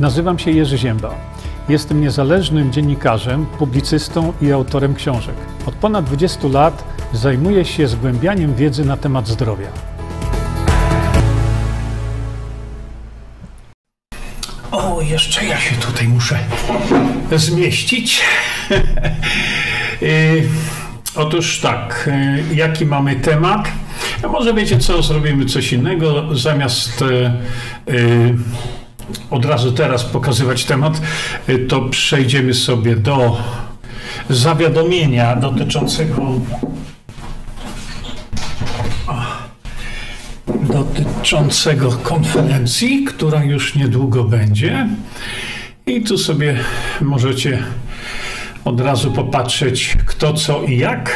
Nazywam 0.00 0.38
się 0.38 0.50
Jerzy 0.50 0.78
Ziemba. 0.78 1.14
Jestem 1.68 2.00
niezależnym 2.00 2.72
dziennikarzem, 2.72 3.46
publicystą 3.46 4.32
i 4.42 4.52
autorem 4.52 4.94
książek. 4.94 5.34
Od 5.66 5.74
ponad 5.74 6.04
20 6.04 6.48
lat 6.48 6.84
zajmuję 7.12 7.64
się 7.64 7.88
zgłębianiem 7.88 8.54
wiedzy 8.54 8.84
na 8.84 8.96
temat 8.96 9.28
zdrowia. 9.28 9.66
O, 14.70 15.00
jeszcze 15.02 15.44
ja 15.44 15.60
się 15.60 15.74
tutaj 15.74 16.08
muszę 16.08 16.38
zmieścić. 17.36 18.20
Y, 20.02 20.48
otóż 21.16 21.60
tak, 21.60 22.10
y, 22.52 22.54
jaki 22.54 22.86
mamy 22.86 23.16
temat? 23.16 23.68
A 24.24 24.28
może 24.28 24.54
wiecie 24.54 24.78
co, 24.78 25.02
zrobimy 25.02 25.46
coś 25.46 25.72
innego. 25.72 26.36
Zamiast 26.36 27.02
y, 27.02 27.30
od 29.30 29.44
razu 29.44 29.72
teraz 29.72 30.04
pokazywać 30.04 30.64
temat, 30.64 31.00
to 31.68 31.80
przejdziemy 31.80 32.54
sobie 32.54 32.96
do 32.96 33.36
zawiadomienia 34.30 35.36
dotyczącego 35.36 36.32
dotyczącego 40.72 41.92
konferencji, 41.92 43.04
która 43.04 43.44
już 43.44 43.74
niedługo 43.74 44.24
będzie. 44.24 44.88
I 45.86 46.02
tu 46.02 46.18
sobie 46.18 46.58
możecie 47.00 47.62
od 48.64 48.80
razu 48.80 49.10
popatrzeć 49.12 49.96
kto, 50.06 50.34
co 50.34 50.62
i 50.62 50.78
jak. 50.78 51.12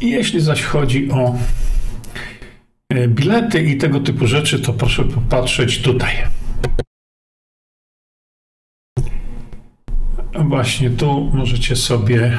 Jeśli 0.00 0.40
zaś 0.40 0.62
chodzi 0.62 1.10
o 1.10 1.34
bilety 3.08 3.62
i 3.62 3.76
tego 3.76 4.00
typu 4.00 4.26
rzeczy, 4.26 4.58
to 4.58 4.72
proszę 4.72 5.04
popatrzeć 5.04 5.82
tutaj. 5.82 6.16
Właśnie 10.34 10.90
tu 10.90 11.30
możecie 11.34 11.76
sobie 11.76 12.38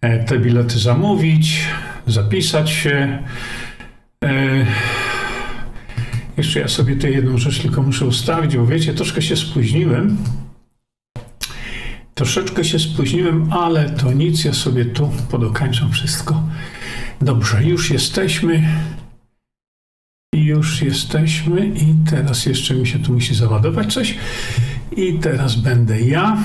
e, 0.00 0.24
te 0.24 0.38
bilety 0.38 0.78
zamówić, 0.78 1.60
zapisać 2.06 2.70
się. 2.70 3.22
E, 4.24 4.66
jeszcze 6.36 6.60
ja 6.60 6.68
sobie 6.68 6.96
tę 6.96 7.10
jedną 7.10 7.38
rzecz 7.38 7.62
tylko 7.62 7.82
muszę 7.82 8.06
ustawić, 8.06 8.56
bo 8.56 8.66
wiecie, 8.66 8.94
troszkę 8.94 9.22
się 9.22 9.36
spóźniłem. 9.36 10.16
Troszeczkę 12.14 12.64
się 12.64 12.78
spóźniłem, 12.78 13.52
ale 13.52 13.90
to 13.90 14.12
nic, 14.12 14.44
ja 14.44 14.52
sobie 14.52 14.84
tu 14.84 15.10
podokańczam 15.30 15.92
wszystko. 15.92 16.42
Dobrze, 17.20 17.64
już 17.64 17.90
jesteśmy. 17.90 18.68
Już 20.34 20.82
jesteśmy 20.82 21.66
i 21.66 21.94
teraz 22.10 22.46
jeszcze 22.46 22.74
mi 22.74 22.86
się 22.86 22.98
tu 22.98 23.12
musi 23.12 23.34
załadować 23.34 23.94
coś. 23.94 24.14
I 24.96 25.18
teraz 25.18 25.56
będę 25.56 26.00
ja. 26.00 26.36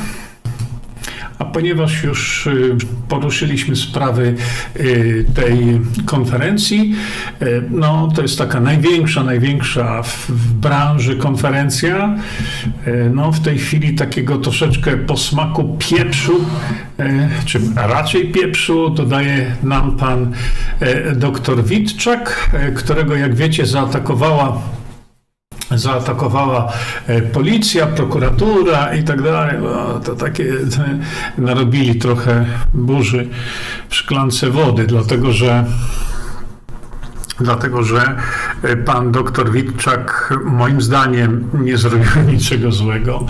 A 1.44 1.46
ponieważ 1.46 2.04
już 2.04 2.48
y, 2.48 2.76
poruszyliśmy 3.10 3.76
sprawy 3.76 4.36
y, 4.80 5.26
tej 5.36 5.80
konferencji, 6.06 6.96
y, 7.42 7.64
no 7.70 8.12
to 8.16 8.22
jest 8.22 8.38
taka 8.38 8.60
największa, 8.60 9.24
największa 9.24 10.04
w 10.04 10.32
branży 10.54 11.16
konferencja. 11.16 12.16
No 13.14 13.32
w 13.32 13.40
tej 13.40 13.58
chwili 13.58 13.96
takiego 13.96 14.38
troszeczkę 14.38 14.98
posmaku 14.98 15.78
pieprzu, 15.80 16.46
czy 17.46 17.60
raczej 17.76 18.32
pieprzu 18.32 18.90
dodaje 18.90 19.56
nam 19.64 19.98
pan 19.98 20.32
dr 21.16 21.64
Witczak, 21.64 22.50
którego 22.76 23.16
jak 23.16 23.36
wiecie 23.36 23.66
zaatakowała 23.66 24.62
zaatakowała 25.78 26.74
e, 27.08 27.22
policja, 27.22 27.88
prokuratura 27.88 28.96
i 28.96 29.04
tak 29.04 29.22
dalej. 29.22 29.56
No, 29.62 30.00
to 30.00 30.16
takie 30.16 30.54
narobili 31.38 31.96
trochę 31.96 32.46
burzy 32.74 33.28
w 33.90 33.96
szklance 33.96 34.50
wody, 34.50 34.88
dlatego 34.88 35.32
że 35.32 35.66
dlatego 37.40 37.84
że 37.84 38.16
e, 38.64 38.78
pan 38.78 39.12
doktor 39.12 39.52
Witczak 39.52 40.34
moim 40.46 40.82
zdaniem 40.82 41.50
nie 41.54 41.78
zrobił 41.78 42.22
niczego 42.34 42.72
złego. 42.72 43.26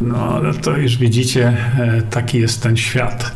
No 0.00 0.16
ale 0.16 0.54
to 0.54 0.76
już 0.76 0.96
widzicie, 0.96 1.56
e, 1.78 2.02
taki 2.02 2.38
jest 2.38 2.62
ten 2.62 2.76
świat. 2.76 3.32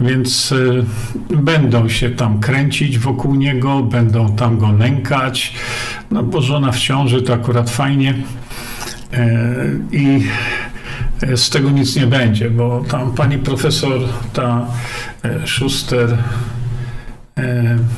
Więc 0.00 0.52
y, 0.52 0.84
będą 1.30 1.88
się 1.88 2.10
tam 2.10 2.40
kręcić 2.40 2.98
wokół 2.98 3.34
niego, 3.34 3.82
będą 3.82 4.36
tam 4.36 4.58
go 4.58 4.72
nękać. 4.72 5.54
No 6.10 6.22
bo 6.22 6.40
żona 6.40 6.72
w 6.72 6.78
ciąży 6.78 7.22
to 7.22 7.34
akurat 7.34 7.70
fajnie. 7.70 8.14
Y, 9.14 9.80
I 9.92 10.26
z 11.36 11.50
tego 11.50 11.70
nic 11.70 11.96
nie 11.96 12.06
będzie, 12.06 12.50
bo 12.50 12.84
tam 12.88 13.14
pani 13.14 13.38
profesor, 13.38 14.00
ta 14.32 14.66
y, 15.24 15.46
Schuster, 15.46 16.18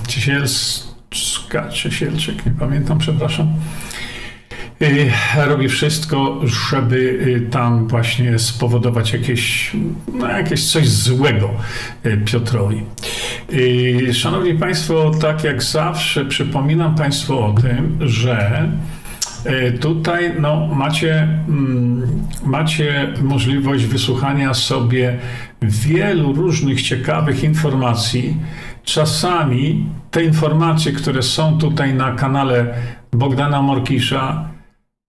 Ciesielska, 0.09 1.69
Ciesielczyk, 1.69 2.47
nie 2.47 2.53
pamiętam, 2.53 2.99
przepraszam, 2.99 3.49
robi 5.37 5.69
wszystko, 5.69 6.41
żeby 6.45 6.97
y, 6.97 7.51
tam 7.51 7.89
właśnie 7.89 8.39
spowodować 8.39 9.13
jakieś, 9.13 9.73
no 10.15 10.29
jakieś 10.29 10.73
coś 10.73 10.89
złego 10.89 11.51
y, 12.07 12.17
Piotrowi. 12.25 12.83
Szanowni 14.13 14.55
Państwo, 14.55 15.11
tak 15.21 15.45
jak 15.45 15.63
zawsze 15.63 16.25
przypominam 16.25 16.95
Państwu 16.95 17.39
o 17.39 17.55
tym, 17.63 17.99
że 18.01 18.69
Tutaj 19.81 20.33
no, 20.41 20.67
macie, 20.67 21.29
mm, 21.49 22.27
macie 22.47 23.13
możliwość 23.23 23.85
wysłuchania 23.85 24.55
sobie 24.55 25.19
wielu 25.63 26.33
różnych 26.33 26.83
ciekawych 26.83 27.45
informacji. 27.45 28.37
Czasami 28.85 29.87
te 30.11 30.25
informacje, 30.25 30.93
które 30.93 31.23
są 31.23 31.59
tutaj 31.59 31.95
na 31.95 32.13
kanale 32.13 32.75
Bogdana 33.13 33.63
Morkisza, 33.63 34.54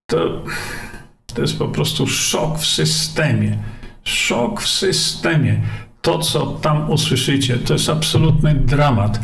to, 0.05 0.43
to 1.33 1.41
jest 1.41 1.59
po 1.59 1.67
prostu 1.67 2.07
szok 2.07 2.59
w 2.59 2.65
systemie. 2.65 3.57
Szok 4.03 4.61
w 4.61 4.67
systemie. 4.67 5.61
To, 6.01 6.19
co 6.19 6.45
tam 6.45 6.91
usłyszycie, 6.91 7.57
to 7.57 7.73
jest 7.73 7.89
absolutny 7.89 8.55
dramat. 8.55 9.19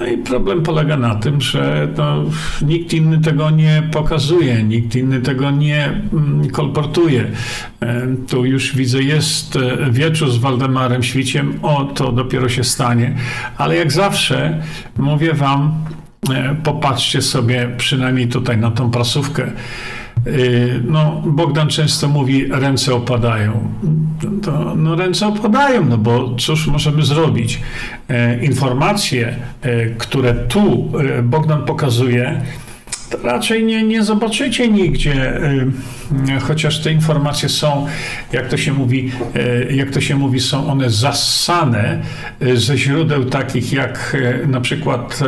No 0.00 0.06
i 0.06 0.18
problem 0.18 0.62
polega 0.62 0.96
na 0.96 1.14
tym, 1.14 1.40
że 1.40 1.88
no, 1.96 2.24
nikt 2.62 2.92
inny 2.94 3.20
tego 3.20 3.50
nie 3.50 3.82
pokazuje, 3.92 4.62
nikt 4.62 4.96
inny 4.96 5.20
tego 5.20 5.50
nie 5.50 5.86
mm, 6.12 6.50
kolportuje. 6.50 7.30
E, 7.80 8.06
tu 8.28 8.44
już 8.44 8.76
widzę, 8.76 9.02
jest 9.02 9.56
e, 9.56 9.90
wieczór 9.90 10.30
z 10.30 10.36
Waldemarem 10.36 11.02
Świciem, 11.02 11.58
o 11.62 11.84
to 11.84 12.12
dopiero 12.12 12.48
się 12.48 12.64
stanie, 12.64 13.16
ale 13.58 13.76
jak 13.76 13.92
zawsze 13.92 14.62
mówię 14.98 15.34
Wam, 15.34 15.84
e, 16.30 16.56
popatrzcie 16.62 17.22
sobie 17.22 17.74
przynajmniej 17.76 18.28
tutaj 18.28 18.58
na 18.58 18.70
tą 18.70 18.90
prasówkę. 18.90 19.52
Y, 20.26 20.80
no, 20.84 21.22
Bogdan 21.26 21.68
często 21.68 22.08
mówi, 22.08 22.46
ręce 22.50 22.94
opadają. 22.94 23.70
To, 24.42 24.74
no, 24.76 24.96
ręce 24.96 25.26
opadają, 25.26 25.84
no 25.84 25.98
bo 25.98 26.34
cóż 26.38 26.66
możemy 26.66 27.04
zrobić? 27.04 27.60
E, 28.08 28.44
informacje, 28.44 29.36
e, 29.62 29.86
które 29.86 30.34
tu 30.34 30.92
e, 31.18 31.22
Bogdan 31.22 31.64
pokazuje, 31.64 32.42
to 33.10 33.18
raczej 33.22 33.64
nie, 33.64 33.82
nie 33.82 34.02
zobaczycie 34.02 34.68
nigdzie, 34.68 35.40
chociaż 36.40 36.82
te 36.82 36.92
informacje 36.92 37.48
są, 37.48 37.86
jak 38.32 38.48
to 38.48 38.56
się 38.56 38.72
mówi, 38.72 39.12
jak 39.70 39.90
to 39.90 40.00
się 40.00 40.16
mówi, 40.16 40.40
są 40.40 40.70
one 40.70 40.90
zassane 40.90 42.02
ze 42.54 42.78
źródeł 42.78 43.24
takich 43.24 43.72
jak 43.72 44.16
na 44.46 44.60
przykład 44.60 45.20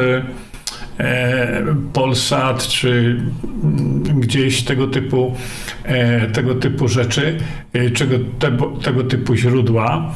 Polsat 1.92 2.69
czy 2.69 3.20
gdzieś 4.14 4.62
tego 4.62 4.87
typu, 4.87 5.34
e, 5.84 6.26
tego 6.26 6.55
typu 6.55 6.88
rzeczy, 6.88 7.38
e, 7.73 7.90
czego, 7.90 8.14
tego 8.82 9.05
typu 9.05 9.34
źródła. 9.34 10.14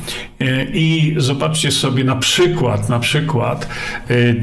I 0.72 1.14
zobaczcie 1.16 1.70
sobie 1.70 2.04
na 2.04 2.16
przykład, 2.16 2.88
na 2.88 2.98
przykład 2.98 3.68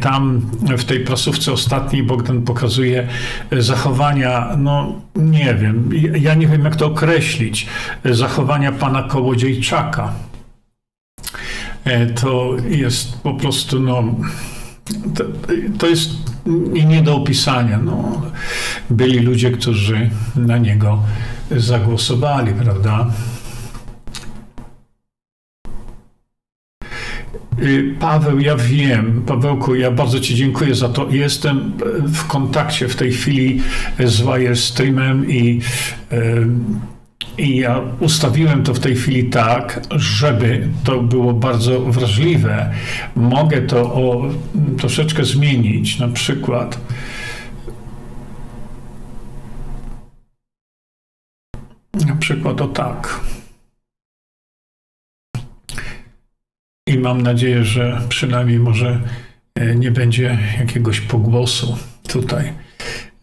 tam 0.01 0.41
w 0.77 0.83
tej 0.83 0.99
prasówce 0.99 1.51
ostatniej 1.51 2.03
Bogdan 2.03 2.41
pokazuje 2.41 3.07
zachowania, 3.51 4.49
no 4.57 5.01
nie 5.15 5.55
wiem, 5.55 5.89
ja 6.19 6.33
nie 6.33 6.47
wiem 6.47 6.65
jak 6.65 6.75
to 6.75 6.85
określić, 6.85 7.67
zachowania 8.05 8.71
pana 8.71 9.03
Kołodziejczaka. 9.03 10.13
To 12.21 12.55
jest 12.69 13.21
po 13.21 13.33
prostu, 13.33 13.79
no, 13.79 14.03
to, 15.15 15.23
to 15.77 15.87
jest 15.87 16.09
nie 16.85 17.01
do 17.01 17.15
opisania. 17.15 17.79
No, 17.83 18.21
byli 18.89 19.19
ludzie, 19.19 19.51
którzy 19.51 20.09
na 20.35 20.57
niego 20.57 21.03
zagłosowali, 21.51 22.53
prawda? 22.53 23.07
Y, 27.61 27.95
Paweł, 27.99 28.39
ja 28.39 28.55
wiem, 28.55 29.21
Pawełku, 29.25 29.75
ja 29.75 29.91
bardzo 29.91 30.19
Ci 30.19 30.35
dziękuję 30.35 30.75
za 30.75 30.89
to. 30.89 31.07
Jestem 31.09 31.71
w 32.13 32.27
kontakcie 32.27 32.87
w 32.87 32.95
tej 32.95 33.11
chwili 33.11 33.61
z 33.99 34.21
Wirestreamem 34.21 35.29
i, 35.29 35.61
y, 36.13 36.47
i 37.39 37.57
ja 37.57 37.81
ustawiłem 37.99 38.63
to 38.63 38.73
w 38.73 38.79
tej 38.79 38.95
chwili 38.95 39.29
tak, 39.29 39.81
żeby 39.91 40.67
to 40.83 41.01
było 41.01 41.33
bardzo 41.33 41.81
wrażliwe. 41.81 42.73
Mogę 43.15 43.61
to 43.61 43.81
o, 43.81 44.29
troszeczkę 44.77 45.25
zmienić, 45.25 45.99
na 45.99 46.07
przykład. 46.07 46.79
Na 52.07 52.15
przykład 52.15 52.61
o 52.61 52.67
tak. 52.67 53.19
I 56.87 56.99
mam 56.99 57.21
nadzieję, 57.21 57.63
że 57.63 58.01
przynajmniej 58.09 58.59
może 58.59 59.01
e, 59.55 59.75
nie 59.75 59.91
będzie 59.91 60.37
jakiegoś 60.59 61.01
pogłosu 61.01 61.77
tutaj. 62.07 62.53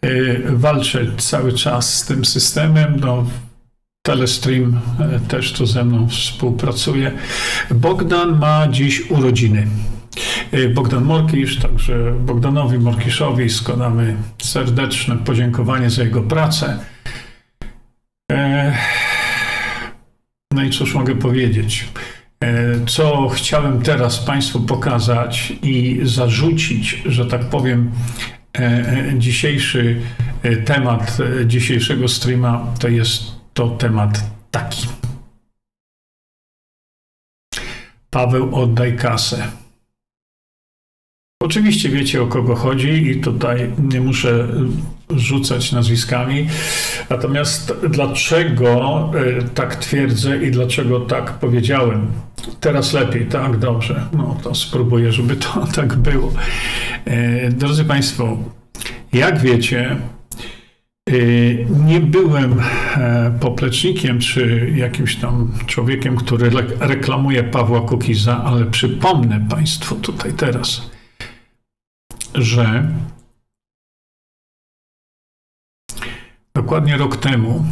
E, 0.02 0.08
walczę 0.52 1.06
cały 1.18 1.52
czas 1.52 1.94
z 1.94 2.06
tym 2.06 2.24
systemem. 2.24 3.00
No, 3.00 3.26
Telestream 4.06 4.80
e, 5.00 5.20
też 5.20 5.52
tu 5.52 5.66
ze 5.66 5.84
mną 5.84 6.08
współpracuje. 6.08 7.12
Bogdan 7.70 8.38
ma 8.38 8.68
dziś 8.68 9.10
urodziny. 9.10 9.66
Bogdan 10.74 11.04
Morkisz, 11.04 11.58
także 11.58 12.12
Bogdanowi 12.20 12.78
Morkiszowi 12.78 13.50
składamy 13.50 14.16
serdeczne 14.42 15.16
podziękowanie 15.16 15.90
za 15.90 16.02
jego 16.02 16.22
pracę. 16.22 16.78
No 20.52 20.62
i 20.62 20.70
cóż 20.70 20.94
mogę 20.94 21.14
powiedzieć? 21.14 21.88
E, 22.40 22.86
co 22.86 23.28
chciałem 23.28 23.82
teraz 23.82 24.18
Państwu 24.18 24.60
pokazać 24.60 25.52
i 25.62 26.00
zarzucić, 26.02 27.02
że 27.06 27.26
tak 27.26 27.44
powiem, 27.44 27.90
e, 28.58 28.60
e, 28.60 29.18
dzisiejszy 29.18 30.00
temat 30.64 31.18
dzisiejszego 31.46 32.08
streama 32.08 32.66
to 32.78 32.88
jest 32.88 33.35
to 33.56 33.68
temat 33.68 34.20
taki. 34.50 34.86
Paweł, 38.10 38.54
oddaj 38.54 38.96
kasę. 38.96 39.48
Oczywiście 41.42 41.88
wiecie 41.88 42.22
o 42.22 42.26
kogo 42.26 42.54
chodzi 42.54 43.10
i 43.10 43.20
tutaj 43.20 43.70
nie 43.78 44.00
muszę 44.00 44.48
rzucać 45.10 45.72
nazwiskami. 45.72 46.48
Natomiast 47.10 47.72
dlaczego 47.90 49.10
e, 49.14 49.42
tak 49.42 49.76
twierdzę 49.76 50.42
i 50.42 50.50
dlaczego 50.50 51.00
tak 51.00 51.32
powiedziałem? 51.32 52.06
Teraz 52.60 52.92
lepiej, 52.92 53.26
tak, 53.26 53.58
dobrze. 53.58 54.06
No 54.12 54.36
to 54.42 54.54
spróbuję, 54.54 55.12
żeby 55.12 55.36
to 55.36 55.66
tak 55.76 55.94
było. 55.94 56.32
E, 57.04 57.50
drodzy 57.50 57.84
Państwo, 57.84 58.38
jak 59.12 59.40
wiecie, 59.40 59.96
nie 61.84 62.00
byłem 62.00 62.62
poplecznikiem 63.40 64.18
czy 64.18 64.72
jakimś 64.76 65.16
tam 65.16 65.52
człowiekiem, 65.66 66.16
który 66.16 66.50
reklamuje 66.80 67.44
Pawła 67.44 67.80
Kukiza, 67.80 68.44
ale 68.44 68.64
przypomnę 68.64 69.46
Państwu 69.50 69.94
tutaj 69.94 70.32
teraz, 70.32 70.90
że 72.34 72.88
dokładnie 76.54 76.96
rok 76.96 77.16
temu, 77.16 77.64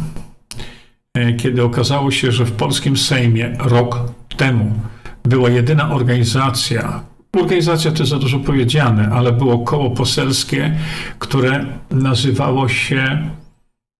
e, 1.13 1.33
kiedy 1.33 1.63
okazało 1.63 2.11
się, 2.11 2.31
że 2.31 2.45
w 2.45 2.51
polskim 2.51 2.97
Sejmie 2.97 3.55
rok 3.59 3.99
temu 4.37 4.79
była 5.23 5.49
jedyna 5.49 5.91
organizacja, 5.91 7.03
organizacja 7.41 7.91
to 7.91 8.05
za 8.05 8.19
dużo 8.19 8.39
powiedziane, 8.39 9.09
ale 9.13 9.31
było 9.31 9.59
koło 9.59 9.91
poselskie, 9.91 10.77
które 11.19 11.65
nazywało 11.91 12.69
się 12.69 13.29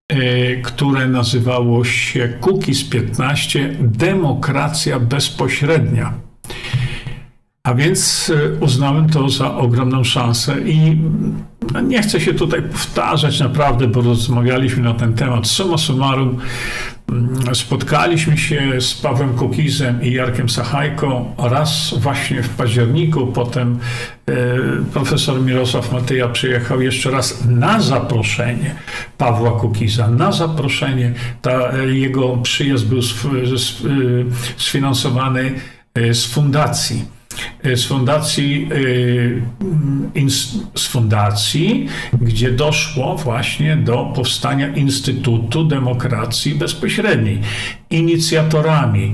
e, 0.10 0.56
które 0.56 1.08
nazywało 1.08 1.84
się 1.86 2.34
Kukiz 2.42 2.84
15 2.84 3.76
Demokracja 3.80 5.00
Bezpośrednia. 5.00 6.14
A 7.64 7.74
więc 7.74 8.32
e, 8.36 8.60
uznałem 8.60 9.10
to 9.10 9.30
za 9.30 9.56
ogromną 9.56 10.04
szansę 10.04 10.62
i 10.62 10.98
no, 11.74 11.82
nie 11.82 12.02
chcę 12.02 12.22
się 12.22 12.34
tutaj 12.34 12.62
powtarzać 12.62 13.40
naprawdę, 13.40 13.88
bo 13.88 14.02
rozmawialiśmy 14.02 14.84
na 14.84 14.94
ten 14.94 15.14
temat. 15.14 15.48
Summa 15.48 15.78
summarum, 15.78 16.30
mm, 16.30 16.40
spotkaliśmy 17.54 18.38
się 18.38 18.82
z 18.82 18.94
Pawłem 18.94 19.34
Kukizem 19.34 20.04
i 20.04 20.12
Jarkiem 20.12 20.50
Sachajką 20.50 21.36
raz 21.38 21.94
właśnie 21.98 22.44
w 22.44 22.50
październiku, 22.50 23.28
potem 23.28 23.80
e, 24.28 24.34
profesor 24.94 25.42
Mirosław 25.42 25.92
Matyja 25.92 26.30
przyjechał 26.30 26.82
jeszcze 26.82 27.12
raz 27.12 27.46
na 27.46 27.82
zaproszenie 27.82 28.76
Pawła 29.18 29.60
Kukiza, 29.60 30.08
na 30.08 30.32
zaproszenie. 30.32 31.14
Ta, 31.42 31.72
e, 31.72 31.86
jego 31.86 32.38
przyjazd 32.38 32.86
był 32.86 33.02
sfinansowany 34.58 35.54
z 35.96 36.26
fundacji. 36.26 37.06
E, 37.12 37.15
z 37.76 37.86
fundacji, 37.86 38.70
e, 40.16 40.30
z 40.76 40.88
fundacji, 40.88 41.88
gdzie 42.22 42.52
doszło 42.52 43.16
właśnie 43.16 43.78
do 43.78 44.12
powstania 44.16 44.68
Instytutu 44.68 45.64
Demokracji 45.64 46.56
Bezpośredniej. 46.56 47.42
Inicjatorami 47.90 49.14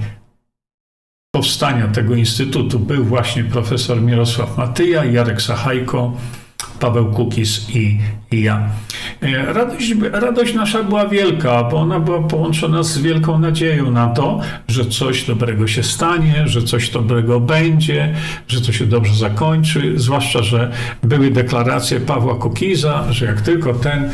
powstania 1.36 1.88
tego 1.88 2.16
instytutu 2.16 2.80
był 2.80 3.06
właśnie 3.06 3.44
profesor 3.44 4.02
Mirosław 4.02 4.58
Matyja, 4.58 5.06
Jarek 5.06 5.42
Sachajko, 5.42 6.14
Paweł 6.82 7.06
Kukis 7.06 7.76
i, 7.76 7.98
i 8.32 8.42
ja. 8.42 8.70
E, 9.22 9.54
radość, 9.54 9.94
radość 10.12 10.54
nasza 10.54 10.84
była 10.84 11.08
wielka, 11.08 11.64
bo 11.64 11.78
ona 11.78 12.00
była 12.00 12.22
połączona 12.22 12.84
z 12.84 12.98
wielką 12.98 13.40
nadzieją 13.40 13.92
na 13.92 14.08
to, 14.08 14.40
że 14.68 14.86
coś 14.86 15.24
dobrego 15.24 15.68
się 15.68 15.84
stanie, 15.84 16.48
że 16.48 16.62
coś 16.62 16.90
dobrego 16.90 17.40
będzie, 17.40 18.14
że 18.48 18.62
to 18.62 18.72
się 18.72 18.86
dobrze 18.86 19.16
zakończy, 19.16 19.94
zwłaszcza, 19.96 20.44
że 20.44 20.72
były 21.04 21.32
deklaracje 21.32 22.00
Pawła 22.00 22.36
Kukiza, 22.36 23.14
że 23.14 23.26
jak 23.26 23.42
tylko 23.42 23.74
ten, 23.74 24.10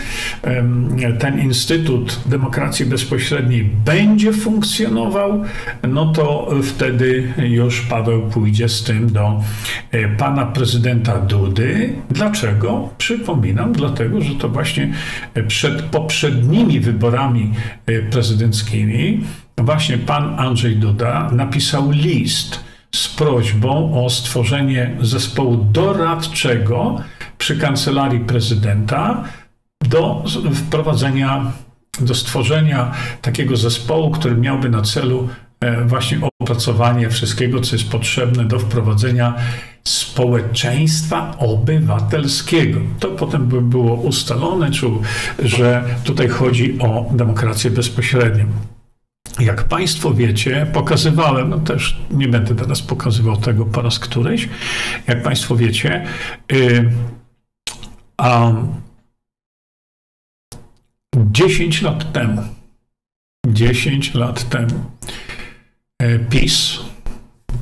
ten 1.19 1.41
Instytut 1.41 2.19
Demokracji 2.25 2.85
Bezpośredniej 2.85 3.69
będzie 3.85 4.33
funkcjonował, 4.33 5.43
no 5.87 6.11
to 6.13 6.49
wtedy 6.63 7.33
już 7.37 7.81
Paweł 7.81 8.21
pójdzie 8.21 8.69
z 8.69 8.83
tym 8.83 9.11
do 9.11 9.43
e, 9.91 10.07
pana 10.07 10.45
prezydenta 10.45 11.19
Dudy. 11.19 11.93
Dlaczego? 12.09 12.56
Przypominam, 12.97 13.73
dlatego, 13.73 14.21
że 14.21 14.35
to 14.35 14.49
właśnie 14.49 14.93
przed 15.47 15.81
poprzednimi 15.81 16.79
wyborami 16.79 17.53
e, 17.85 18.01
prezydenckimi 18.01 19.23
właśnie 19.57 19.97
pan 19.97 20.39
Andrzej 20.39 20.75
Duda 20.75 21.29
napisał 21.31 21.91
list 21.91 22.59
z 22.95 23.07
prośbą 23.07 24.05
o 24.05 24.09
stworzenie 24.09 24.97
zespołu 25.01 25.57
doradczego 25.71 27.01
przy 27.37 27.57
kancelarii 27.57 28.19
prezydenta 28.19 29.23
do 29.89 30.23
wprowadzenia, 30.53 31.51
do 32.01 32.15
stworzenia 32.15 32.91
takiego 33.21 33.57
zespołu, 33.57 34.11
który 34.11 34.37
miałby 34.37 34.69
na 34.69 34.81
celu 34.81 35.29
e, 35.59 35.85
właśnie 35.85 36.19
opracowanie 36.39 37.09
wszystkiego, 37.09 37.61
co 37.61 37.75
jest 37.75 37.89
potrzebne 37.89 38.45
do 38.45 38.59
wprowadzenia 38.59 39.35
społeczeństwa 39.87 41.37
obywatelskiego. 41.37 42.79
To 42.99 43.07
potem 43.07 43.47
by 43.47 43.61
było 43.61 43.95
ustalone, 43.95 44.69
że 45.39 45.83
tutaj 46.03 46.27
chodzi 46.27 46.79
o 46.79 47.05
demokrację 47.11 47.71
bezpośrednią. 47.71 48.45
Jak 49.39 49.63
Państwo 49.63 50.13
wiecie, 50.13 50.67
pokazywałem, 50.73 51.49
no 51.49 51.59
też 51.59 51.97
nie 52.11 52.27
będę 52.27 52.55
teraz 52.55 52.81
pokazywał 52.81 53.37
tego 53.37 53.65
po 53.65 53.81
raz 53.81 53.99
któryś, 53.99 54.49
jak 55.07 55.23
Państwo 55.23 55.55
wiecie, 55.55 56.05
yy, 56.51 56.91
a 58.17 58.51
10 61.15 61.81
lat 61.81 62.13
temu, 62.13 62.41
10 63.47 64.13
lat 64.13 64.49
temu, 64.49 64.91
y, 66.03 66.19
PiS 66.29 66.79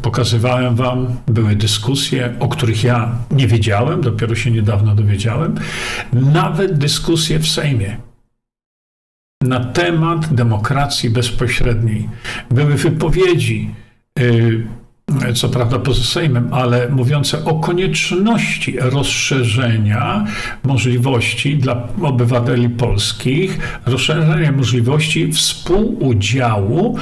pokazywałem 0.02 0.76
wam, 0.76 1.08
były 1.28 1.56
dyskusje, 1.56 2.34
o 2.40 2.48
których 2.48 2.84
ja 2.84 3.12
nie 3.32 3.48
wiedziałem, 3.48 4.02
dopiero 4.02 4.36
się 4.36 4.52
niedawno 4.52 4.96
dowiedziałem, 4.96 5.56
nawet 6.14 6.78
dyskusje 6.78 7.40
w 7.40 7.48
Sejmie 7.48 7.98
na 9.42 9.60
temat 9.60 10.34
demokracji 10.34 11.10
bezpośredniej. 11.10 12.10
Były 12.52 12.74
wypowiedzi, 12.76 13.70
y, 14.20 14.66
co 15.36 15.50
prawda 15.50 15.80
poza 15.80 16.04
Sejmem, 16.04 16.54
ale 16.54 16.90
mówiące 16.90 17.46
o 17.46 17.60
konieczności 17.60 18.78
rozszerzenia 18.80 20.26
możliwości 20.64 21.58
dla 21.58 21.88
obywateli 22.02 22.70
polskich, 22.70 23.80
rozszerzenia 23.86 24.52
możliwości 24.52 25.32
współudziału 25.34 26.98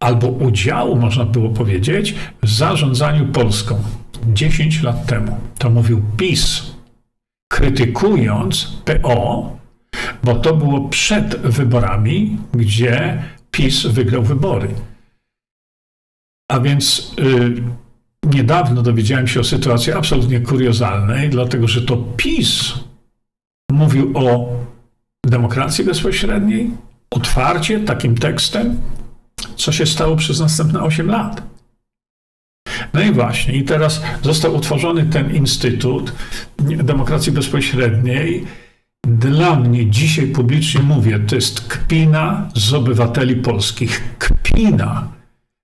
albo 0.00 0.28
udziału, 0.28 0.96
można 0.96 1.24
było 1.24 1.50
powiedzieć, 1.50 2.14
w 2.42 2.48
zarządzaniu 2.48 3.26
Polską. 3.26 3.82
10 4.26 4.82
lat 4.82 5.06
temu. 5.06 5.36
To 5.58 5.70
mówił 5.70 6.02
PiS, 6.16 6.62
krytykując 7.52 8.82
PO, 8.84 9.56
bo 10.24 10.34
to 10.34 10.56
było 10.56 10.88
przed 10.88 11.36
wyborami, 11.36 12.38
gdzie 12.52 13.22
PiS 13.50 13.86
wygrał 13.86 14.22
wybory. 14.22 14.68
A 16.50 16.60
więc 16.60 17.14
y, 17.20 17.62
niedawno 18.34 18.82
dowiedziałem 18.82 19.26
się 19.26 19.40
o 19.40 19.44
sytuacji 19.44 19.92
absolutnie 19.92 20.40
kuriozalnej, 20.40 21.30
dlatego 21.30 21.68
że 21.68 21.82
to 21.82 21.96
PiS 21.96 22.74
mówił 23.72 24.12
o 24.18 24.48
demokracji 25.26 25.84
bezpośredniej 25.84 26.70
otwarcie 27.10 27.80
takim 27.80 28.18
tekstem, 28.18 28.80
co 29.56 29.72
się 29.72 29.86
stało 29.86 30.16
przez 30.16 30.40
następne 30.40 30.82
8 30.82 31.10
lat. 31.10 31.42
No 32.94 33.02
i 33.02 33.12
właśnie, 33.12 33.54
i 33.54 33.64
teraz 33.64 34.02
został 34.22 34.56
utworzony 34.56 35.06
ten 35.06 35.34
Instytut 35.34 36.12
Demokracji 36.58 37.32
Bezpośredniej. 37.32 38.46
Dla 39.06 39.56
mnie 39.56 39.90
dzisiaj 39.90 40.26
publicznie 40.26 40.80
mówię, 40.80 41.18
to 41.18 41.34
jest 41.34 41.60
kpina 41.60 42.48
z 42.54 42.74
obywateli 42.74 43.36
polskich. 43.36 44.02
Kpina. 44.18 45.08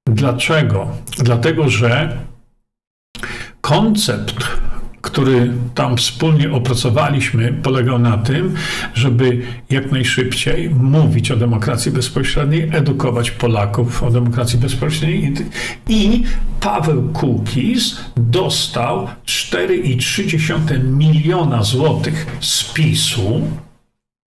Dlaczego? 0.08 0.88
Dlatego, 1.18 1.68
że 1.68 2.18
koncept 3.60 4.36
który 5.04 5.52
tam 5.74 5.96
wspólnie 5.96 6.52
opracowaliśmy, 6.52 7.52
polegał 7.52 7.98
na 7.98 8.18
tym, 8.18 8.54
żeby 8.94 9.42
jak 9.70 9.92
najszybciej 9.92 10.70
mówić 10.70 11.30
o 11.30 11.36
demokracji 11.36 11.92
bezpośredniej, 11.92 12.70
edukować 12.72 13.30
Polaków 13.30 14.02
o 14.02 14.10
demokracji 14.10 14.58
bezpośredniej. 14.58 15.34
I 15.88 16.24
Paweł 16.60 17.08
Kukiz 17.12 17.96
dostał 18.16 19.08
4,3 19.26 20.84
miliona 20.84 21.62
złotych 21.62 22.26
z 22.40 22.72
PiSu. 22.72 23.40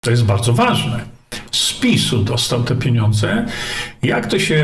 To 0.03 0.11
jest 0.11 0.25
bardzo 0.25 0.53
ważne 0.53 1.10
z 1.51 1.73
PiSu 1.73 2.23
dostał 2.23 2.63
te 2.63 2.75
pieniądze, 2.75 3.45
jak 4.03 4.27
to 4.27 4.39
się 4.39 4.55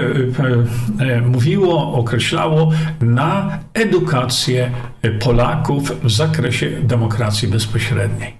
e, 0.99 1.03
e, 1.03 1.21
mówiło, 1.21 1.93
określało, 1.93 2.71
na 3.01 3.59
edukację 3.73 4.71
Polaków 5.19 6.03
w 6.03 6.11
zakresie 6.11 6.69
demokracji 6.83 7.47
bezpośredniej. 7.47 8.33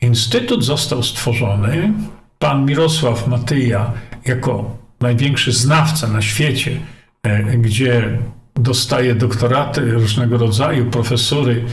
Instytut 0.00 0.64
został 0.64 1.02
stworzony. 1.02 1.92
Pan 2.38 2.66
Mirosław 2.66 3.26
Matyja, 3.28 3.92
jako 4.26 4.76
największy 5.00 5.52
znawca 5.52 6.08
na 6.08 6.22
świecie, 6.22 6.80
e, 7.22 7.42
gdzie 7.42 8.18
dostaje 8.54 9.14
doktoraty 9.14 9.92
różnego 9.92 10.38
rodzaju, 10.38 10.90
profesury 10.90 11.64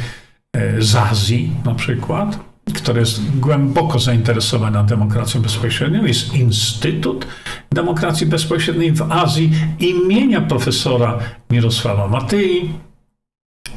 z 0.79 0.95
Azji 0.95 1.51
na 1.65 1.75
przykład, 1.75 2.48
która 2.73 2.99
jest 2.99 3.39
głęboko 3.39 3.99
zainteresowana 3.99 4.83
demokracją 4.83 5.41
bezpośrednią, 5.41 6.05
jest 6.05 6.33
Instytut 6.33 7.27
Demokracji 7.71 8.27
Bezpośredniej 8.27 8.91
w 8.91 9.11
Azji 9.11 9.51
imienia 9.79 10.41
profesora 10.41 11.19
Mirosława 11.49 12.07
Matyi. 12.07 12.69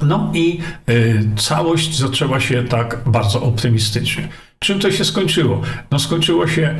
No 0.02 0.30
i 0.34 0.60
y, 0.90 1.24
całość 1.36 1.98
zaczęła 1.98 2.40
się 2.40 2.64
tak 2.64 2.98
bardzo 3.06 3.42
optymistycznie. 3.42 4.28
Czym 4.58 4.80
to 4.80 4.90
się 4.90 5.04
skończyło? 5.04 5.60
No 5.90 5.98
skończyło 5.98 6.46
się 6.46 6.74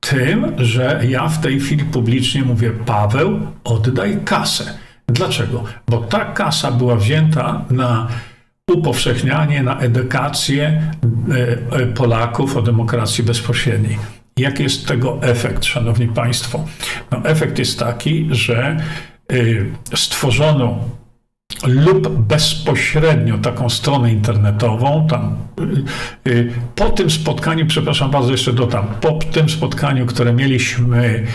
tym, 0.00 0.52
że 0.58 1.00
ja 1.08 1.28
w 1.28 1.40
tej 1.40 1.60
chwili 1.60 1.84
publicznie 1.84 2.42
mówię: 2.42 2.70
Paweł, 2.70 3.40
oddaj 3.64 4.18
kasę. 4.24 4.78
Dlaczego? 5.08 5.64
Bo 5.88 5.98
ta 5.98 6.24
kasa 6.24 6.72
była 6.72 6.96
wzięta 6.96 7.64
na 7.70 8.08
upowszechnianie, 8.68 9.62
na 9.62 9.78
edukację 9.78 10.82
e, 11.72 11.76
e, 11.76 11.86
Polaków 11.86 12.56
o 12.56 12.62
demokracji 12.62 13.24
bezpośredniej. 13.24 13.98
Jaki 14.36 14.62
jest 14.62 14.86
tego 14.86 15.18
efekt, 15.22 15.64
szanowni 15.64 16.08
państwo? 16.08 16.64
No, 17.10 17.24
efekt 17.24 17.58
jest 17.58 17.78
taki, 17.78 18.28
że 18.30 18.76
e, 19.32 19.36
stworzono 19.96 20.78
lub 21.66 22.08
bezpośrednio 22.08 23.38
taką 23.38 23.68
stronę 23.68 24.12
internetową. 24.12 25.06
Tam, 25.10 25.36
po 26.74 26.90
tym 26.90 27.10
spotkaniu, 27.10 27.66
przepraszam 27.66 28.10
bardzo, 28.10 28.32
jeszcze 28.32 28.52
dodam, 28.52 28.86
po 29.00 29.12
tym 29.12 29.48
spotkaniu, 29.48 30.06
które 30.06 30.32
mieliśmy 30.32 31.26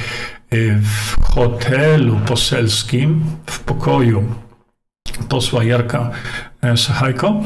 w 0.81 1.21
hotelu 1.21 2.19
poselskim, 2.25 3.23
w 3.45 3.59
pokoju 3.59 4.23
posła 5.29 5.63
Jarka 5.63 6.11
e, 6.61 6.77
Sachajko. 6.77 7.41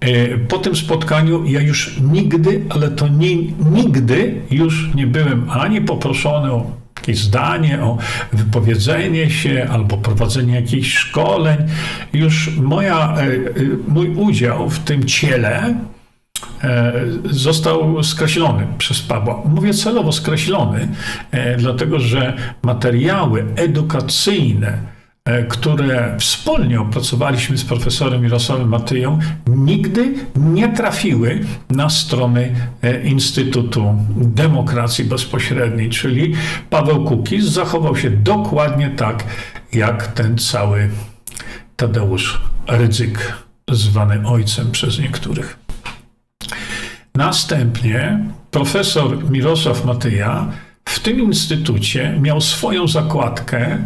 E, 0.00 0.38
po 0.38 0.58
tym 0.58 0.76
spotkaniu 0.76 1.44
ja 1.44 1.60
już 1.60 2.00
nigdy, 2.00 2.64
ale 2.68 2.88
to 2.88 3.08
nie, 3.08 3.36
nigdy 3.72 4.40
już 4.50 4.94
nie 4.94 5.06
byłem 5.06 5.50
ani 5.50 5.80
poproszony 5.80 6.52
o 6.52 6.70
jakieś 6.96 7.18
zdanie, 7.18 7.82
o 7.82 7.98
wypowiedzenie 8.32 9.30
się 9.30 9.68
albo 9.70 9.96
prowadzenie 9.96 10.54
jakichś 10.54 10.94
szkoleń. 10.94 11.56
Już 12.12 12.56
moja, 12.56 13.14
e, 13.16 13.26
mój 13.88 14.08
udział 14.08 14.70
w 14.70 14.78
tym 14.78 15.04
ciele 15.04 15.74
został 17.30 18.02
skreślony 18.02 18.66
przez 18.78 19.02
Pawła. 19.02 19.42
Mówię 19.44 19.74
celowo 19.74 20.12
skreślony, 20.12 20.88
dlatego 21.58 21.98
że 22.00 22.36
materiały 22.62 23.44
edukacyjne, 23.56 24.78
które 25.48 26.16
wspólnie 26.18 26.80
opracowaliśmy 26.80 27.58
z 27.58 27.64
profesorem 27.64 28.22
Mirosławem 28.22 28.68
Matyją, 28.68 29.18
nigdy 29.46 30.14
nie 30.36 30.68
trafiły 30.68 31.40
na 31.70 31.90
strony 31.90 32.54
e, 32.82 33.02
Instytutu 33.02 33.94
Demokracji 34.16 35.04
Bezpośredniej, 35.04 35.90
czyli 35.90 36.34
Paweł 36.70 37.04
Kukiz 37.04 37.44
zachował 37.44 37.96
się 37.96 38.10
dokładnie 38.10 38.90
tak, 38.90 39.24
jak 39.72 40.06
ten 40.06 40.38
cały 40.38 40.90
Tadeusz 41.76 42.40
Rydzyk, 42.68 43.32
zwany 43.70 44.28
ojcem 44.28 44.70
przez 44.70 44.98
niektórych. 44.98 45.58
Następnie 47.14 48.24
profesor 48.50 49.30
Mirosław 49.30 49.84
Matyja 49.84 50.52
w 50.84 51.00
tym 51.00 51.20
instytucie 51.20 52.18
miał 52.20 52.40
swoją 52.40 52.88
zakładkę, 52.88 53.78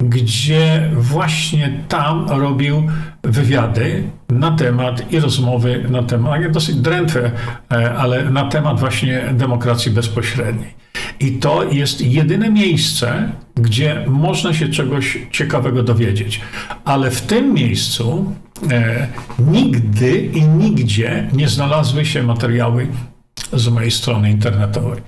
gdzie 0.00 0.90
właśnie 0.92 1.72
tam 1.88 2.28
robił 2.28 2.82
wywiady 3.22 4.04
na 4.28 4.50
temat 4.56 5.12
i 5.12 5.20
rozmowy 5.20 5.84
na 5.90 6.02
temat, 6.02 6.50
dosyć 6.50 6.76
drętwe, 6.76 7.30
e, 7.72 7.94
ale 7.94 8.30
na 8.30 8.44
temat 8.48 8.80
właśnie 8.80 9.22
demokracji 9.32 9.92
bezpośredniej. 9.92 10.80
I 11.20 11.32
to 11.32 11.64
jest 11.64 12.00
jedyne 12.00 12.50
miejsce, 12.50 13.32
gdzie 13.54 14.04
można 14.06 14.54
się 14.54 14.68
czegoś 14.68 15.18
ciekawego 15.30 15.82
dowiedzieć. 15.82 16.40
Ale 16.84 17.10
w 17.10 17.20
tym 17.20 17.54
miejscu 17.54 18.34
e, 18.70 19.06
nigdy 19.38 20.16
i 20.16 20.42
nigdzie 20.42 21.28
nie 21.32 21.48
znalazły 21.48 22.04
się 22.04 22.22
materiały 22.22 22.86
z 23.52 23.68
mojej 23.68 23.90
strony 23.90 24.30
internetowej. 24.30 25.02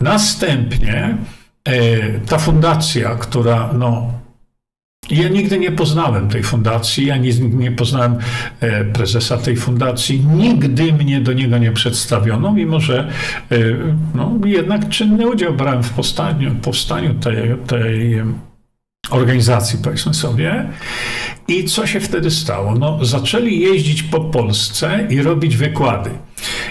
Następnie 0.00 1.16
e, 1.64 2.18
ta 2.18 2.38
fundacja, 2.38 3.14
która 3.14 3.70
no, 3.72 4.19
ja 5.10 5.28
nigdy 5.28 5.58
nie 5.58 5.72
poznałem 5.72 6.28
tej 6.28 6.42
fundacji, 6.42 7.06
ja 7.06 7.16
nigdy 7.16 7.48
nie 7.48 7.72
poznałem 7.72 8.16
e, 8.60 8.84
prezesa 8.84 9.36
tej 9.36 9.56
fundacji, 9.56 10.20
nigdy 10.20 10.92
mnie 10.92 11.20
do 11.20 11.32
niego 11.32 11.58
nie 11.58 11.72
przedstawiono, 11.72 12.52
mimo 12.52 12.80
że 12.80 13.08
e, 13.50 13.56
no, 14.14 14.38
jednak 14.44 14.88
czynny 14.88 15.28
udział 15.28 15.54
brałem 15.54 15.82
w 15.82 15.90
powstaniu, 15.90 16.54
powstaniu 16.54 17.14
tej, 17.14 17.56
tej 17.66 18.22
organizacji, 19.10 19.78
powiedzmy 19.82 20.14
sobie. 20.14 20.68
I 21.48 21.64
co 21.64 21.86
się 21.86 22.00
wtedy 22.00 22.30
stało? 22.30 22.74
No, 22.74 23.04
zaczęli 23.04 23.60
jeździć 23.60 24.02
po 24.02 24.20
Polsce 24.20 25.06
i 25.10 25.22
robić 25.22 25.56
wykłady. 25.56 26.10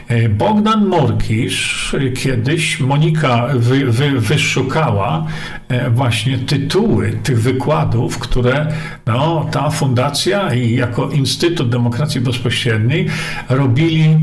E, 0.08 0.29
Bogdan 0.29 0.86
Morkisz, 0.86 1.96
kiedyś 2.17 2.79
Monika 2.79 3.48
wy, 3.55 3.86
wy, 3.86 4.19
wyszukała 4.19 5.27
e, 5.67 5.89
właśnie 5.89 6.38
tytuły 6.38 7.12
tych 7.24 7.41
wykładów, 7.41 8.19
które 8.19 8.67
no, 9.05 9.48
ta 9.51 9.69
fundacja 9.69 10.53
i 10.53 10.75
jako 10.75 11.10
Instytut 11.10 11.69
Demokracji 11.69 12.22
Bezpośredniej 12.22 13.10
robili 13.50 14.17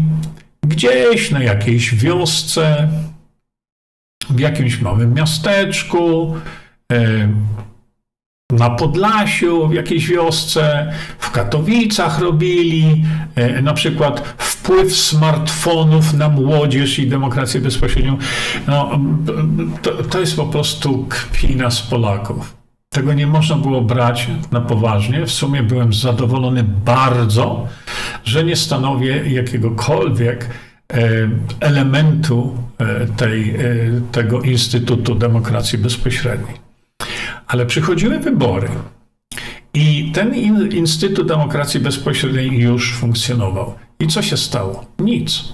gdzieś 0.67 1.31
na 1.31 1.43
jakiejś 1.43 1.95
wiosce, 1.95 2.89
w 4.31 4.41
jakimś 4.41 4.81
małym 4.81 5.15
miasteczku, 5.15 6.37
e, 6.93 7.29
na 8.53 8.71
Podlasiu, 8.71 9.69
w 9.69 9.75
jakiejś 9.75 10.09
wiosce, 10.09 10.93
w 11.19 11.31
Katowicach 11.31 12.19
robili, 12.19 13.05
e, 13.35 13.63
na 13.63 13.75
przykład 13.75 14.35
wpływ 14.39 14.97
smartfonów 14.97 16.15
na 16.15 16.29
młodzież 16.29 16.99
i 16.99 17.09
demokrację 17.09 17.61
bezpośrednią. 17.61 18.19
No, 18.67 18.99
to, 19.83 20.03
to 20.03 20.21
jest 20.21 20.37
po 20.37 20.47
prostu 20.47 21.07
kpina 21.09 21.71
z 21.71 21.83
Polaków. 21.83 22.57
Tego 22.89 23.13
nie 23.15 23.27
można 23.27 23.57
było 23.57 23.81
brać 23.81 24.29
na 24.53 24.61
poważnie. 24.61 25.27
W 25.27 25.31
sumie 25.31 25.63
byłem 25.63 25.93
zadowolony 25.93 26.65
bardzo, 26.85 27.67
że 28.25 28.45
nie 28.45 28.57
stanowię 28.57 29.31
jakiegokolwiek 29.33 30.51
e, 30.93 30.99
elementu 31.61 32.59
e, 32.79 33.07
tej, 33.07 33.57
tego 34.13 34.41
Instytutu 34.41 35.15
Demokracji 35.15 35.79
Bezpośredniej. 35.79 36.66
Ale 37.47 37.67
przychodziły 37.67 38.19
wybory 38.19 38.69
i 39.75 40.13
ten 40.15 40.35
Instytut 40.73 41.29
Demokracji 41.29 41.81
Bezpośredniej 41.81 42.59
już 42.59 42.95
funkcjonował. 42.95 43.75
I 44.01 44.07
co 44.07 44.23
się 44.23 44.37
stało? 44.37 44.85
Nic. 44.99 45.45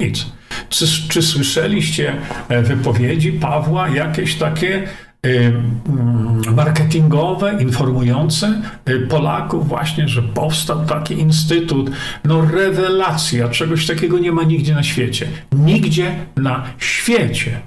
Nic. 0.00 0.26
Czy, 0.68 0.86
czy 1.08 1.22
słyszeliście 1.22 2.16
wypowiedzi 2.48 3.32
Pawła 3.32 3.88
jakieś 3.88 4.34
takie 4.34 4.88
Y, 5.24 5.52
mm, 5.88 6.54
marketingowe, 6.54 7.62
informujące 7.62 8.62
y, 8.88 9.00
Polaków 9.00 9.68
właśnie, 9.68 10.08
że 10.08 10.22
powstał 10.22 10.86
taki 10.86 11.14
instytut. 11.14 11.90
No 12.24 12.40
rewelacja, 12.40 13.48
czegoś 13.48 13.86
takiego 13.86 14.18
nie 14.18 14.32
ma 14.32 14.42
nigdzie 14.42 14.74
na 14.74 14.82
świecie. 14.82 15.28
Nigdzie 15.52 16.16
na 16.36 16.64
świecie. 16.78 17.60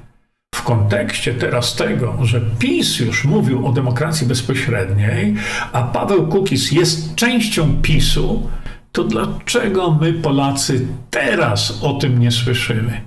W 0.57 0.63
kontekście 0.63 1.33
teraz 1.33 1.75
tego, 1.75 2.17
że 2.21 2.41
PiS 2.59 2.99
już 2.99 3.25
mówił 3.25 3.67
o 3.67 3.71
demokracji 3.71 4.27
bezpośredniej, 4.27 5.35
a 5.71 5.83
Paweł 5.83 6.27
Kukis 6.27 6.71
jest 6.71 7.15
częścią 7.15 7.81
PiSu, 7.81 8.49
to 8.91 9.03
dlaczego 9.03 9.91
my 10.01 10.13
Polacy 10.13 10.87
teraz 11.09 11.79
o 11.81 11.93
tym 11.93 12.19
nie 12.19 12.31
słyszymy? 12.31 13.01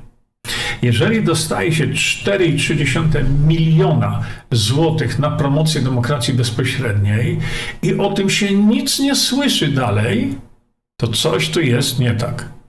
Jeżeli 0.82 1.24
dostaje 1.24 1.72
się 1.72 1.86
4,3 1.86 3.24
miliona 3.46 4.20
złotych 4.50 5.18
na 5.18 5.30
promocję 5.30 5.82
demokracji 5.82 6.34
bezpośredniej 6.34 7.38
i 7.82 7.94
o 7.94 8.12
tym 8.12 8.30
się 8.30 8.54
nic 8.54 8.98
nie 8.98 9.14
słyszy 9.14 9.68
dalej, 9.68 10.34
to 10.96 11.08
coś 11.08 11.48
tu 11.48 11.60
jest 11.60 11.98
nie 11.98 12.14
tak. 12.14 12.59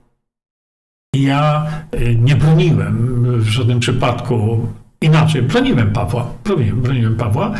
Ja 1.16 1.66
y, 1.94 2.16
nie 2.20 2.36
broniłem 2.36 3.22
w 3.40 3.48
żadnym 3.48 3.80
przypadku 3.80 4.66
inaczej. 5.00 5.42
Broniłem 5.42 5.92
Pawła, 5.92 6.26
broniłem, 6.44 6.82
broniłem 6.82 7.16
Pawła, 7.16 7.54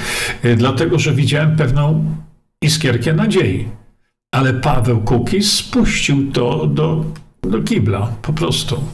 y, 0.44 0.56
dlatego 0.56 0.98
że 0.98 1.12
widziałem 1.12 1.56
pewną 1.56 2.14
iskierkę 2.62 3.12
nadziei. 3.12 3.68
Ale 4.34 4.54
Paweł 4.54 5.00
Kukiz 5.00 5.52
spuścił 5.52 6.32
to 6.32 6.66
do, 6.66 7.04
do 7.42 7.62
kibla, 7.62 8.06
po 8.22 8.32
prostu 8.32 8.84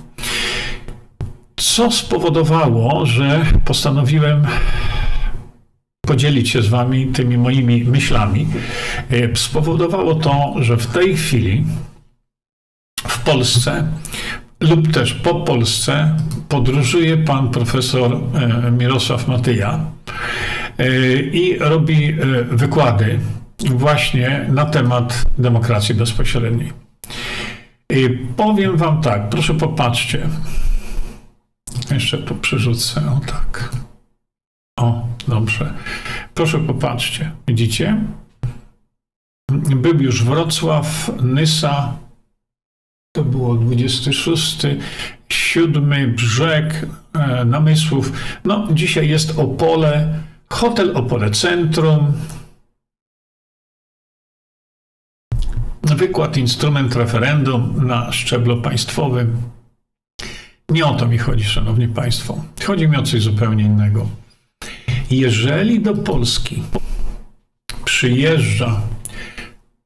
co 1.56 1.90
spowodowało, 1.90 3.06
że 3.06 3.46
postanowiłem 3.64 4.46
podzielić 6.06 6.50
się 6.50 6.62
z 6.62 6.68
Wami 6.68 7.06
tymi 7.06 7.38
moimi 7.38 7.84
myślami. 7.84 8.46
E, 9.10 9.36
spowodowało 9.36 10.14
to, 10.14 10.54
że 10.60 10.76
w 10.76 10.86
tej 10.86 11.16
chwili 11.16 11.64
w 13.08 13.18
Polsce 13.18 13.88
lub 14.60 14.92
też 14.92 15.14
po 15.14 15.34
Polsce 15.34 16.16
podróżuje 16.48 17.16
pan 17.16 17.50
profesor 17.50 18.12
e, 18.14 18.70
Mirosław 18.70 19.28
Matyja 19.28 19.80
e, 20.78 21.16
i 21.16 21.58
robi 21.58 22.16
wykłady 22.50 23.18
właśnie 23.70 24.46
na 24.48 24.66
temat 24.66 25.24
demokracji 25.38 25.94
bezpośredniej. 25.94 26.72
I 27.90 28.08
powiem 28.36 28.76
Wam 28.76 29.02
tak, 29.02 29.28
proszę 29.28 29.54
popatrzcie. 29.54 30.28
Jeszcze 31.90 32.18
tu 32.18 32.34
przerzucę, 32.34 33.00
o 33.00 33.20
tak. 33.26 33.70
O, 34.80 35.06
dobrze. 35.28 35.74
Proszę 36.34 36.58
popatrzcie. 36.58 37.32
Widzicie? 37.46 38.00
Był 39.76 40.02
już 40.02 40.24
Wrocław, 40.24 41.10
Nysa, 41.22 41.92
to 43.12 43.24
było 43.24 43.54
26, 43.54 44.66
7 45.28 46.14
brzeg 46.14 46.86
e, 47.12 47.44
Namysłów. 47.44 48.12
No, 48.44 48.68
dzisiaj 48.72 49.08
jest 49.08 49.38
Opole, 49.38 50.18
hotel 50.48 50.96
Opole 50.96 51.30
Centrum. 51.30 52.12
Wykład 55.82 56.36
instrument 56.36 56.96
referendum 56.96 57.86
na 57.86 58.12
szczeblu 58.12 58.62
państwowym. 58.62 59.42
Nie 60.68 60.86
o 60.86 60.94
to 60.94 61.06
mi 61.06 61.18
chodzi, 61.18 61.44
Szanowni 61.44 61.88
Państwo. 61.88 62.44
Chodzi 62.66 62.88
mi 62.88 62.96
o 62.96 63.02
coś 63.02 63.22
zupełnie 63.22 63.64
innego. 63.64 64.08
Jeżeli 65.10 65.80
do 65.80 65.94
Polski 65.94 66.62
przyjeżdża 67.84 68.80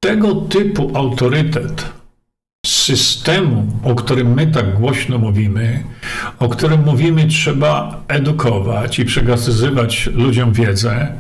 tego 0.00 0.34
typu 0.34 0.96
autorytet 0.96 1.92
systemu, 2.82 3.66
o 3.84 3.94
którym 3.94 4.34
my 4.34 4.46
tak 4.46 4.74
głośno 4.74 5.18
mówimy, 5.18 5.84
o 6.38 6.48
którym 6.48 6.84
mówimy, 6.84 7.26
trzeba 7.26 8.02
edukować 8.08 8.98
i 8.98 9.04
przekazywać 9.04 10.06
ludziom 10.14 10.52
wiedzę, 10.52 11.12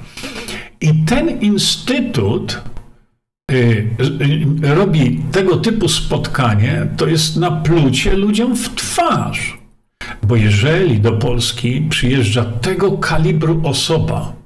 i 0.80 1.04
ten 1.04 1.40
instytut 1.40 2.62
y, 3.50 3.54
y, 4.64 4.74
robi 4.74 5.22
tego 5.32 5.56
typu 5.56 5.88
spotkanie, 5.88 6.86
to 6.96 7.06
jest 7.06 7.36
naplucie 7.36 8.16
ludziom 8.16 8.56
w 8.56 8.74
twarz. 8.74 9.58
Bo 10.22 10.36
jeżeli 10.36 11.00
do 11.00 11.12
Polski 11.12 11.86
przyjeżdża 11.90 12.44
tego 12.44 12.92
kalibru 12.92 13.60
osoba, 13.64 14.41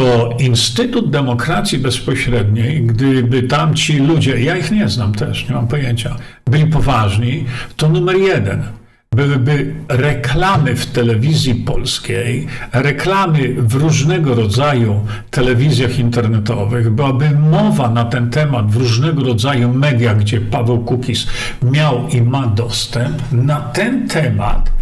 to 0.00 0.36
Instytut 0.38 1.10
Demokracji 1.10 1.78
Bezpośredniej, 1.78 2.82
gdyby 2.82 3.42
tam 3.42 3.74
ci 3.74 3.98
ludzie, 3.98 4.40
ja 4.40 4.56
ich 4.56 4.70
nie 4.70 4.88
znam 4.88 5.14
też, 5.14 5.48
nie 5.48 5.54
mam 5.54 5.68
pojęcia, 5.68 6.16
byli 6.46 6.66
poważni, 6.66 7.44
to 7.76 7.88
numer 7.88 8.16
jeden– 8.16 8.62
byłyby 9.16 9.74
reklamy 9.88 10.76
w 10.76 10.86
telewizji 10.86 11.54
polskiej, 11.54 12.46
reklamy 12.72 13.54
w 13.58 13.74
różnego 13.74 14.34
rodzaju 14.34 15.06
telewizjach 15.30 15.98
internetowych, 15.98 16.90
byłaby 16.90 17.30
mowa 17.30 17.90
na 17.90 18.04
ten 18.04 18.30
temat 18.30 18.70
w 18.70 18.76
różnego 18.76 19.24
rodzaju 19.24 19.74
mediach, 19.74 20.18
gdzie 20.18 20.40
Paweł 20.40 20.78
Kukis 20.84 21.26
miał 21.62 22.08
i 22.08 22.22
ma 22.22 22.46
dostęp, 22.46 23.32
na 23.32 23.60
ten 23.60 24.08
temat, 24.08 24.72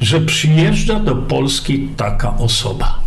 że 0.00 0.20
przyjeżdża 0.20 1.00
do 1.00 1.16
Polski 1.16 1.88
taka 1.96 2.36
osoba. 2.36 3.04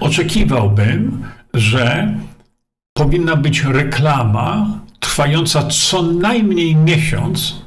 Oczekiwałbym, 0.00 1.24
że 1.54 2.14
powinna 2.96 3.36
być 3.36 3.64
reklama 3.64 4.66
trwająca 5.00 5.62
co 5.62 6.02
najmniej 6.02 6.76
miesiąc, 6.76 7.62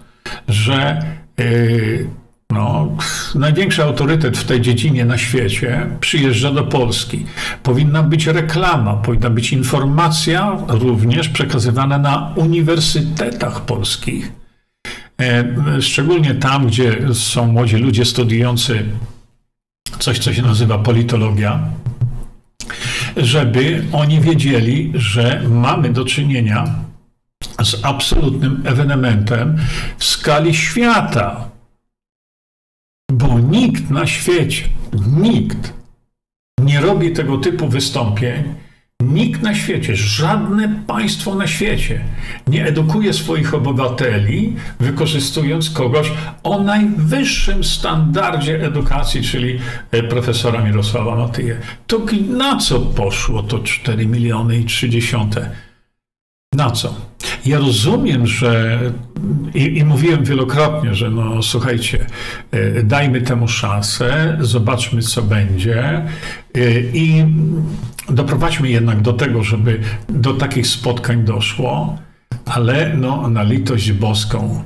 że 0.47 1.03
Yy, 1.39 2.09
no, 2.51 2.87
największy 3.35 3.83
autorytet 3.83 4.37
w 4.37 4.43
tej 4.43 4.61
dziedzinie 4.61 5.05
na 5.05 5.17
świecie 5.17 5.89
przyjeżdża 5.99 6.51
do 6.51 6.63
Polski. 6.63 7.25
Powinna 7.63 8.03
być 8.03 8.27
reklama, 8.27 8.93
powinna 8.93 9.29
być 9.29 9.53
informacja 9.53 10.57
również 10.67 11.29
przekazywana 11.29 11.97
na 11.97 12.33
uniwersytetach 12.35 13.61
polskich. 13.61 14.31
Yy, 15.19 15.81
szczególnie 15.81 16.35
tam, 16.35 16.67
gdzie 16.67 17.13
są 17.13 17.47
młodzi 17.47 17.75
ludzie 17.75 18.05
studiujący 18.05 18.85
coś, 19.99 20.19
co 20.19 20.33
się 20.33 20.41
nazywa 20.41 20.77
politologia, 20.77 21.59
żeby 23.19 23.83
oni 23.91 24.21
wiedzieli, 24.21 24.91
że 24.95 25.41
mamy 25.49 25.89
do 25.89 26.05
czynienia 26.05 26.75
z 27.63 27.85
absolutnym 27.85 28.63
ewenementem 28.65 29.57
w 29.97 30.03
skali 30.03 30.55
świata. 30.55 31.49
Bo 33.11 33.39
nikt 33.39 33.89
na 33.89 34.07
świecie, 34.07 34.63
nikt 35.07 35.73
nie 36.61 36.81
robi 36.81 37.11
tego 37.11 37.37
typu 37.37 37.67
wystąpień, 37.67 38.43
nikt 39.03 39.41
na 39.41 39.55
świecie, 39.55 39.95
żadne 39.95 40.75
państwo 40.87 41.35
na 41.35 41.47
świecie 41.47 42.01
nie 42.47 42.65
edukuje 42.65 43.13
swoich 43.13 43.53
obywateli, 43.53 44.55
wykorzystując 44.79 45.69
kogoś 45.69 46.11
o 46.43 46.63
najwyższym 46.63 47.63
standardzie 47.63 48.65
edukacji, 48.65 49.21
czyli 49.21 49.59
e, 49.91 50.03
profesora 50.03 50.61
Mirosława 50.61 51.15
Matyje. 51.15 51.57
To 51.87 52.01
na 52.29 52.57
co 52.57 52.79
poszło 52.79 53.43
to 53.43 53.59
4 53.59 54.07
miliony 54.07 54.57
i 54.57 54.65
30? 54.65 55.15
Na 56.53 56.71
co? 56.71 56.93
Ja 57.45 57.57
rozumiem, 57.57 58.27
że 58.27 58.79
i, 59.53 59.77
i, 59.77 59.85
mówiłem 59.85 60.23
wielokrotnie, 60.23 60.95
że 60.95 61.09
no 61.09 61.43
słuchajcie, 61.43 62.05
e, 62.51 62.83
dajmy 62.83 63.21
temu 63.21 63.47
szansę, 63.47 64.37
zobaczmy 64.41 65.01
co 65.01 65.21
będzie 65.21 65.83
e, 65.85 66.79
i 66.93 67.25
doprowadźmy 68.09 68.69
jednak 68.69 69.01
do 69.01 69.13
tego, 69.13 69.43
żeby 69.43 69.79
do 70.09 70.33
takich 70.33 70.67
spotkań 70.67 71.23
doszło, 71.23 71.97
ale 72.45 72.93
no 72.97 73.29
na 73.29 73.43
litość 73.43 73.91
boską. 73.91 74.63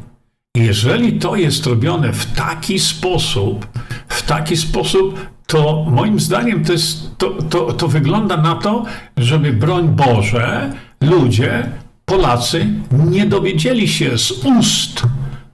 Jeżeli 0.57 1.19
to 1.19 1.35
jest 1.35 1.65
robione 1.65 2.13
w 2.13 2.25
taki 2.25 2.79
sposób, 2.79 3.67
w 4.07 4.21
taki 4.21 4.57
sposób, 4.57 5.19
to 5.47 5.85
moim 5.89 6.19
zdaniem 6.19 6.65
to, 6.65 6.71
jest, 6.71 7.17
to, 7.17 7.29
to, 7.29 7.73
to 7.73 7.87
wygląda 7.87 8.37
na 8.37 8.55
to, 8.55 8.85
żeby 9.17 9.53
broń 9.53 9.87
Boże, 9.87 10.73
ludzie, 11.03 11.69
Polacy 12.05 12.67
nie 12.91 13.25
dowiedzieli 13.25 13.87
się 13.87 14.17
z 14.17 14.31
ust 14.31 15.03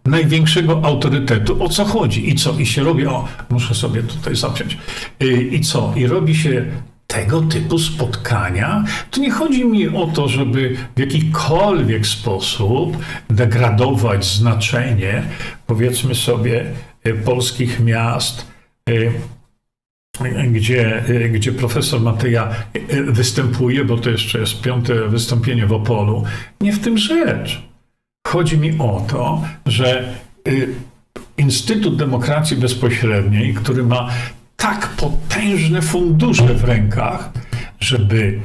największego 0.05 0.81
autorytetu, 0.83 1.63
o 1.63 1.69
co 1.69 1.85
chodzi 1.85 2.29
i 2.29 2.35
co, 2.35 2.59
i 2.59 2.65
się 2.65 2.83
robi, 2.83 3.07
o, 3.07 3.27
muszę 3.49 3.75
sobie 3.75 4.03
tutaj 4.03 4.35
zapiąć, 4.35 4.77
i, 5.19 5.55
i 5.55 5.61
co, 5.61 5.93
i 5.95 6.07
robi 6.07 6.35
się 6.35 6.65
tego 7.07 7.41
typu 7.41 7.79
spotkania, 7.79 8.83
to 9.11 9.21
nie 9.21 9.31
chodzi 9.31 9.65
mi 9.65 9.87
o 9.87 10.07
to, 10.07 10.27
żeby 10.27 10.75
w 10.95 10.99
jakikolwiek 10.99 12.07
sposób 12.07 12.97
degradować 13.29 14.25
znaczenie, 14.25 15.23
powiedzmy 15.67 16.15
sobie, 16.15 16.65
y, 17.07 17.13
polskich 17.13 17.79
miast, 17.79 18.47
y, 18.89 19.11
gdzie, 20.51 21.09
y, 21.09 21.29
gdzie 21.29 21.51
profesor 21.51 22.01
Mateja 22.01 22.49
występuje, 23.07 23.85
bo 23.85 23.97
to 23.97 24.09
jeszcze 24.09 24.39
jest 24.39 24.61
piąte 24.61 25.07
wystąpienie 25.07 25.67
w 25.67 25.73
Opolu. 25.73 26.23
Nie 26.61 26.73
w 26.73 26.79
tym 26.79 26.97
rzecz. 26.97 27.61
Chodzi 28.27 28.57
mi 28.57 28.79
o 28.79 29.05
to, 29.09 29.43
że 29.65 30.13
Instytut 31.37 31.95
Demokracji 31.95 32.57
Bezpośredniej, 32.57 33.53
który 33.53 33.83
ma 33.83 34.09
tak 34.55 34.87
potężne 34.87 35.81
fundusze 35.81 36.53
w 36.53 36.63
rękach, 36.63 37.29
żeby 37.79 38.39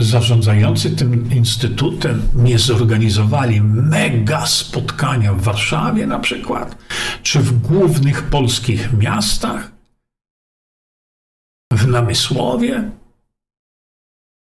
zarządzający 0.00 0.96
tym 0.96 1.32
instytutem 1.32 2.22
nie 2.34 2.58
zorganizowali 2.58 3.60
mega 3.62 4.46
spotkania 4.46 5.32
w 5.32 5.42
Warszawie 5.42 6.06
na 6.06 6.18
przykład, 6.18 6.76
czy 7.22 7.40
w 7.40 7.60
głównych 7.60 8.22
polskich 8.22 8.92
miastach, 8.92 9.77
w 11.78 11.88
Namysłowie, 11.88 12.90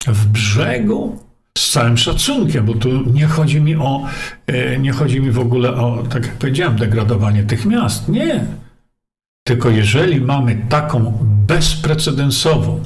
w 0.07 0.25
Brzegu, 0.25 1.19
z 1.57 1.71
całym 1.71 1.97
szacunkiem, 1.97 2.65
bo 2.65 2.73
tu 2.73 3.11
nie 3.11 3.27
chodzi 3.27 3.61
mi 3.61 3.75
o, 3.75 4.05
e, 4.47 4.79
nie 4.79 4.91
chodzi 4.91 5.21
mi 5.21 5.31
w 5.31 5.39
ogóle 5.39 5.73
o, 5.73 6.03
tak 6.09 6.25
jak 6.25 6.35
powiedziałem, 6.35 6.75
degradowanie 6.75 7.43
tych 7.43 7.65
miast. 7.65 8.09
Nie. 8.09 8.45
Tylko 9.47 9.69
jeżeli 9.69 10.21
mamy 10.21 10.65
taką 10.69 11.17
bezprecedensową 11.47 12.83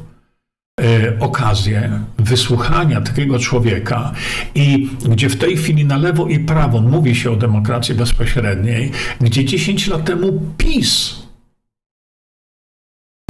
e, 0.82 1.20
okazję 1.20 2.00
wysłuchania 2.18 3.02
takiego 3.02 3.40
człowieka 3.40 4.14
i 4.56 4.90
gdzie 5.10 5.30
w 5.30 5.38
tej 5.38 5.58
chwili 5.58 5.86
na 5.86 5.98
lewo 5.98 6.28
i 6.28 6.40
prawo 6.40 6.82
mówi 6.82 7.16
się 7.16 7.32
o 7.32 7.36
demokracji 7.36 7.96
bezpośredniej, 7.96 8.92
gdzie 9.22 9.46
10 9.46 9.88
lat 9.88 10.06
temu 10.06 10.42
PiS 10.58 11.23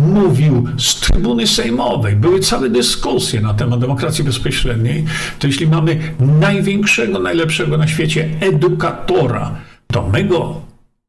mówił 0.08 0.68
z 0.78 1.00
trybuny 1.00 1.48
sejmowej, 1.48 2.16
były 2.16 2.40
całe 2.40 2.70
dyskusje 2.70 3.42
na 3.42 3.54
temat 3.54 3.80
demokracji 3.80 4.24
bezpośredniej, 4.24 5.06
to 5.40 5.48
jeśli 5.48 5.68
mamy 5.68 6.00
największego, 6.20 7.20
najlepszego 7.20 7.78
na 7.78 7.88
świecie 7.88 8.30
edukatora, 8.42 9.56
to 9.88 10.10
my 10.10 10.24
go 10.24 10.62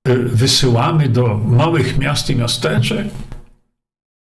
Y, 0.09 0.19
wysyłamy 0.19 1.09
do 1.09 1.39
małych 1.39 1.99
miast 1.99 2.31
i 2.31 2.37
miasteczek, 2.37 3.07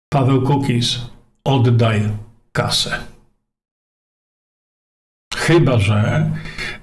Paweł 0.10 0.41
Kukiz, 0.41 0.99
oddaj 1.43 2.10
kasę. 2.51 2.99
Chyba, 5.36 5.79
że 5.79 6.32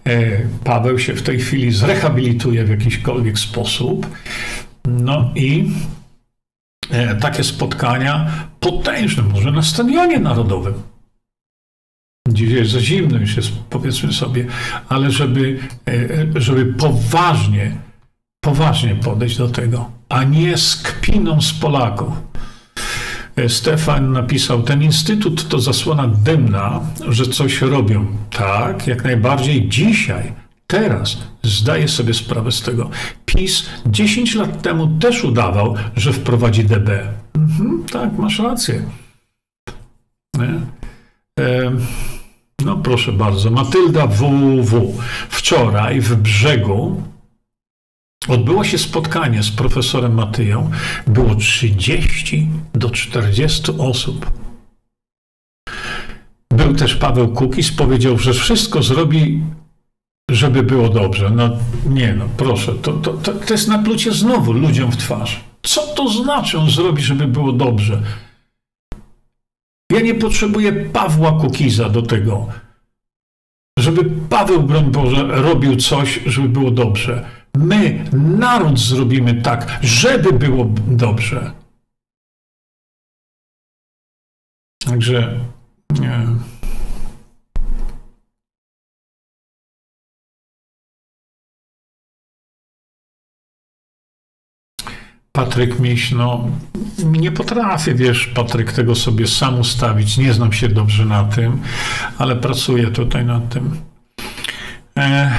e, 0.04 0.40
Paweł 0.64 0.98
się 0.98 1.14
w 1.14 1.22
tej 1.22 1.40
chwili 1.40 1.72
zrehabilituje 1.72 2.64
w 2.64 2.70
jakiśkolwiek 2.70 3.38
sposób. 3.38 4.06
No 4.84 5.32
i 5.34 5.70
takie 7.20 7.44
spotkania 7.44 8.30
potężne, 8.60 9.22
może 9.22 9.52
na 9.52 9.62
stadionie 9.62 10.18
narodowym. 10.18 10.74
Dzisiaj 12.28 12.58
jest 12.58 12.70
za 12.70 12.80
zimno, 12.80 13.18
już 13.18 13.36
jest, 13.36 13.52
powiedzmy 13.70 14.12
sobie, 14.12 14.46
ale 14.88 15.10
żeby, 15.10 15.58
e, 16.36 16.40
żeby 16.40 16.66
poważnie 16.66 17.76
poważnie 18.46 18.94
podejść 18.94 19.38
do 19.38 19.48
tego, 19.48 19.90
a 20.08 20.24
nie 20.24 20.56
z 20.56 20.76
kpiną 20.76 21.40
z 21.40 21.52
Polaków. 21.52 22.12
E, 23.36 23.48
Stefan 23.48 24.12
napisał, 24.12 24.62
ten 24.62 24.82
instytut 24.82 25.48
to 25.48 25.58
zasłona 25.58 26.08
dymna, 26.08 26.80
że 27.08 27.24
coś 27.24 27.60
robią. 27.60 28.06
Tak, 28.30 28.86
jak 28.86 29.04
najbardziej 29.04 29.68
dzisiaj, 29.68 30.32
teraz 30.66 31.18
zdaję 31.42 31.88
sobie 31.88 32.14
sprawę 32.14 32.52
z 32.52 32.62
tego. 32.62 32.90
PiS 33.26 33.66
10 33.86 34.34
lat 34.34 34.62
temu 34.62 34.98
też 35.00 35.24
udawał, 35.24 35.74
że 35.96 36.12
wprowadzi 36.12 36.64
DB. 36.64 36.90
Mhm, 37.34 37.84
tak, 37.92 38.18
masz 38.18 38.38
rację. 38.38 38.82
E, 41.40 41.72
no 42.64 42.76
proszę 42.76 43.12
bardzo, 43.12 43.50
Matylda 43.50 44.06
WW. 44.06 44.94
Wczoraj 45.28 46.00
w 46.00 46.16
brzegu 46.16 47.02
Odbyło 48.28 48.64
się 48.64 48.78
spotkanie 48.78 49.42
z 49.42 49.50
profesorem 49.50 50.14
Matyją. 50.14 50.70
Było 51.06 51.34
30 51.34 52.48
do 52.74 52.90
40 52.90 53.72
osób. 53.78 54.30
Był 56.50 56.74
też 56.74 56.94
Paweł 56.94 57.28
Kukis, 57.28 57.72
powiedział, 57.72 58.18
że 58.18 58.32
wszystko 58.32 58.82
zrobi, 58.82 59.42
żeby 60.30 60.62
było 60.62 60.88
dobrze. 60.88 61.30
No 61.30 61.50
nie, 61.88 62.14
no 62.14 62.24
proszę, 62.36 62.74
to, 62.74 62.92
to, 62.92 63.12
to, 63.12 63.32
to 63.32 63.54
jest 63.54 63.68
naplucie 63.68 64.12
znowu 64.12 64.52
ludziom 64.52 64.92
w 64.92 64.96
twarz. 64.96 65.44
Co 65.62 65.86
to 65.86 66.08
znaczy 66.08 66.58
on 66.58 66.70
zrobi, 66.70 67.02
żeby 67.02 67.26
było 67.26 67.52
dobrze? 67.52 68.02
Ja 69.92 70.00
nie 70.00 70.14
potrzebuję 70.14 70.72
Pawła 70.72 71.32
Kukiza 71.32 71.88
do 71.88 72.02
tego, 72.02 72.46
żeby 73.78 74.04
Paweł, 74.30 74.62
broń 74.62 74.90
Boże, 74.90 75.26
robił 75.26 75.76
coś, 75.76 76.20
żeby 76.26 76.48
było 76.48 76.70
dobrze. 76.70 77.26
My, 77.56 78.04
naród, 78.12 78.78
zrobimy 78.78 79.42
tak, 79.42 79.78
żeby 79.82 80.32
było 80.32 80.64
dobrze. 80.86 81.52
Także 84.86 85.40
nie. 86.00 86.20
Patryk 95.36 95.78
Miś, 95.78 96.12
no 96.12 96.48
nie 97.04 97.32
potrafię, 97.32 97.94
wiesz, 97.94 98.26
Patryk, 98.26 98.72
tego 98.72 98.94
sobie 98.94 99.26
sam 99.26 99.60
ustawić. 99.60 100.18
Nie 100.18 100.32
znam 100.32 100.52
się 100.52 100.68
dobrze 100.68 101.04
na 101.04 101.24
tym, 101.24 101.62
ale 102.18 102.36
pracuję 102.36 102.90
tutaj 102.90 103.24
nad 103.24 103.48
tym. 103.48 103.76
E 104.98 105.38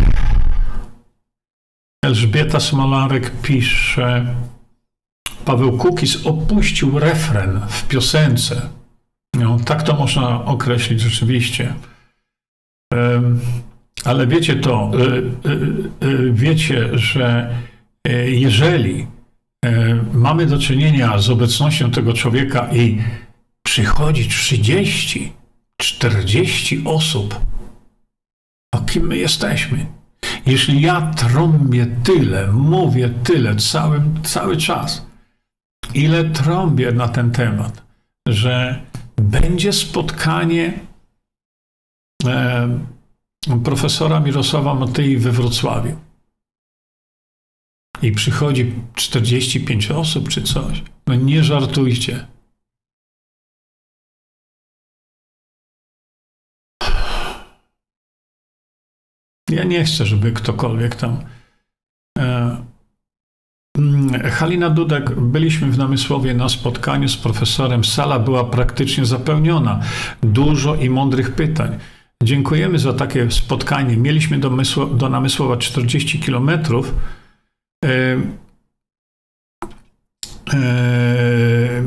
Elżbieta 2.05 2.59
Smolarek 2.59 3.41
pisze, 3.41 4.35
Paweł 5.45 5.77
Kukis 5.77 6.25
opuścił 6.25 6.99
refren 6.99 7.61
w 7.69 7.87
piosence. 7.87 8.69
No, 9.33 9.57
tak 9.65 9.83
to 9.83 9.93
można 9.93 10.45
określić 10.45 11.01
rzeczywiście. 11.01 11.73
Ale 14.05 14.27
wiecie 14.27 14.55
to, 14.55 14.91
e, 14.93 15.07
e, 15.07 15.53
e, 16.07 16.31
wiecie, 16.31 16.89
że 16.97 17.55
jeżeli 18.25 19.07
mamy 20.13 20.45
do 20.45 20.59
czynienia 20.59 21.17
z 21.17 21.29
obecnością 21.29 21.91
tego 21.91 22.13
człowieka 22.13 22.69
i 22.73 23.01
przychodzi 23.63 24.27
30, 24.27 25.33
40 25.81 26.81
osób, 26.85 27.39
o 28.75 28.79
kim 28.79 29.07
my 29.07 29.17
jesteśmy? 29.17 29.85
Jeśli 30.45 30.81
ja 30.81 31.01
trąbię 31.01 31.87
tyle, 32.03 32.47
mówię 32.47 33.09
tyle 33.23 33.55
cały, 33.55 34.01
cały 34.23 34.57
czas, 34.57 35.07
ile 35.93 36.23
trąbię 36.23 36.91
na 36.91 37.07
ten 37.07 37.31
temat, 37.31 37.83
że 38.27 38.81
będzie 39.15 39.73
spotkanie 39.73 40.79
e, 42.25 42.79
profesora 43.63 44.19
Mirosława 44.19 44.73
Matyi 44.73 45.17
we 45.17 45.31
Wrocławiu 45.31 46.06
i 48.01 48.11
przychodzi 48.11 48.73
45 48.95 49.91
osób 49.91 50.29
czy 50.29 50.41
coś, 50.41 50.83
no 51.07 51.15
nie 51.15 51.43
żartujcie. 51.43 52.27
Ja 59.49 59.63
nie 59.63 59.83
chcę, 59.83 60.05
żeby 60.05 60.31
ktokolwiek 60.31 60.95
tam. 60.95 61.17
E, 62.19 62.57
mm, 63.77 64.21
Halina 64.31 64.69
Dudek, 64.69 65.19
byliśmy 65.19 65.71
w 65.71 65.77
Namysłowie 65.77 66.33
na 66.33 66.49
spotkaniu 66.49 67.07
z 67.07 67.17
profesorem. 67.17 67.83
Sala 67.83 68.19
była 68.19 68.43
praktycznie 68.43 69.05
zapełniona. 69.05 69.79
Dużo 70.21 70.75
i 70.75 70.89
mądrych 70.89 71.35
pytań. 71.35 71.79
Dziękujemy 72.23 72.79
za 72.79 72.93
takie 72.93 73.31
spotkanie. 73.31 73.97
Mieliśmy 73.97 74.39
do, 74.39 74.49
Mysło, 74.49 74.85
do 74.85 75.09
Namysłowa 75.09 75.57
40 75.57 76.19
kilometrów. 76.19 76.93
E, 77.85 78.21
e, 80.53 81.83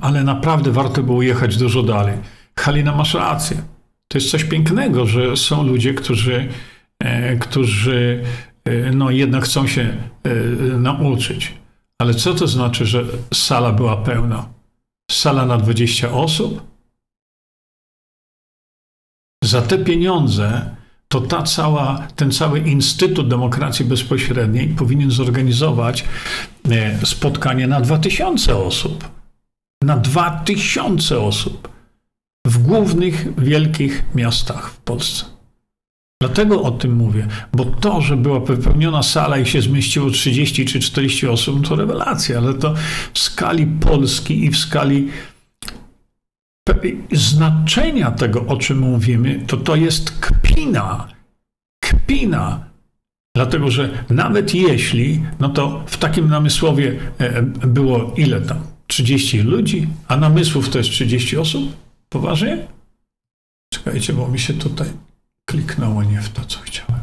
ale 0.00 0.24
naprawdę 0.24 0.70
warto 0.70 1.02
było 1.02 1.22
jechać 1.22 1.56
dużo 1.56 1.82
dalej. 1.82 2.18
Halina, 2.58 2.96
masz 2.96 3.14
rację. 3.14 3.62
To 4.08 4.18
jest 4.18 4.30
coś 4.30 4.44
pięknego, 4.44 5.06
że 5.06 5.36
są 5.36 5.62
ludzie, 5.62 5.94
którzy, 5.94 6.48
e, 6.98 7.36
którzy 7.36 8.24
no, 8.94 9.10
jednak 9.10 9.44
chcą 9.44 9.66
się 9.66 9.96
nauczyć. 10.78 11.54
Ale 11.98 12.14
co 12.14 12.34
to 12.34 12.46
znaczy, 12.46 12.86
że 12.86 13.04
sala 13.34 13.72
była 13.72 13.96
pełna? 13.96 14.48
Sala 15.10 15.46
na 15.46 15.56
20 15.56 16.10
osób? 16.10 16.62
Za 19.44 19.62
te 19.62 19.78
pieniądze 19.78 20.76
to 21.12 21.20
ta 21.20 21.42
cała, 21.42 22.06
ten 22.16 22.32
cały 22.32 22.58
Instytut 22.58 23.28
Demokracji 23.28 23.84
Bezpośredniej 23.84 24.68
powinien 24.68 25.10
zorganizować 25.10 26.04
e, 26.70 27.06
spotkanie 27.06 27.66
na 27.66 27.80
2000 27.80 28.56
osób. 28.56 29.08
Na 29.84 29.96
2000 29.96 31.20
osób 31.20 31.68
w 32.46 32.58
głównych 32.58 33.44
wielkich 33.44 34.04
miastach 34.14 34.70
w 34.70 34.76
Polsce. 34.76 35.24
Dlatego 36.22 36.62
o 36.62 36.70
tym 36.70 36.96
mówię, 36.96 37.26
bo 37.52 37.64
to, 37.64 38.00
że 38.00 38.16
była 38.16 38.40
wypełniona 38.40 39.02
sala 39.02 39.38
i 39.38 39.46
się 39.46 39.62
zmieściło 39.62 40.10
30 40.10 40.64
czy 40.64 40.80
40 40.80 41.26
osób, 41.26 41.68
to 41.68 41.76
rewelacja, 41.76 42.38
ale 42.38 42.54
to 42.54 42.74
w 43.14 43.18
skali 43.18 43.66
Polski 43.66 44.44
i 44.44 44.50
w 44.50 44.58
skali 44.58 45.08
znaczenia 47.12 48.10
tego, 48.10 48.46
o 48.46 48.56
czym 48.56 48.78
mówimy, 48.78 49.44
to 49.46 49.56
to 49.56 49.76
jest 49.76 50.10
kpina. 50.10 51.08
Kpina. 51.80 52.64
Dlatego, 53.36 53.70
że 53.70 54.04
nawet 54.10 54.54
jeśli, 54.54 55.22
no 55.40 55.48
to 55.48 55.82
w 55.86 55.96
takim 55.96 56.28
namysłowie 56.28 56.98
e, 57.18 57.42
było 57.66 58.14
ile 58.16 58.40
tam? 58.40 58.58
30 58.86 59.40
ludzi, 59.40 59.88
a 60.08 60.16
namysłów 60.16 60.68
to 60.68 60.78
jest 60.78 60.90
30 60.90 61.36
osób? 61.36 61.76
Poważnie? 62.08 62.66
Czekajcie, 63.72 64.12
bo 64.12 64.28
mi 64.28 64.38
się 64.38 64.54
tutaj 64.54 64.88
kliknęło 65.44 66.02
nie 66.02 66.20
w 66.20 66.28
to, 66.28 66.44
co 66.44 66.60
chciałem. 66.60 67.01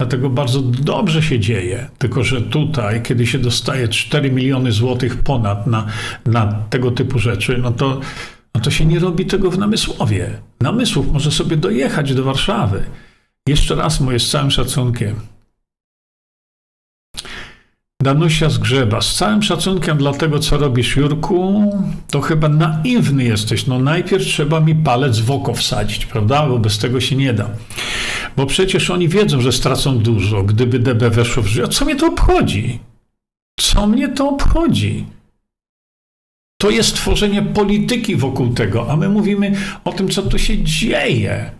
Dlatego 0.00 0.30
bardzo 0.30 0.62
dobrze 0.62 1.22
się 1.22 1.40
dzieje, 1.40 1.88
tylko 1.98 2.24
że 2.24 2.42
tutaj, 2.42 3.02
kiedy 3.02 3.26
się 3.26 3.38
dostaje 3.38 3.88
4 3.88 4.30
miliony 4.30 4.72
złotych 4.72 5.22
ponad 5.22 5.66
na, 5.66 5.86
na 6.26 6.52
tego 6.70 6.90
typu 6.90 7.18
rzeczy, 7.18 7.58
no 7.58 7.70
to, 7.70 8.00
no 8.54 8.60
to 8.60 8.70
się 8.70 8.86
nie 8.86 8.98
robi 8.98 9.26
tego 9.26 9.50
w 9.50 9.58
namysłowie. 9.58 10.40
Namysłów 10.60 11.12
może 11.12 11.30
sobie 11.30 11.56
dojechać 11.56 12.14
do 12.14 12.24
Warszawy. 12.24 12.84
Jeszcze 13.48 13.74
raz 13.74 14.00
mówię 14.00 14.18
z 14.18 14.30
całym 14.30 14.50
szacunkiem. 14.50 15.16
Danusia 18.02 18.50
Zgrzeba, 18.50 19.00
z 19.00 19.14
całym 19.14 19.42
szacunkiem 19.42 19.98
dla 19.98 20.12
tego, 20.12 20.38
co 20.38 20.58
robisz, 20.58 20.96
Jurku, 20.96 21.72
to 22.10 22.20
chyba 22.20 22.48
naiwny 22.48 23.24
jesteś. 23.24 23.66
No 23.66 23.78
najpierw 23.78 24.24
trzeba 24.24 24.60
mi 24.60 24.74
palec 24.74 25.18
w 25.18 25.30
oko 25.30 25.54
wsadzić, 25.54 26.06
prawda? 26.06 26.46
Bo 26.46 26.58
bez 26.58 26.78
tego 26.78 27.00
się 27.00 27.16
nie 27.16 27.32
da. 27.32 27.50
Bo 28.36 28.46
przecież 28.46 28.90
oni 28.90 29.08
wiedzą, 29.08 29.40
że 29.40 29.52
stracą 29.52 29.98
dużo, 29.98 30.42
gdyby 30.42 30.78
DB 30.78 31.10
weszło 31.10 31.42
w 31.42 31.46
życie. 31.46 31.68
Co 31.68 31.84
mnie 31.84 31.96
to 31.96 32.06
obchodzi? 32.06 32.78
Co 33.60 33.86
mnie 33.86 34.08
to 34.08 34.28
obchodzi? 34.28 35.06
To 36.60 36.70
jest 36.70 36.96
tworzenie 36.96 37.42
polityki 37.42 38.16
wokół 38.16 38.48
tego, 38.48 38.90
a 38.90 38.96
my 38.96 39.08
mówimy 39.08 39.52
o 39.84 39.92
tym, 39.92 40.08
co 40.08 40.22
tu 40.22 40.38
się 40.38 40.62
dzieje. 40.62 41.50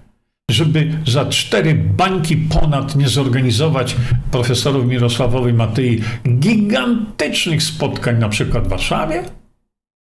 Żeby 0.50 0.98
za 1.06 1.26
cztery 1.26 1.74
bańki 1.74 2.36
ponad 2.36 2.96
nie 2.96 3.08
zorganizować 3.08 3.96
profesorów 4.30 4.86
Mirosławowi 4.86 5.52
Matyi 5.52 6.00
gigantycznych 6.28 7.62
spotkań, 7.62 8.18
na 8.18 8.28
przykład 8.28 8.64
w 8.66 8.68
Warszawie? 8.68 9.24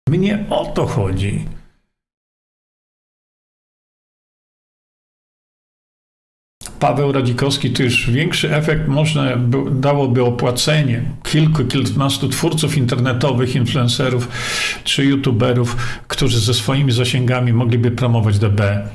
Mnie 0.09 0.45
o 0.49 0.65
to 0.65 0.85
chodzi. 0.85 1.45
Paweł 6.83 7.11
Radzikowski, 7.11 7.71
to 7.71 7.83
już 7.83 8.09
większy 8.09 8.55
efekt 8.55 8.87
można 8.87 9.23
dałoby 9.71 10.23
opłacenie 10.23 11.03
kilku, 11.23 11.65
kilkunastu 11.65 12.29
twórców 12.29 12.77
internetowych, 12.77 13.55
influencerów 13.55 14.27
czy 14.83 15.05
youtuberów, 15.05 15.75
którzy 16.07 16.39
ze 16.39 16.53
swoimi 16.53 16.91
zasięgami 16.91 17.53
mogliby 17.53 17.91
promować 17.91 18.39
DB. 18.39 18.89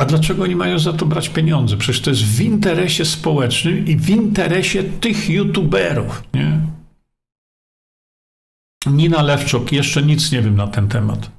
A 0.00 0.04
dlaczego 0.04 0.42
oni 0.42 0.56
mają 0.56 0.78
za 0.78 0.92
to 0.92 1.06
brać 1.06 1.28
pieniądze? 1.28 1.76
Przecież 1.76 2.02
to 2.02 2.10
jest 2.10 2.22
w 2.22 2.40
interesie 2.40 3.04
społecznym 3.04 3.86
i 3.86 3.96
w 3.96 4.10
interesie 4.10 4.82
tych 4.84 5.30
youtuberów, 5.30 6.22
nie? 6.34 6.60
Nina 8.86 9.22
Lewczuk, 9.22 9.72
jeszcze 9.72 10.02
nic 10.02 10.32
nie 10.32 10.42
wiem 10.42 10.56
na 10.56 10.66
ten 10.66 10.88
temat. 10.88 11.33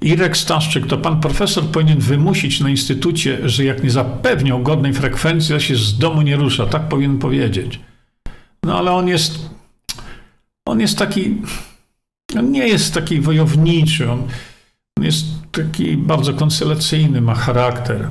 Irek 0.00 0.36
Staszczyk, 0.36 0.86
to 0.86 0.98
pan 0.98 1.20
profesor 1.20 1.64
powinien 1.64 1.98
wymusić 1.98 2.60
na 2.60 2.70
instytucie, 2.70 3.48
że 3.48 3.64
jak 3.64 3.84
nie 3.84 3.90
zapewnią 3.90 4.62
godnej 4.62 4.92
frekwencji, 4.94 5.54
to 5.54 5.60
się 5.60 5.76
z 5.76 5.98
domu 5.98 6.22
nie 6.22 6.36
rusza. 6.36 6.66
Tak 6.66 6.88
powinien 6.88 7.18
powiedzieć. 7.18 7.80
No 8.64 8.78
ale 8.78 8.92
on 8.92 9.08
jest, 9.08 9.50
on 10.68 10.80
jest 10.80 10.98
taki, 10.98 11.42
on 12.38 12.50
nie 12.50 12.68
jest 12.68 12.94
taki 12.94 13.20
wojowniczy, 13.20 14.10
on, 14.10 14.28
jest 15.00 15.26
taki 15.52 15.96
bardzo 15.96 16.34
koncylacyjny, 16.34 17.20
ma 17.20 17.34
charakter. 17.34 18.10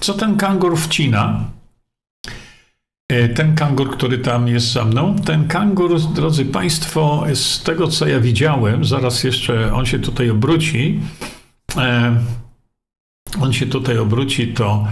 Co 0.00 0.14
ten 0.14 0.36
kangur 0.36 0.78
wcina? 0.78 1.44
E, 3.08 3.28
ten 3.28 3.54
kangur, 3.54 3.90
który 3.90 4.18
tam 4.18 4.48
jest 4.48 4.72
za 4.72 4.84
mną, 4.84 5.16
ten 5.16 5.48
kangur, 5.48 6.00
drodzy 6.00 6.44
Państwo, 6.44 7.24
z 7.34 7.62
tego 7.62 7.88
co 7.88 8.06
ja 8.06 8.20
widziałem, 8.20 8.84
zaraz 8.84 9.24
jeszcze 9.24 9.72
on 9.72 9.86
się 9.86 9.98
tutaj 9.98 10.30
obróci, 10.30 11.00
e, 11.76 12.16
on 13.40 13.52
się 13.52 13.66
tutaj 13.66 13.98
obróci, 13.98 14.48
to 14.48 14.86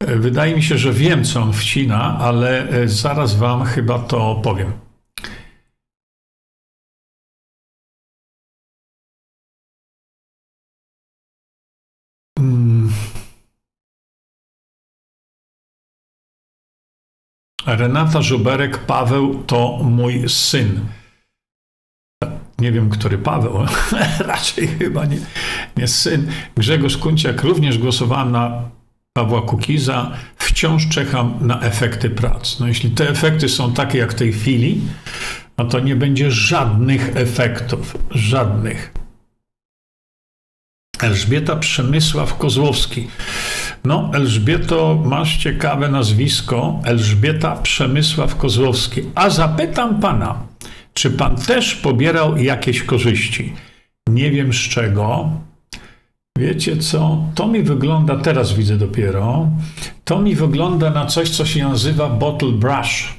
e, 0.00 0.16
wydaje 0.16 0.56
mi 0.56 0.62
się, 0.62 0.78
że 0.78 0.92
wiem, 0.92 1.24
co 1.24 1.42
on 1.42 1.52
wcina, 1.52 2.18
ale 2.18 2.68
zaraz 2.84 3.34
Wam 3.36 3.64
chyba 3.64 3.98
to 3.98 4.40
powiem. 4.44 4.87
Renata 17.76 18.22
Żuberek, 18.22 18.78
Paweł 18.78 19.42
to 19.46 19.78
mój 19.82 20.28
syn. 20.28 20.80
Nie 22.58 22.72
wiem, 22.72 22.90
który 22.90 23.18
Paweł, 23.18 23.58
raczej 24.18 24.68
chyba 24.68 25.04
nie, 25.04 25.18
nie 25.76 25.88
syn. 25.88 26.30
Grzegorz 26.56 26.96
Kunciak, 26.96 27.42
również 27.42 27.78
głosowałem 27.78 28.32
na 28.32 28.62
Pawła 29.12 29.42
Kukiza. 29.42 30.10
Wciąż 30.36 30.88
czekam 30.88 31.38
na 31.40 31.60
efekty 31.60 32.10
prac. 32.10 32.60
No 32.60 32.68
jeśli 32.68 32.90
te 32.90 33.08
efekty 33.08 33.48
są 33.48 33.72
takie 33.72 33.98
jak 33.98 34.12
w 34.12 34.14
tej 34.14 34.32
chwili, 34.32 34.80
no 35.58 35.64
to 35.64 35.80
nie 35.80 35.96
będzie 35.96 36.30
żadnych 36.30 37.16
efektów. 37.16 37.96
Żadnych. 38.10 38.92
Elżbieta 41.00 41.56
Przemysław 41.56 42.38
Kozłowski. 42.38 43.08
No, 43.84 44.10
Elżbieto, 44.14 45.02
masz 45.04 45.36
ciekawe 45.36 45.88
nazwisko. 45.88 46.80
Elżbieta 46.84 47.56
Przemysław 47.56 48.36
Kozłowski. 48.36 49.02
A 49.14 49.30
zapytam 49.30 50.00
pana, 50.00 50.42
czy 50.94 51.10
pan 51.10 51.36
też 51.36 51.74
pobierał 51.74 52.36
jakieś 52.36 52.82
korzyści? 52.82 53.52
Nie 54.08 54.30
wiem 54.30 54.52
z 54.52 54.56
czego. 54.56 55.30
Wiecie 56.38 56.76
co? 56.76 57.24
To 57.34 57.46
mi 57.46 57.62
wygląda, 57.62 58.16
teraz 58.16 58.52
widzę 58.52 58.76
dopiero, 58.76 59.48
to 60.04 60.20
mi 60.20 60.34
wygląda 60.34 60.90
na 60.90 61.06
coś, 61.06 61.30
co 61.30 61.46
się 61.46 61.68
nazywa 61.68 62.08
bottle 62.08 62.52
brush. 62.52 63.14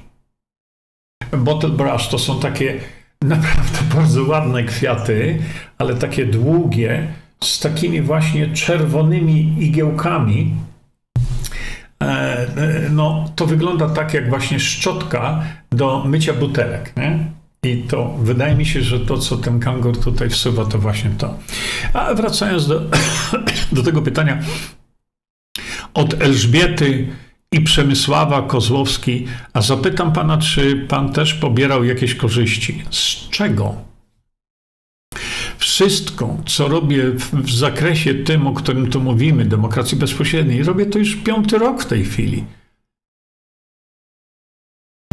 Bottle 1.37 1.69
brush 1.69 2.07
to 2.07 2.19
są 2.19 2.39
takie 2.39 2.79
naprawdę 3.21 3.79
bardzo 3.95 4.23
ładne 4.23 4.63
kwiaty, 4.63 5.39
ale 5.77 5.95
takie 5.95 6.25
długie, 6.25 7.07
z 7.43 7.59
takimi 7.59 8.01
właśnie 8.01 8.47
czerwonymi 8.47 9.55
igiełkami, 9.59 10.55
e, 12.03 12.05
e, 12.05 12.89
no 12.91 13.29
to 13.35 13.45
wygląda 13.45 13.89
tak 13.89 14.13
jak 14.13 14.29
właśnie 14.29 14.59
szczotka 14.59 15.43
do 15.71 16.03
mycia 16.05 16.33
butelek. 16.33 16.93
Nie? 16.97 17.19
I 17.63 17.77
to 17.77 18.15
wydaje 18.19 18.55
mi 18.55 18.65
się, 18.65 18.81
że 18.81 18.99
to, 18.99 19.17
co 19.17 19.37
ten 19.37 19.59
kangur 19.59 19.99
tutaj 19.99 20.29
wsuwa, 20.29 20.65
to 20.65 20.79
właśnie 20.79 21.09
to. 21.17 21.39
A 21.93 22.13
wracając 22.13 22.67
do, 22.67 22.81
do 23.71 23.83
tego 23.83 24.01
pytania 24.01 24.39
od 25.93 26.21
Elżbiety 26.21 27.07
i 27.51 27.61
Przemysława 27.61 28.41
Kozłowski, 28.41 29.27
a 29.53 29.61
zapytam 29.61 30.13
pana, 30.13 30.37
czy 30.37 30.85
pan 30.87 31.13
też 31.13 31.33
pobierał 31.33 31.83
jakieś 31.83 32.15
korzyści? 32.15 32.83
Z 32.89 33.29
czego? 33.29 33.88
Wszystko, 35.69 36.37
co 36.45 36.67
robię 36.67 37.03
w 37.33 37.51
zakresie 37.51 38.13
tym, 38.13 38.47
o 38.47 38.53
którym 38.53 38.89
tu 38.89 39.01
mówimy, 39.01 39.45
demokracji 39.45 39.97
bezpośredniej, 39.97 40.63
robię 40.63 40.85
to 40.85 40.99
już 40.99 41.15
piąty 41.15 41.57
rok 41.57 41.83
w 41.83 41.85
tej 41.85 42.05
chwili. 42.05 42.45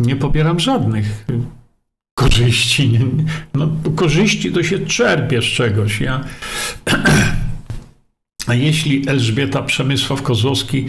nie 0.01 0.17
pobieram 0.17 0.61
żadnych 0.61 1.27
korzyści. 2.15 3.01
No, 3.55 3.69
korzyści 3.97 4.53
to 4.53 4.63
się 4.63 4.79
czerpie 4.79 5.43
z 5.43 5.45
czegoś. 5.45 6.01
Ja... 6.01 6.25
A 8.49 8.55
jeśli 8.55 9.09
Elżbieta 9.09 9.63
Przemysław-Kozłowski 9.63 10.89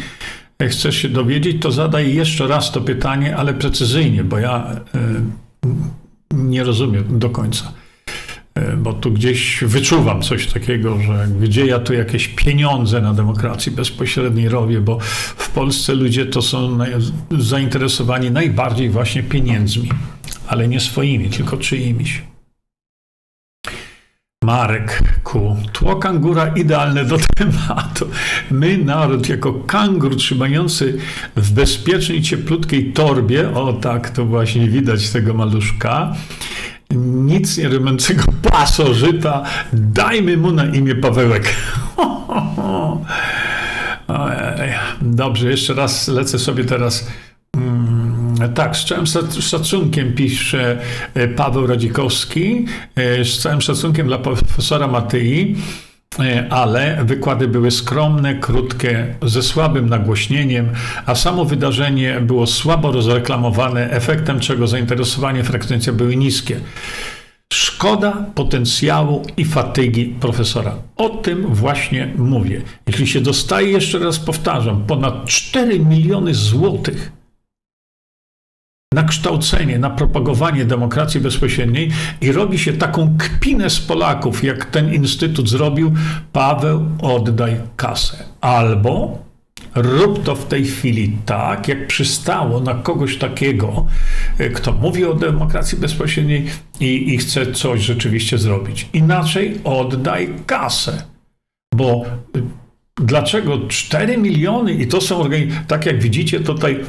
e, 0.59 0.67
chcesz 0.67 0.97
się 0.97 1.09
dowiedzieć, 1.09 1.61
to 1.61 1.71
zadaj 1.71 2.15
jeszcze 2.15 2.47
raz 2.47 2.71
to 2.71 2.81
pytanie, 2.81 3.37
ale 3.37 3.53
precyzyjnie, 3.53 4.23
bo 4.23 4.37
ja 4.37 4.81
y, 4.95 6.35
nie 6.35 6.63
rozumiem 6.63 7.19
do 7.19 7.29
końca. 7.29 7.73
Y, 8.73 8.77
bo 8.77 8.93
tu 8.93 9.11
gdzieś 9.11 9.63
wyczuwam 9.63 10.21
coś 10.21 10.47
takiego, 10.47 11.01
że 11.01 11.27
gdzie 11.41 11.65
ja 11.65 11.79
tu 11.79 11.93
jakieś 11.93 12.27
pieniądze 12.27 13.01
na 13.01 13.13
demokracji 13.13 13.71
bezpośredniej 13.71 14.49
robię, 14.49 14.81
bo 14.81 14.97
w 15.37 15.49
Polsce 15.49 15.93
ludzie 15.93 16.25
to 16.25 16.41
są 16.41 16.77
zainteresowani 17.39 18.31
najbardziej 18.31 18.89
właśnie 18.89 19.23
pieniędzmi 19.23 19.89
ale 20.47 20.67
nie 20.67 20.79
swoimi, 20.79 21.29
tylko 21.29 21.57
czyimiś. 21.57 22.21
Marek 24.43 25.03
Ku. 25.23 25.55
Tło 25.73 25.95
kangura 25.95 26.47
idealne 26.47 27.05
do 27.05 27.17
tematu. 27.37 28.09
My, 28.51 28.77
naród, 28.77 29.29
jako 29.29 29.53
kangur 29.53 30.15
trzymający 30.15 30.97
w 31.35 31.51
bezpiecznej, 31.51 32.21
cieplutkiej 32.21 32.93
torbie, 32.93 33.53
o 33.53 33.73
tak, 33.73 34.09
to 34.09 34.25
właśnie 34.25 34.69
widać 34.69 35.09
tego 35.09 35.33
maluszka, 35.33 36.15
nic 36.95 37.57
nie 37.57 37.69
rymującego 37.69 38.23
pasożyta, 38.41 39.43
dajmy 39.73 40.37
mu 40.37 40.51
na 40.51 40.65
imię 40.65 40.95
Pawełek. 40.95 41.53
Dobrze, 45.01 45.49
jeszcze 45.49 45.73
raz 45.73 46.07
lecę 46.07 46.39
sobie 46.39 46.65
teraz. 46.65 47.07
Tak, 48.55 48.77
z 48.77 48.85
całym 48.85 49.05
szacunkiem 49.41 50.13
pisze 50.13 50.81
e, 51.13 51.27
Paweł 51.27 51.67
Radzikowski, 51.67 52.65
e, 52.95 53.25
z 53.25 53.39
całym 53.39 53.61
szacunkiem 53.61 54.07
dla 54.07 54.17
profesora 54.17 54.87
Matyi, 54.87 55.55
ale 56.49 57.05
wykłady 57.05 57.47
były 57.47 57.71
skromne, 57.71 58.35
krótkie, 58.35 59.15
ze 59.21 59.43
słabym 59.43 59.89
nagłośnieniem, 59.89 60.69
a 61.05 61.15
samo 61.15 61.45
wydarzenie 61.45 62.21
było 62.21 62.47
słabo 62.47 62.91
rozreklamowane, 62.91 63.91
efektem 63.91 64.39
czego 64.39 64.67
zainteresowanie 64.67 65.43
frekwencja 65.43 65.93
były 65.93 66.15
niskie. 66.15 66.59
Szkoda 67.53 68.25
potencjału 68.35 69.25
i 69.37 69.45
fatygi 69.45 70.05
profesora. 70.05 70.75
O 70.97 71.09
tym 71.09 71.53
właśnie 71.53 72.13
mówię. 72.17 72.61
Jeśli 72.87 73.07
się 73.07 73.21
dostaje, 73.21 73.71
jeszcze 73.71 73.99
raz 73.99 74.19
powtarzam, 74.19 74.83
ponad 74.87 75.25
4 75.25 75.79
miliony 75.79 76.33
złotych 76.33 77.16
na 78.93 79.03
kształcenie, 79.03 79.79
na 79.79 79.89
propagowanie 79.89 80.65
demokracji 80.65 81.21
bezpośredniej 81.21 81.91
i 82.21 82.31
robi 82.31 82.59
się 82.59 82.73
taką 82.73 83.17
kpinę 83.17 83.69
z 83.69 83.79
Polaków, 83.79 84.43
jak 84.43 84.65
ten 84.65 84.93
instytut 84.93 85.49
zrobił, 85.49 85.93
Paweł, 86.33 86.85
oddaj 87.01 87.57
kasę. 87.75 88.23
Albo 88.41 89.23
rób 89.75 90.23
to 90.23 90.35
w 90.35 90.45
tej 90.45 90.65
chwili 90.65 91.17
tak, 91.25 91.67
jak 91.67 91.87
przystało 91.87 92.59
na 92.59 92.73
kogoś 92.73 93.17
takiego, 93.17 93.85
e, 94.37 94.49
kto 94.49 94.71
mówi 94.71 95.05
o 95.05 95.13
demokracji 95.13 95.77
bezpośredniej 95.77 96.45
i, 96.79 97.13
i 97.13 97.17
chce 97.17 97.51
coś 97.51 97.81
rzeczywiście 97.81 98.37
zrobić. 98.37 98.89
Inaczej 98.93 99.59
oddaj 99.63 100.33
kasę, 100.45 101.03
bo 101.75 102.05
e, 102.05 102.41
dlaczego 103.01 103.67
4 103.67 104.17
miliony 104.17 104.73
i 104.73 104.87
to 104.87 105.01
są 105.01 105.23
tak 105.67 105.85
jak 105.85 106.01
widzicie 106.01 106.39
tutaj 106.39 106.79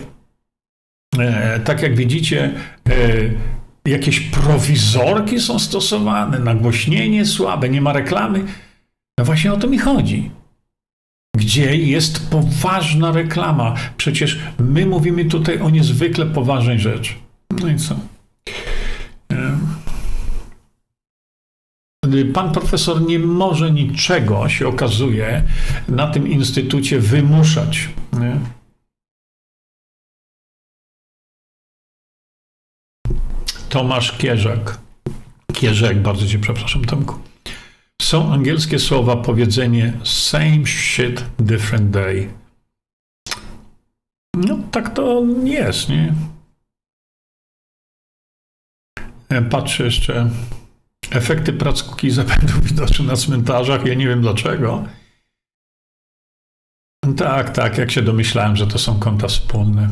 tak 1.65 1.83
jak 1.83 1.97
widzicie, 1.97 2.53
e, 2.89 3.91
jakieś 3.91 4.21
prowizorki 4.21 5.41
są 5.41 5.59
stosowane, 5.59 6.39
nagłośnienie 6.39 7.27
słabe, 7.27 7.69
nie 7.69 7.81
ma 7.81 7.93
reklamy. 7.93 8.45
No 9.19 9.25
właśnie 9.25 9.53
o 9.53 9.57
to 9.57 9.67
mi 9.67 9.79
chodzi. 9.79 10.31
Gdzie 11.37 11.77
jest 11.77 12.31
poważna 12.31 13.13
reklama? 13.13 13.75
Przecież 13.97 14.39
my 14.59 14.87
mówimy 14.87 15.25
tutaj 15.25 15.61
o 15.61 15.71
niezwykle 15.71 16.27
poważnej 16.27 16.79
rzeczy. 16.79 17.15
No 17.63 17.69
i 17.69 17.77
co? 17.77 17.97
E, 19.33 19.59
pan 22.33 22.53
profesor 22.53 23.03
nie 23.03 23.19
może 23.19 23.71
niczego, 23.71 24.49
się 24.49 24.69
okazuje, 24.69 25.43
na 25.89 26.07
tym 26.07 26.29
instytucie 26.29 27.01
wymuszać. 27.01 27.89
Nie? 28.21 28.37
Tomasz 33.69 34.19
Kierzak. 34.19 34.79
Kierzek, 35.53 36.03
bardzo 36.03 36.27
cię 36.27 36.39
przepraszam, 36.39 36.85
Tomku. 36.85 37.15
Są 38.03 38.33
angielskie 38.33 38.79
słowa, 38.79 39.17
powiedzenie 39.17 39.93
same 40.05 40.67
shit, 40.67 41.25
different 41.39 41.91
day. 41.91 42.35
No, 44.35 44.59
tak 44.71 44.95
to 44.95 45.23
jest, 45.45 45.89
nie? 45.89 46.15
E, 49.29 49.43
patrzę 49.43 49.85
jeszcze. 49.85 50.31
Efekty 51.11 51.53
prac 51.53 51.83
Kukiza 51.83 52.25
będą 52.41 52.61
widoczne 52.61 53.05
na 53.05 53.17
cmentarzach. 53.17 53.87
Ja 53.87 53.95
nie 53.95 54.09
wiem 54.09 54.21
dlaczego. 54.21 54.85
Tak, 57.17 57.51
tak, 57.51 57.79
jak 57.79 57.91
się 57.91 58.03
domyślałem, 58.03 58.57
że 58.57 58.67
to 58.67 58.79
są 58.79 58.99
konta 58.99 59.29
wspólne. 59.29 59.89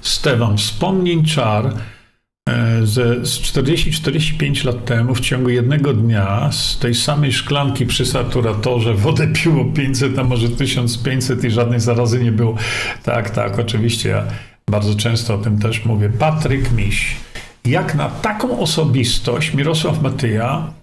Stefan, 0.00 0.56
wspomnień 0.56 1.24
czar 1.24 1.66
e, 2.48 2.86
ze, 2.86 3.26
z 3.26 3.40
40-45 3.40 4.66
lat 4.66 4.84
temu 4.84 5.14
w 5.14 5.20
ciągu 5.20 5.50
jednego 5.50 5.92
dnia 5.92 6.52
z 6.52 6.78
tej 6.78 6.94
samej 6.94 7.32
szklanki 7.32 7.86
przy 7.86 8.06
saturatorze 8.06 8.94
wodę 8.94 9.28
piło 9.28 9.64
500, 9.64 10.18
a 10.18 10.24
może 10.24 10.48
1500 10.48 11.44
i 11.44 11.50
żadnej 11.50 11.80
zarazy 11.80 12.24
nie 12.24 12.32
było. 12.32 12.54
Tak, 13.02 13.30
tak, 13.30 13.58
oczywiście 13.58 14.08
ja 14.08 14.24
bardzo 14.70 14.94
często 14.94 15.34
o 15.34 15.38
tym 15.38 15.58
też 15.58 15.84
mówię. 15.84 16.10
Patryk 16.18 16.72
Miś. 16.72 17.16
Jak 17.64 17.94
na 17.94 18.08
taką 18.08 18.58
osobistość 18.58 19.54
Mirosław 19.54 20.02
Matyja 20.02 20.79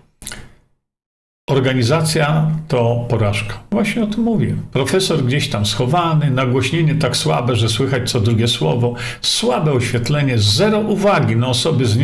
Organizacja 1.50 2.52
to 2.68 3.06
porażka. 3.10 3.60
Właśnie 3.72 4.04
o 4.04 4.08
tym 4.08 4.24
mówię. 4.24 4.56
Profesor 4.72 5.24
gdzieś 5.24 5.48
tam 5.50 5.66
schowany, 5.66 6.32
nagłośnienie 6.32 6.96
tak 6.96 7.18
słabe, 7.18 7.56
że 7.56 7.70
słychać 7.70 8.12
co 8.12 8.20
drugie 8.20 8.48
słowo, 8.48 8.94
słabe 9.22 9.72
oświetlenie, 9.72 10.38
zero 10.38 10.80
uwagi 10.80 11.36
na 11.36 11.48
osoby 11.48 11.86
z, 11.86 11.98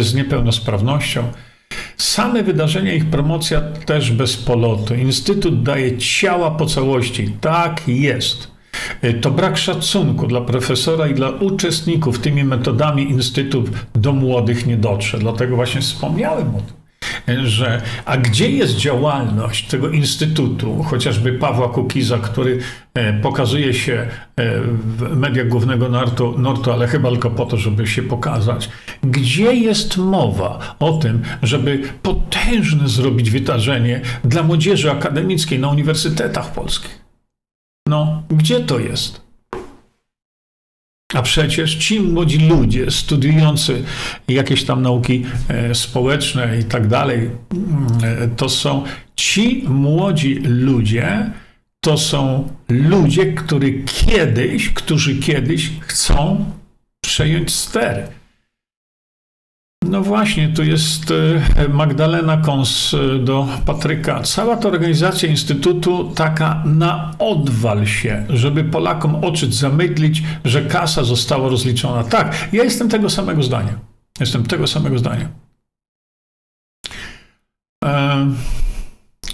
z 0.00 0.14
niepełnosprawnością. 0.14 1.24
Same 1.96 2.42
wydarzenia, 2.42 2.92
ich 2.92 3.10
promocja 3.10 3.60
też 3.60 4.10
bez 4.10 4.36
polotu. 4.36 4.94
Instytut 4.94 5.62
daje 5.62 5.98
ciała 5.98 6.50
po 6.50 6.66
całości. 6.66 7.30
Tak 7.40 7.82
jest. 7.88 8.50
To 9.20 9.30
brak 9.30 9.56
szacunku 9.56 10.26
dla 10.26 10.40
profesora 10.40 11.06
i 11.06 11.14
dla 11.14 11.30
uczestników 11.30 12.18
tymi 12.18 12.44
metodami 12.44 13.10
Instytut 13.10 13.70
do 13.94 14.12
młodych 14.12 14.66
nie 14.66 14.76
dotrze. 14.76 15.18
Dlatego 15.18 15.56
właśnie 15.56 15.80
wspomniałem 15.80 16.48
o 16.48 16.58
tym 16.58 16.83
że 17.44 17.82
a 18.04 18.16
gdzie 18.16 18.50
jest 18.50 18.76
działalność 18.76 19.68
tego 19.68 19.88
instytutu, 19.88 20.82
chociażby 20.82 21.32
Pawła 21.32 21.68
Kukiza, 21.68 22.18
który 22.18 22.58
e, 22.94 23.12
pokazuje 23.20 23.74
się 23.74 23.92
e, 24.36 24.60
w 24.60 25.16
mediach 25.16 25.48
głównego 25.48 25.88
Nortu, 25.88 26.38
Nortu, 26.38 26.72
ale 26.72 26.86
chyba 26.86 27.10
tylko 27.10 27.30
po 27.30 27.46
to, 27.46 27.56
żeby 27.56 27.86
się 27.86 28.02
pokazać. 28.02 28.70
Gdzie 29.02 29.54
jest 29.54 29.96
mowa 29.96 30.76
o 30.78 30.92
tym, 30.92 31.22
żeby 31.42 31.82
potężne 32.02 32.88
zrobić 32.88 33.30
wydarzenie 33.30 34.00
dla 34.24 34.42
młodzieży 34.42 34.90
akademickiej 34.90 35.58
na 35.58 35.68
uniwersytetach 35.68 36.52
polskich? 36.52 37.04
No, 37.88 38.22
gdzie 38.30 38.60
to 38.60 38.78
jest? 38.78 39.23
A 41.12 41.22
przecież 41.22 41.74
ci 41.74 42.00
młodzi 42.00 42.38
ludzie 42.38 42.90
studiujący 42.90 43.82
jakieś 44.28 44.64
tam 44.64 44.82
nauki 44.82 45.24
e, 45.48 45.74
społeczne 45.74 46.58
i 46.58 46.64
tak 46.64 46.86
dalej, 46.86 47.18
mm, 47.18 47.86
e, 48.04 48.28
to 48.28 48.48
są 48.48 48.84
ci 49.16 49.64
młodzi 49.68 50.34
ludzie, 50.44 51.30
to 51.80 51.98
są 51.98 52.48
ludzie, 52.68 53.32
którzy 53.32 53.72
kiedyś, 53.72 54.68
którzy 54.68 55.16
kiedyś 55.16 55.70
chcą 55.80 56.44
przejąć 57.04 57.52
stery. 57.54 58.08
No 59.88 60.02
właśnie, 60.02 60.48
tu 60.48 60.64
jest 60.64 61.12
e, 61.56 61.68
Magdalena 61.68 62.36
Kons 62.36 62.94
e, 62.94 63.18
do 63.18 63.48
Patryka. 63.66 64.20
Cała 64.20 64.56
ta 64.56 64.68
organizacja 64.68 65.28
Instytutu 65.28 66.10
taka 66.14 66.62
na 66.64 67.14
odwal 67.18 67.86
się, 67.86 68.26
żeby 68.28 68.64
Polakom 68.64 69.24
oczy 69.24 69.52
zamydlić, 69.52 70.22
że 70.44 70.62
kasa 70.62 71.04
została 71.04 71.48
rozliczona. 71.48 72.04
Tak, 72.04 72.48
ja 72.52 72.64
jestem 72.64 72.88
tego 72.88 73.10
samego 73.10 73.42
zdania. 73.42 73.78
Jestem 74.20 74.46
tego 74.46 74.66
samego 74.66 74.98
zdania. 74.98 75.28
E, 77.84 78.26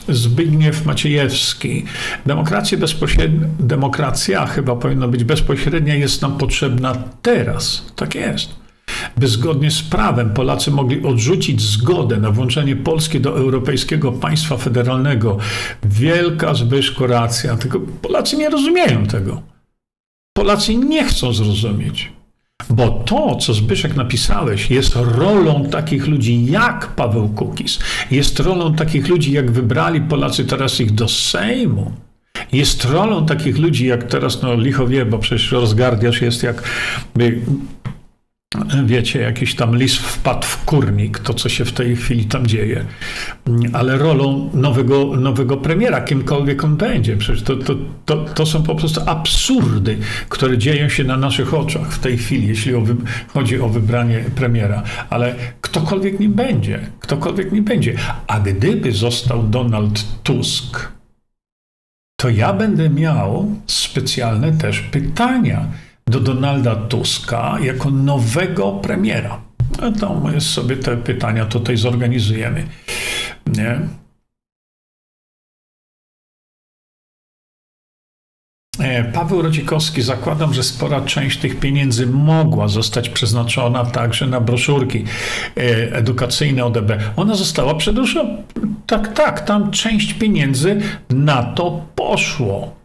Zbigniew 0.08 0.86
Maciejewski. 0.86 1.84
Demokracja, 2.26 2.78
bezpośrednia, 2.78 3.46
demokracja 3.60 4.46
chyba 4.46 4.76
powinna 4.76 5.08
być 5.08 5.24
bezpośrednia, 5.24 5.94
jest 5.94 6.22
nam 6.22 6.38
potrzebna 6.38 6.94
teraz. 7.22 7.92
Tak 7.96 8.14
jest 8.14 8.59
by 9.16 9.28
zgodnie 9.28 9.70
z 9.70 9.82
prawem 9.82 10.34
Polacy 10.34 10.70
mogli 10.70 11.02
odrzucić 11.02 11.60
zgodę 11.60 12.16
na 12.16 12.30
włączenie 12.30 12.76
Polski 12.76 13.20
do 13.20 13.38
europejskiego 13.38 14.12
państwa 14.12 14.56
federalnego. 14.56 15.38
Wielka 15.84 16.54
Zbyszko 16.54 17.06
racja, 17.06 17.56
tylko 17.56 17.80
Polacy 18.02 18.36
nie 18.36 18.50
rozumieją 18.50 19.06
tego. 19.06 19.42
Polacy 20.36 20.74
nie 20.74 21.04
chcą 21.04 21.32
zrozumieć. 21.32 22.12
Bo 22.70 22.90
to, 22.90 23.36
co 23.36 23.54
Zbyszek 23.54 23.96
napisałeś, 23.96 24.70
jest 24.70 24.96
rolą 24.96 25.66
takich 25.70 26.06
ludzi 26.06 26.46
jak 26.46 26.86
Paweł 26.86 27.28
Kukis, 27.28 27.78
jest 28.10 28.40
rolą 28.40 28.74
takich 28.74 29.08
ludzi, 29.08 29.32
jak 29.32 29.50
wybrali 29.50 30.00
Polacy 30.00 30.44
teraz 30.44 30.80
ich 30.80 30.90
do 30.90 31.08
Sejmu. 31.08 31.92
Jest 32.52 32.84
rolą 32.84 33.26
takich 33.26 33.58
ludzi, 33.58 33.86
jak 33.86 34.04
teraz, 34.04 34.42
no 34.42 34.54
licho 34.54 34.86
wie, 34.86 35.06
bo 35.06 35.18
przecież 35.18 35.52
rozgardiasz 35.52 36.22
jest 36.22 36.42
jak 36.42 36.62
wiecie, 38.84 39.20
jakiś 39.20 39.54
tam 39.54 39.76
lis 39.76 39.96
wpadł 39.96 40.46
w 40.46 40.64
kurnik, 40.64 41.18
to 41.18 41.34
co 41.34 41.48
się 41.48 41.64
w 41.64 41.72
tej 41.72 41.96
chwili 41.96 42.24
tam 42.24 42.46
dzieje. 42.46 42.84
Ale 43.72 43.98
rolą 43.98 44.50
nowego, 44.54 45.16
nowego 45.16 45.56
premiera, 45.56 46.00
kimkolwiek 46.00 46.64
on 46.64 46.76
będzie, 46.76 47.16
przecież 47.16 47.42
to, 47.42 47.56
to, 47.56 47.74
to, 48.04 48.24
to 48.24 48.46
są 48.46 48.62
po 48.62 48.74
prostu 48.74 49.00
absurdy, 49.06 49.98
które 50.28 50.58
dzieją 50.58 50.88
się 50.88 51.04
na 51.04 51.16
naszych 51.16 51.54
oczach 51.54 51.92
w 51.92 51.98
tej 51.98 52.18
chwili, 52.18 52.48
jeśli 52.48 52.74
o 52.74 52.82
chodzi 53.28 53.60
o 53.60 53.68
wybranie 53.68 54.24
premiera. 54.34 54.82
Ale 55.10 55.34
ktokolwiek 55.60 56.20
nim 56.20 56.32
będzie, 56.32 56.80
ktokolwiek 57.00 57.52
nim 57.52 57.64
będzie. 57.64 57.94
A 58.26 58.40
gdyby 58.40 58.92
został 58.92 59.42
Donald 59.42 60.04
Tusk, 60.22 60.88
to 62.20 62.28
ja 62.28 62.52
będę 62.52 62.90
miał 62.90 63.56
specjalne 63.66 64.52
też 64.52 64.80
pytania 64.80 65.66
do 66.10 66.20
Donalda 66.20 66.76
Tuska 66.76 67.58
jako 67.62 67.90
nowego 67.90 68.72
premiera. 68.72 69.40
No 69.80 69.92
to 69.92 70.20
my 70.20 70.40
sobie 70.40 70.76
te 70.76 70.96
pytania 70.96 71.46
tutaj 71.46 71.76
zorganizujemy. 71.76 72.66
Nie? 73.46 73.80
E, 78.80 79.04
Paweł 79.04 79.42
Rodzikowski, 79.42 80.02
zakładam, 80.02 80.54
że 80.54 80.62
spora 80.62 81.00
część 81.00 81.38
tych 81.38 81.60
pieniędzy 81.60 82.06
mogła 82.06 82.68
zostać 82.68 83.08
przeznaczona 83.08 83.84
także 83.84 84.26
na 84.26 84.40
broszurki 84.40 85.04
e, 85.56 85.60
edukacyjne 85.96 86.64
ODB. 86.64 86.92
Ona 87.16 87.34
została 87.34 87.74
przedłużona. 87.74 88.30
Tak, 88.86 89.14
tak, 89.14 89.40
tam 89.40 89.70
część 89.70 90.14
pieniędzy 90.14 90.80
na 91.10 91.42
to 91.42 91.86
poszło 91.94 92.79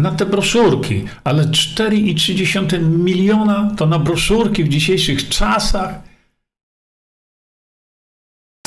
na 0.00 0.10
te 0.10 0.26
broszurki, 0.26 1.04
ale 1.24 1.44
4,3 1.44 2.82
miliona 2.82 3.74
to 3.76 3.86
na 3.86 3.98
broszurki 3.98 4.64
w 4.64 4.68
dzisiejszych 4.68 5.28
czasach 5.28 6.08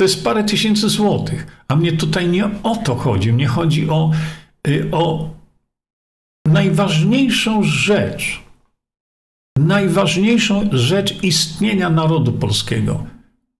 to 0.01 0.05
jest 0.05 0.23
parę 0.23 0.43
tysięcy 0.43 0.89
złotych. 0.89 1.63
A 1.67 1.75
mnie 1.75 1.91
tutaj 1.91 2.27
nie 2.27 2.49
o 2.63 2.75
to 2.75 2.95
chodzi. 2.95 3.33
Mnie 3.33 3.47
chodzi 3.47 3.89
o, 3.89 4.11
y, 4.67 4.89
o 4.91 5.29
najważniejszą 6.47 7.63
rzecz, 7.63 8.41
najważniejszą 9.57 10.69
rzecz 10.71 11.23
istnienia 11.23 11.89
narodu 11.89 12.33
polskiego. 12.33 13.05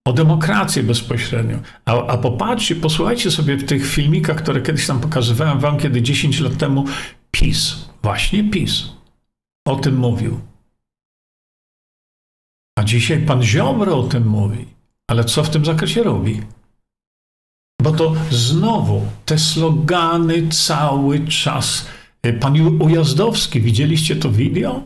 O 0.08 0.14
demokrację 0.14 0.84
bezpośrednio. 0.84 1.58
A, 1.86 2.08
a 2.08 2.18
popatrzcie, 2.18 2.76
posłuchajcie 2.76 3.32
sobie 3.32 3.58
w 3.58 3.66
tych 3.66 3.88
filmikach, 3.88 4.38
które 4.38 4.62
kiedyś 4.62 4.88
tam 4.88 5.00
pokazywałem 5.00 5.60
wam, 5.60 5.80
kiedy 5.80 6.02
10 6.02 6.40
lat 6.40 6.58
temu 6.58 6.86
PiS, 7.32 7.90
właśnie 8.04 8.44
PiS, 8.44 8.90
o 9.68 9.76
tym 9.76 9.96
mówił. 9.98 10.40
A 12.80 12.84
dzisiaj 12.84 13.26
pan 13.26 13.44
Ziobro 13.44 14.00
o 14.00 14.04
tym 14.04 14.28
mówi. 14.28 14.66
Ale 15.08 15.24
co 15.24 15.44
w 15.44 15.50
tym 15.50 15.66
zakresie 15.66 16.04
robi? 16.04 16.42
Bo 17.82 17.92
to 17.92 18.14
znowu 18.32 19.06
te 19.26 19.38
slogany 19.38 20.48
cały 20.48 21.28
czas. 21.28 21.88
Y, 22.26 22.34
pan 22.34 22.82
Ujazdowski, 22.82 23.62
widzieliście 23.62 24.16
to 24.16 24.32
wideo? 24.32 24.84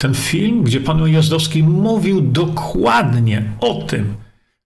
Ten 0.00 0.14
film, 0.14 0.62
gdzie 0.62 0.80
pan 0.80 1.02
Ujazdowski 1.02 1.62
mówił 1.62 2.20
dokładnie 2.20 3.52
o 3.60 3.74
tym, 3.74 4.14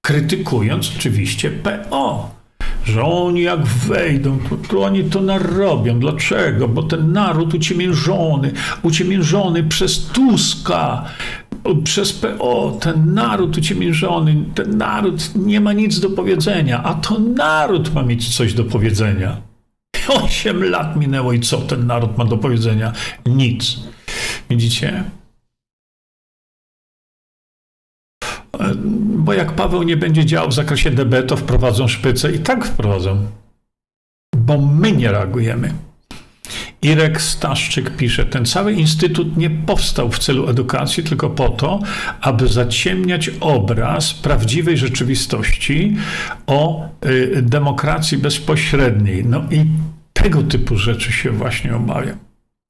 krytykując 0.00 0.92
oczywiście 0.96 1.50
PO 1.50 2.34
że 2.84 3.04
oni 3.04 3.42
jak 3.42 3.66
wejdą, 3.66 4.38
to, 4.38 4.56
to 4.68 4.82
oni 4.82 5.04
to 5.04 5.20
narobią. 5.20 5.98
Dlaczego? 5.98 6.68
Bo 6.68 6.82
ten 6.82 7.12
naród 7.12 7.54
uciemiężony, 7.54 8.52
uciemiężony 8.82 9.62
przez 9.62 10.06
Tuska, 10.06 11.04
przez 11.84 12.12
PO, 12.12 12.78
ten 12.80 13.14
naród 13.14 13.58
uciemiężony, 13.58 14.44
ten 14.54 14.78
naród 14.78 15.34
nie 15.36 15.60
ma 15.60 15.72
nic 15.72 16.00
do 16.00 16.10
powiedzenia, 16.10 16.82
a 16.82 16.94
to 16.94 17.18
naród 17.18 17.94
ma 17.94 18.02
mieć 18.02 18.36
coś 18.36 18.54
do 18.54 18.64
powiedzenia. 18.64 19.36
Osiem 20.08 20.70
lat 20.70 20.96
minęło 20.96 21.32
i 21.32 21.40
co 21.40 21.58
ten 21.58 21.86
naród 21.86 22.18
ma 22.18 22.24
do 22.24 22.36
powiedzenia? 22.38 22.92
Nic. 23.26 23.80
Widzicie? 24.50 25.04
Bo 29.16 29.32
jak 29.32 29.52
Paweł 29.52 29.82
nie 29.82 29.96
będzie 29.96 30.24
działał 30.24 30.48
w 30.48 30.54
zakresie 30.54 30.90
DB, 30.90 31.22
to 31.22 31.36
wprowadzą 31.36 31.88
szpycę 31.88 32.32
i 32.32 32.38
tak 32.38 32.64
wprowadzą. 32.64 33.26
Bo 34.36 34.58
my 34.58 34.92
nie 34.92 35.12
reagujemy. 35.12 35.74
Irek 36.82 37.22
Staszczyk 37.22 37.96
pisze, 37.96 38.26
ten 38.26 38.44
cały 38.44 38.72
instytut 38.72 39.36
nie 39.36 39.50
powstał 39.50 40.10
w 40.10 40.18
celu 40.18 40.48
edukacji, 40.48 41.02
tylko 41.02 41.30
po 41.30 41.48
to, 41.48 41.80
aby 42.20 42.48
zaciemniać 42.48 43.30
obraz 43.40 44.14
prawdziwej 44.14 44.76
rzeczywistości 44.76 45.96
o 46.46 46.88
y, 47.06 47.42
demokracji 47.42 48.18
bezpośredniej. 48.18 49.24
No 49.24 49.44
i 49.50 49.64
tego 50.12 50.42
typu 50.42 50.76
rzeczy 50.76 51.12
się 51.12 51.30
właśnie 51.30 51.76
obawiam. 51.76 52.16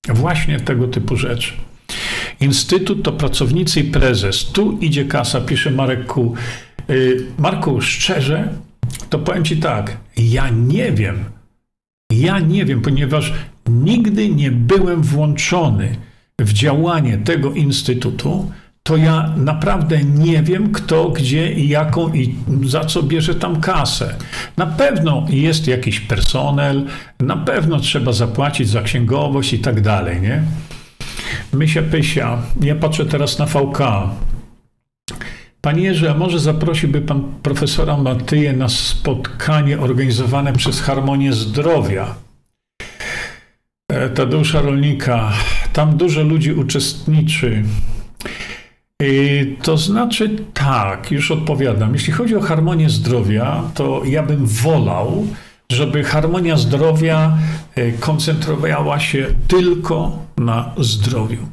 Właśnie 0.08 0.60
tego 0.60 0.88
typu 0.88 1.16
rzeczy. 1.16 1.52
Instytut 2.40 3.02
to 3.02 3.12
pracownicy 3.12 3.80
i 3.80 3.84
prezes. 3.84 4.44
Tu 4.44 4.78
idzie 4.80 5.04
kasa, 5.04 5.40
pisze 5.40 5.70
Marek 5.70 6.06
Ku. 6.06 6.34
Y, 6.90 7.26
Marku, 7.38 7.80
szczerze, 7.80 8.48
to 9.10 9.18
powiem 9.18 9.44
Ci 9.44 9.56
tak, 9.56 9.96
ja 10.16 10.48
nie 10.48 10.92
wiem, 10.92 11.24
ja 12.12 12.40
nie 12.40 12.64
wiem, 12.64 12.80
ponieważ 12.80 13.32
nigdy 13.68 14.28
nie 14.28 14.50
byłem 14.50 15.02
włączony 15.02 15.96
w 16.38 16.52
działanie 16.52 17.18
tego 17.18 17.52
instytutu, 17.52 18.50
to 18.82 18.96
ja 18.96 19.34
naprawdę 19.36 20.04
nie 20.04 20.42
wiem, 20.42 20.72
kto, 20.72 21.08
gdzie 21.08 21.52
i 21.52 21.68
jaką 21.68 22.12
i 22.12 22.34
za 22.64 22.84
co 22.84 23.02
bierze 23.02 23.34
tam 23.34 23.60
kasę. 23.60 24.14
Na 24.56 24.66
pewno 24.66 25.26
jest 25.30 25.66
jakiś 25.66 26.00
personel, 26.00 26.86
na 27.20 27.36
pewno 27.36 27.80
trzeba 27.80 28.12
zapłacić 28.12 28.68
za 28.68 28.82
księgowość 28.82 29.52
i 29.52 29.58
tak 29.58 29.80
dalej, 29.80 30.20
nie? 30.20 30.42
Mysia 31.52 31.82
Pysia, 31.82 32.38
ja 32.60 32.74
patrzę 32.74 33.06
teraz 33.06 33.38
na 33.38 33.46
VK. 33.46 33.78
Panie 35.60 35.82
Jerzy, 35.82 36.10
a 36.10 36.14
może 36.14 36.38
zaprosiłby 36.38 37.00
pan 37.00 37.22
profesora 37.42 37.96
Matyję 37.96 38.52
na 38.52 38.68
spotkanie 38.68 39.80
organizowane 39.80 40.52
przez 40.52 40.80
Harmonię 40.80 41.32
Zdrowia? 41.32 42.14
E, 43.88 44.08
Tadeusza 44.08 44.60
Rolnika. 44.60 45.32
Tam 45.72 45.96
dużo 45.96 46.22
ludzi 46.22 46.52
uczestniczy. 46.52 47.62
To 49.62 49.76
znaczy 49.76 50.36
tak, 50.54 51.10
już 51.10 51.30
odpowiadam. 51.30 51.94
Jeśli 51.94 52.12
chodzi 52.12 52.36
o 52.36 52.40
harmonię 52.40 52.90
zdrowia, 52.90 53.62
to 53.74 54.02
ja 54.04 54.22
bym 54.22 54.46
wolał, 54.46 55.26
żeby 55.72 56.04
harmonia 56.04 56.56
zdrowia 56.56 57.38
e, 57.74 57.92
koncentrowała 57.92 59.00
się 59.00 59.26
tylko 59.48 60.18
na 60.36 60.74
zdrowiu. 60.78 61.46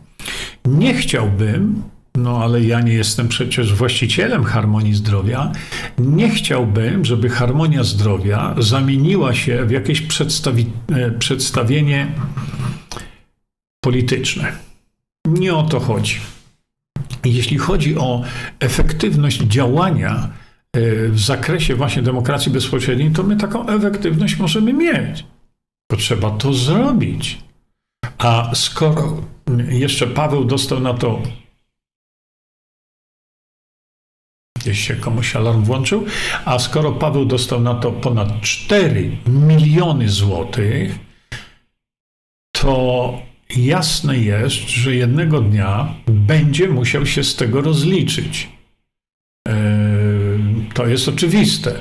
Nie 0.65 0.93
chciałbym, 0.93 1.83
no 2.15 2.43
ale 2.43 2.61
ja 2.61 2.81
nie 2.81 2.93
jestem 2.93 3.27
przecież 3.27 3.73
właścicielem 3.73 4.43
harmonii 4.43 4.93
zdrowia, 4.93 5.51
nie 5.99 6.29
chciałbym, 6.29 7.05
żeby 7.05 7.29
harmonia 7.29 7.83
zdrowia 7.83 8.55
zamieniła 8.57 9.33
się 9.33 9.65
w 9.65 9.71
jakieś 9.71 10.01
przedstawi 10.01 10.65
e, 10.91 11.11
przedstawienie 11.11 12.07
polityczne. 13.81 14.51
Nie 15.27 15.55
o 15.55 15.63
to 15.63 15.79
chodzi. 15.79 16.15
Jeśli 17.25 17.57
chodzi 17.57 17.97
o 17.97 18.21
efektywność 18.59 19.41
działania, 19.41 20.29
w 21.09 21.19
zakresie 21.19 21.75
właśnie 21.75 22.01
demokracji 22.01 22.51
bezpośredniej, 22.51 23.11
to 23.11 23.23
my 23.23 23.37
taką 23.37 23.67
efektywność 23.67 24.37
możemy 24.37 24.73
mieć. 24.73 25.25
To 25.91 25.97
trzeba 25.97 26.31
to 26.31 26.53
zrobić. 26.53 27.43
A 28.17 28.51
skoro 28.55 29.21
jeszcze 29.69 30.07
Paweł 30.07 30.45
dostał 30.45 30.79
na 30.79 30.93
to 30.93 31.21
gdzieś 34.61 34.87
się 34.87 34.95
komuś 34.95 35.35
alarm 35.35 35.63
włączył, 35.63 36.05
a 36.45 36.59
skoro 36.59 36.91
Paweł 36.91 37.25
dostał 37.25 37.61
na 37.61 37.75
to 37.75 37.91
ponad 37.91 38.41
4 38.41 39.17
miliony 39.27 40.09
złotych, 40.09 40.99
to 42.51 43.13
jasne 43.55 44.17
jest, 44.17 44.69
że 44.69 44.95
jednego 44.95 45.41
dnia 45.41 45.95
będzie 46.07 46.69
musiał 46.69 47.05
się 47.05 47.23
z 47.23 47.35
tego 47.35 47.61
rozliczyć. 47.61 48.49
Yy, 49.47 50.20
to 50.73 50.87
jest 50.87 51.07
oczywiste, 51.07 51.73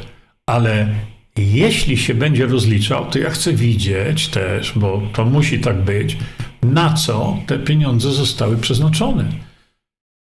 ale 0.46 0.88
jeśli 1.36 1.96
się 1.96 2.14
będzie 2.14 2.46
rozliczał, 2.46 3.10
to 3.10 3.18
ja 3.18 3.30
chcę 3.30 3.52
widzieć 3.52 4.28
też, 4.28 4.72
bo 4.76 5.02
to 5.12 5.24
musi 5.24 5.58
tak 5.58 5.82
być, 5.82 6.16
na 6.62 6.94
co 6.94 7.38
te 7.46 7.58
pieniądze 7.58 8.12
zostały 8.12 8.56
przeznaczone. 8.56 9.24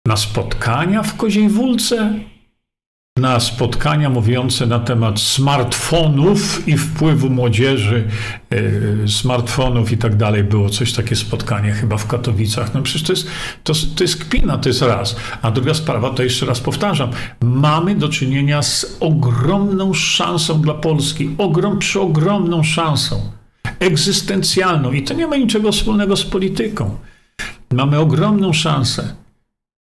Na 0.07 0.17
spotkania 0.17 1.03
w 1.03 1.17
Koziej 1.17 1.49
Wólce, 1.49 2.15
na 3.23 3.41
spotkania 3.41 4.11
mówiące 4.11 4.66
na 4.66 4.79
temat 4.79 5.20
smartfonów 5.20 6.68
i 6.68 6.79
wpływu 6.79 7.31
młodzieży, 7.31 8.09
yy, 8.51 9.09
smartfonów 9.09 9.93
i 9.93 9.99
tak 9.99 10.16
dalej. 10.16 10.45
Było 10.45 10.70
coś 10.70 10.93
takie 10.93 11.16
spotkanie 11.16 11.73
chyba 11.73 11.97
w 11.97 12.07
Katowicach. 12.07 12.75
No 12.75 12.83
przecież 12.83 13.03
to 13.03 13.12
jest, 13.12 13.27
to, 13.64 13.73
to 13.97 14.05
jest 14.05 14.25
kpina, 14.25 14.59
to 14.59 14.68
jest 14.68 14.83
raz. 14.83 15.16
A 15.43 15.51
druga 15.51 15.75
sprawa, 15.75 16.11
to 16.11 16.23
jeszcze 16.23 16.47
raz 16.47 16.61
powtarzam, 16.61 17.11
mamy 17.41 17.95
do 17.95 18.09
czynienia 18.09 18.62
z 18.62 18.97
ogromną 19.01 19.95
szansą 19.95 20.61
dla 20.61 20.75
Polski, 20.75 21.35
ogrom, 21.39 21.79
przeogromną 21.79 22.62
szansą 22.62 23.20
egzystencjalną 23.79 24.93
i 24.93 25.03
to 25.03 25.14
nie 25.14 25.27
ma 25.27 25.37
niczego 25.37 25.73
wspólnego 25.73 26.16
z 26.16 26.25
polityką. 26.25 26.99
Mamy 27.73 27.99
ogromną 27.99 28.53
szansę. 28.53 29.22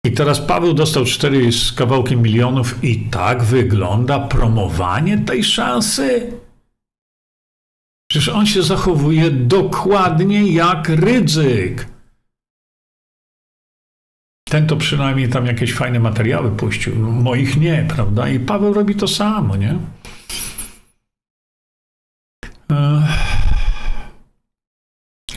I 0.05 0.13
teraz 0.13 0.41
Paweł 0.41 0.75
dostał 0.75 1.05
4 1.05 1.53
z 1.53 1.73
kawałkiem 1.73 2.23
milionów 2.23 2.85
i 2.85 2.99
tak 3.11 3.43
wygląda 3.43 4.21
promowanie 4.21 5.19
tej 5.19 5.45
szansy. 5.45 6.33
Przecież 8.11 8.29
on 8.29 8.47
się 8.47 8.63
zachowuje 8.63 9.31
dokładnie 9.31 10.53
jak 10.53 10.89
Rydzyk. 10.89 11.87
Ten 14.49 14.67
to 14.67 14.77
przynajmniej 14.77 15.29
tam 15.29 15.47
jakieś 15.47 15.75
fajne 15.75 16.01
materiały 16.01 16.51
puścił. 16.51 16.97
Moich 16.97 17.57
nie, 17.57 17.87
prawda? 17.89 18.29
I 18.29 18.41
Paweł 18.41 18.73
robi 18.73 18.95
to 18.95 19.09
samo, 19.09 19.57
nie? 19.57 19.79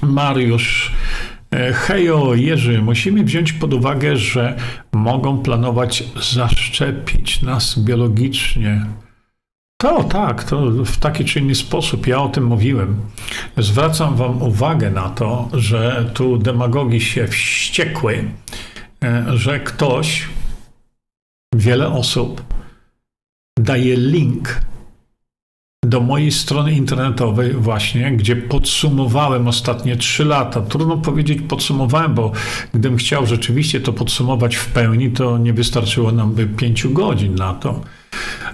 Mariusz 0.01 0.96
hejo, 1.73 2.35
Jerzy, 2.35 2.81
musimy 2.81 3.23
wziąć 3.23 3.53
pod 3.53 3.73
uwagę, 3.73 4.17
że 4.17 4.57
mogą 4.93 5.37
planować 5.37 6.03
zaszczepić 6.33 7.41
nas 7.41 7.79
biologicznie. 7.79 8.85
To 9.81 10.03
tak, 10.03 10.43
to 10.43 10.71
w 10.71 10.97
taki 10.97 11.25
czy 11.25 11.39
inny 11.39 11.55
sposób. 11.55 12.07
Ja 12.07 12.21
o 12.21 12.29
tym 12.29 12.45
mówiłem. 12.45 13.01
Zwracam 13.57 14.15
Wam 14.15 14.41
uwagę 14.41 14.91
na 14.91 15.09
to, 15.09 15.49
że 15.53 16.11
tu 16.13 16.37
demagogi 16.37 17.01
się 17.01 17.27
wściekły, 17.27 18.31
e, 19.03 19.25
że 19.37 19.59
ktoś, 19.59 20.27
wiele 21.55 21.87
osób 21.87 22.43
daje 23.59 23.95
link 23.95 24.61
do 25.87 26.01
mojej 26.01 26.31
strony 26.31 26.73
internetowej 26.73 27.53
właśnie, 27.53 28.11
gdzie 28.11 28.35
podsumowałem 28.35 29.47
ostatnie 29.47 29.95
trzy 29.95 30.25
lata. 30.25 30.61
Trudno 30.61 30.97
powiedzieć 30.97 31.39
podsumowałem, 31.47 32.13
bo 32.13 32.31
gdybym 32.73 32.97
chciał 32.97 33.25
rzeczywiście 33.25 33.81
to 33.81 33.93
podsumować 33.93 34.55
w 34.55 34.67
pełni, 34.67 35.11
to 35.11 35.37
nie 35.37 35.53
wystarczyło 35.53 36.11
nam 36.11 36.33
by 36.33 36.47
pięciu 36.47 36.93
godzin 36.93 37.35
na 37.35 37.53
to. 37.53 37.81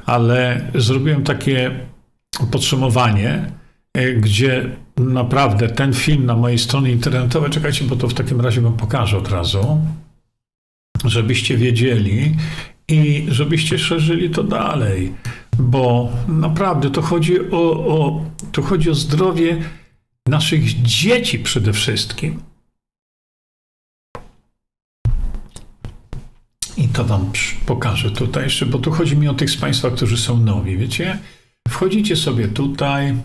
Ale 0.05 0.71
zrobiłem 0.75 1.23
takie 1.23 1.79
podsumowanie, 2.51 3.51
e, 3.93 4.13
gdzie 4.13 4.69
naprawdę 4.97 5.69
ten 5.69 5.93
film 5.93 6.25
na 6.25 6.36
mojej 6.36 6.59
stronie 6.59 6.91
internetowej, 6.91 7.49
czekajcie, 7.49 7.86
bo 7.86 7.95
to 7.95 8.07
w 8.07 8.13
takim 8.13 8.41
razie 8.41 8.61
wam 8.61 8.73
pokażę 8.73 9.17
od 9.17 9.31
razu, 9.31 9.81
żebyście 11.05 11.57
wiedzieli 11.57 12.36
i 12.88 13.25
żebyście 13.27 13.79
szerzyli 13.79 14.29
to 14.29 14.43
dalej 14.43 15.13
bo 15.59 16.11
naprawdę 16.27 16.91
to 16.91 17.01
chodzi 17.01 17.51
o, 17.51 17.71
o, 17.87 18.25
to 18.51 18.61
chodzi 18.61 18.89
o 18.89 18.95
zdrowie 18.95 19.61
naszych 20.27 20.81
dzieci 20.81 21.39
przede 21.39 21.73
wszystkim. 21.73 22.43
I 26.77 26.87
to 26.87 27.03
Wam 27.05 27.31
pokażę 27.65 28.11
tutaj 28.11 28.43
jeszcze, 28.43 28.65
bo 28.65 28.79
tu 28.79 28.91
chodzi 28.91 29.17
mi 29.17 29.27
o 29.27 29.33
tych 29.33 29.49
z 29.49 29.57
Państwa, 29.57 29.89
którzy 29.91 30.17
są 30.17 30.39
nowi. 30.39 30.77
Wiecie, 30.77 31.19
wchodzicie 31.67 32.15
sobie 32.15 32.47
tutaj, 32.47 33.15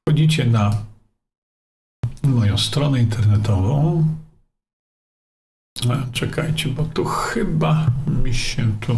wchodzicie 0.00 0.44
na 0.44 0.76
moją 2.22 2.58
stronę 2.58 3.00
internetową. 3.00 4.04
Czekajcie, 6.12 6.68
bo 6.68 6.84
tu 6.84 7.04
chyba 7.04 7.86
mi 8.24 8.34
się 8.34 8.78
tu. 8.80 8.96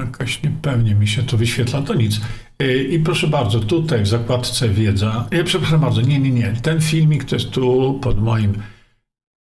Jakoś 0.00 0.42
niepewnie 0.42 0.94
mi 0.94 1.08
się 1.08 1.22
to 1.22 1.36
wyświetla, 1.36 1.82
to 1.82 1.94
nic. 1.94 2.20
Y, 2.62 2.84
I 2.84 2.98
proszę 2.98 3.26
bardzo, 3.26 3.60
tutaj 3.60 4.02
w 4.02 4.08
zakładce 4.08 4.68
wiedza, 4.68 5.28
ja 5.30 5.44
przepraszam 5.44 5.80
bardzo, 5.80 6.00
nie, 6.00 6.18
nie, 6.18 6.30
nie, 6.30 6.52
ten 6.62 6.80
filmik 6.80 7.24
to 7.24 7.36
jest 7.36 7.50
tu 7.50 7.98
pod 8.02 8.22
moim 8.22 8.62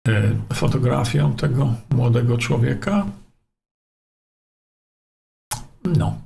y, 0.07 0.11
fotografią 0.53 1.35
tego 1.35 1.73
młodego 1.89 2.37
człowieka. 2.37 3.05
No. 5.83 6.21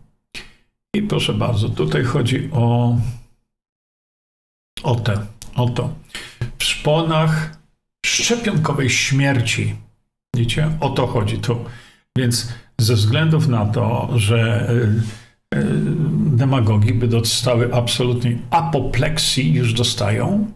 I 0.93 1.01
proszę 1.01 1.33
bardzo, 1.33 1.69
tutaj 1.69 2.03
chodzi 2.03 2.49
o, 2.51 2.97
o 4.83 4.95
te, 4.95 5.25
o 5.55 5.69
to. 5.69 5.93
W 6.57 6.63
szponach 6.63 7.57
szczepionkowej 8.05 8.89
śmierci. 8.89 9.75
Widzicie? 10.35 10.71
O 10.79 10.89
to 10.89 11.07
chodzi 11.07 11.37
tu. 11.37 11.65
Więc 12.17 12.53
ze 12.81 12.95
względów 12.95 13.47
na 13.47 13.65
to, 13.65 14.09
że 14.15 14.69
e, 15.53 15.57
e, 15.57 15.63
demagogi 16.25 16.93
by 16.93 17.07
dostały 17.07 17.73
absolutnej 17.73 18.37
apopleksji, 18.49 19.53
już 19.53 19.73
dostają, 19.73 20.51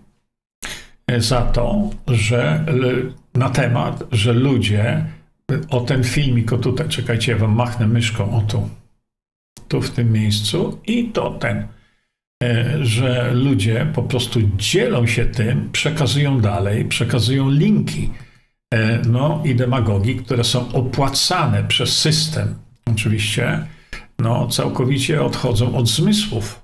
e, 1.08 1.22
za 1.22 1.42
to, 1.42 1.90
że 2.08 2.66
na 3.34 3.50
temat, 3.50 4.04
że 4.12 4.34
ludzie 4.34 5.06
o 5.70 5.80
ten 5.82 6.04
filmik, 6.04 6.54
o 6.54 6.58
tutaj, 6.58 6.90
czekajcie, 6.90 7.32
ja 7.32 7.38
wam 7.38 7.56
machnę 7.56 7.88
myszką, 7.88 8.38
o 8.38 8.42
tu, 8.42 8.70
tu 9.68 9.82
w 9.82 9.90
tym 9.90 10.12
miejscu 10.12 10.80
i 10.88 11.10
to 11.10 11.30
ten, 11.30 11.68
że 12.82 13.34
ludzie 13.34 13.88
po 13.94 14.04
prostu 14.04 14.40
dzielą 14.58 15.08
się 15.08 15.26
tym, 15.26 15.70
przekazują 15.72 16.42
dalej, 16.42 16.86
przekazują 16.86 17.50
linki 17.50 18.10
no 19.08 19.42
i 19.46 19.56
demagogii, 19.56 20.16
które 20.16 20.44
są 20.44 20.74
opłacane 20.74 21.64
przez 21.64 22.00
system, 22.00 22.56
oczywiście, 22.86 23.68
no, 24.20 24.48
całkowicie 24.48 25.24
odchodzą 25.24 25.76
od 25.76 25.88
zmysłów, 25.88 26.62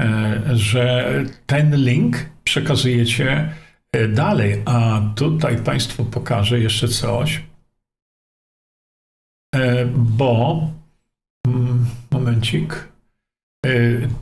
e, 0.00 0.40
że 0.52 1.12
ten 1.46 1.76
link 1.84 2.16
przekazujecie 2.44 3.54
e, 3.92 4.08
dalej. 4.08 4.62
A 4.64 5.02
tutaj 5.16 5.56
Państwu 5.56 6.04
pokażę 6.04 6.60
jeszcze 6.60 6.88
coś, 6.88 7.42
bo 9.94 10.60
mm, 11.46 11.86
momencik. 12.10 12.88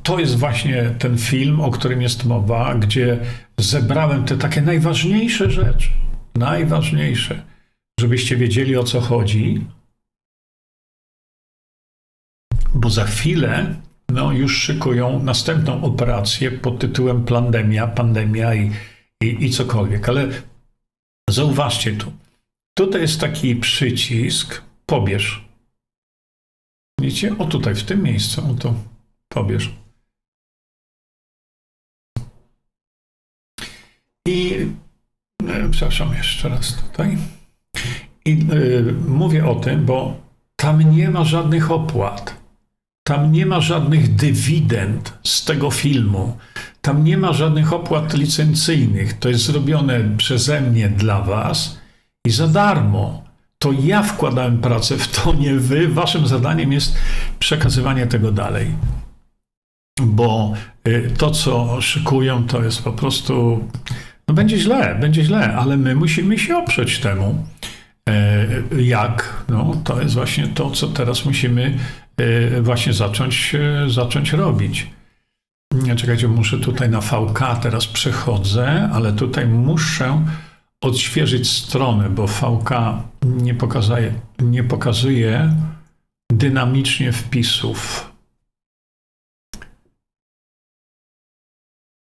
To 0.03 0.19
jest 0.19 0.37
właśnie 0.37 0.95
ten 0.99 1.19
film, 1.19 1.61
o 1.61 1.71
którym 1.71 2.03
jest 2.03 2.25
mowa, 2.25 2.75
gdzie 2.75 3.19
zebrałem 3.59 4.25
te 4.25 4.37
takie 4.37 4.63
najważniejsze 4.63 5.51
rzeczy 5.51 5.89
najważniejsze, 6.39 7.45
żebyście 8.01 8.37
wiedzieli 8.37 8.77
o 8.77 8.85
co 8.85 9.01
chodzi, 9.01 9.67
bo 12.75 12.91
za 12.91 13.05
chwilę 13.05 13.81
no, 14.09 14.33
już 14.33 14.63
szykują 14.63 15.23
następną 15.23 15.85
operację 15.85 16.51
pod 16.51 16.79
tytułem 16.79 17.25
pandemia, 17.25 17.87
pandemia 17.87 18.55
i, 18.55 18.73
i, 19.23 19.45
i 19.45 19.51
cokolwiek. 19.51 20.09
Ale 20.09 20.29
zauważcie 21.31 21.97
tu. 21.97 22.13
Tutaj 22.75 23.01
jest 23.01 23.21
taki 23.21 23.57
przycisk 23.57 24.63
pobierz. 24.87 25.49
Widzicie? 27.01 27.39
O 27.39 27.47
tutaj, 27.47 27.75
w 27.75 27.85
tym 27.85 28.03
miejscu. 28.03 28.51
O 28.51 28.55
to 28.55 28.75
pobierz. 29.29 29.75
I 34.29 34.67
przepraszam 35.71 36.15
jeszcze 36.15 36.49
raz 36.49 36.75
tutaj. 36.75 37.19
I 38.25 38.33
y, 38.53 38.95
mówię 39.09 39.47
o 39.47 39.55
tym, 39.55 39.85
bo 39.85 40.17
tam 40.57 40.97
nie 40.97 41.11
ma 41.11 41.25
żadnych 41.25 41.71
opłat. 41.71 42.37
Tam 43.07 43.33
nie 43.33 43.47
ma 43.47 43.61
żadnych 43.61 44.15
dywidend 44.15 45.19
z 45.25 45.45
tego 45.45 45.71
filmu. 45.71 46.37
Tam 46.81 47.05
nie 47.05 47.19
ma 47.19 47.33
żadnych 47.33 47.73
opłat 47.73 48.15
licencyjnych. 48.15 49.19
To 49.19 49.29
jest 49.29 49.45
zrobione 49.45 50.01
przeze 50.17 50.61
mnie 50.61 50.89
dla 50.89 51.23
Was 51.23 51.79
i 52.27 52.31
za 52.31 52.49
darmo. 52.49 53.25
To 53.59 53.73
ja 53.73 54.03
wkładałem 54.03 54.61
pracę 54.61 54.97
w 54.97 55.09
to, 55.09 55.35
nie 55.35 55.55
wy. 55.55 55.89
Waszym 55.89 56.27
zadaniem 56.27 56.73
jest 56.73 56.97
przekazywanie 57.39 58.07
tego 58.07 58.33
dalej. 58.33 58.67
Bo 60.03 60.53
y, 60.89 61.15
to, 61.19 61.31
co 61.31 61.81
szykują, 61.81 62.47
to 62.47 62.63
jest 62.63 62.83
po 62.83 62.93
prostu. 62.93 63.65
No 64.29 64.35
będzie 64.35 64.59
źle, 64.59 64.95
będzie 65.01 65.25
źle, 65.25 65.55
ale 65.55 65.77
my 65.77 65.95
musimy 65.95 66.39
się 66.39 66.57
oprzeć 66.57 66.99
temu. 66.99 67.47
E, 68.09 68.47
jak? 68.81 69.45
No, 69.49 69.75
to 69.85 70.03
jest 70.03 70.15
właśnie 70.15 70.49
to, 70.49 70.71
co 70.71 70.89
teraz 70.89 71.25
musimy 71.25 71.79
e, 72.17 72.63
właśnie 72.63 72.93
zacząć, 72.93 73.55
e, 73.55 73.91
zacząć 73.91 74.33
robić. 74.33 74.87
Czekajcie, 75.97 76.29
muszę 76.29 76.59
tutaj 76.59 76.91
na 76.91 77.01
VK 77.01 77.41
teraz 77.63 77.87
przechodzę, 77.87 78.91
ale 78.93 79.13
tutaj 79.13 79.47
muszę 79.47 80.25
odświeżyć 80.81 81.51
stronę, 81.51 82.11
bo 82.11 82.27
VK 82.27 82.71
nie 83.25 83.55
pokazuje, 83.55 84.13
nie 84.41 84.65
pokazuje 84.65 85.55
dynamicznie 86.33 87.13
wpisów. 87.13 88.08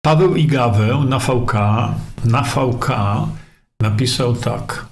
Paweł 0.02 0.36
Igaweł 0.36 1.04
na 1.04 1.18
VK, 1.18 1.52
na 2.24 2.42
VK 2.42 2.88
napisał 3.80 4.36
tak. 4.36 4.86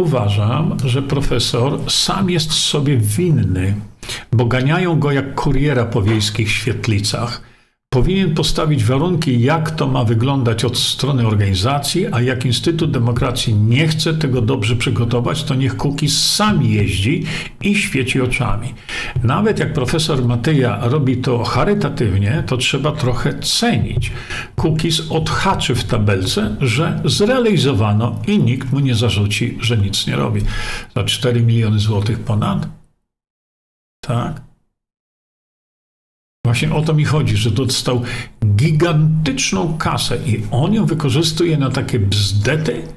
Uważam, 0.00 0.76
że 0.84 1.02
profesor 1.02 1.90
sam 1.90 2.30
jest 2.30 2.52
sobie 2.52 2.96
winny, 2.96 3.80
bo 4.32 4.44
ganiają 4.44 4.98
go 4.98 5.12
jak 5.12 5.34
kuriera 5.34 5.84
po 5.84 6.02
wiejskich 6.02 6.50
świetlicach 6.50 7.40
powinien 7.94 8.34
postawić 8.34 8.84
warunki, 8.84 9.40
jak 9.40 9.70
to 9.70 9.86
ma 9.86 10.04
wyglądać 10.04 10.64
od 10.64 10.78
strony 10.78 11.26
organizacji, 11.26 12.06
a 12.12 12.20
jak 12.20 12.44
Instytut 12.44 12.90
Demokracji 12.90 13.54
nie 13.54 13.88
chce 13.88 14.14
tego 14.14 14.40
dobrze 14.42 14.76
przygotować, 14.76 15.44
to 15.44 15.54
niech 15.54 15.76
Kukiz 15.76 16.34
sam 16.34 16.62
jeździ 16.62 17.24
i 17.62 17.74
świeci 17.74 18.20
oczami. 18.20 18.74
Nawet 19.22 19.58
jak 19.58 19.72
profesor 19.72 20.24
Matyja 20.24 20.78
robi 20.82 21.16
to 21.16 21.44
charytatywnie, 21.44 22.42
to 22.46 22.56
trzeba 22.56 22.92
trochę 22.92 23.38
cenić. 23.38 24.12
Kukiz 24.56 25.10
odhaczy 25.10 25.74
w 25.74 25.84
tabelce, 25.84 26.56
że 26.60 27.00
zrealizowano 27.04 28.22
i 28.26 28.38
nikt 28.38 28.72
mu 28.72 28.80
nie 28.80 28.94
zarzuci, 28.94 29.58
że 29.60 29.76
nic 29.76 30.06
nie 30.06 30.16
robi. 30.16 30.40
Za 30.96 31.04
4 31.04 31.42
miliony 31.42 31.78
złotych 31.78 32.20
ponad? 32.20 32.68
Tak. 34.00 34.53
Właśnie 36.44 36.74
o 36.74 36.82
to 36.82 36.94
mi 36.94 37.04
chodzi, 37.04 37.36
że 37.36 37.50
dostał 37.50 38.02
gigantyczną 38.56 39.78
kasę 39.78 40.18
i 40.26 40.46
on 40.50 40.74
ją 40.74 40.86
wykorzystuje 40.86 41.58
na 41.58 41.70
takie 41.70 41.98
bzdety. 41.98 42.88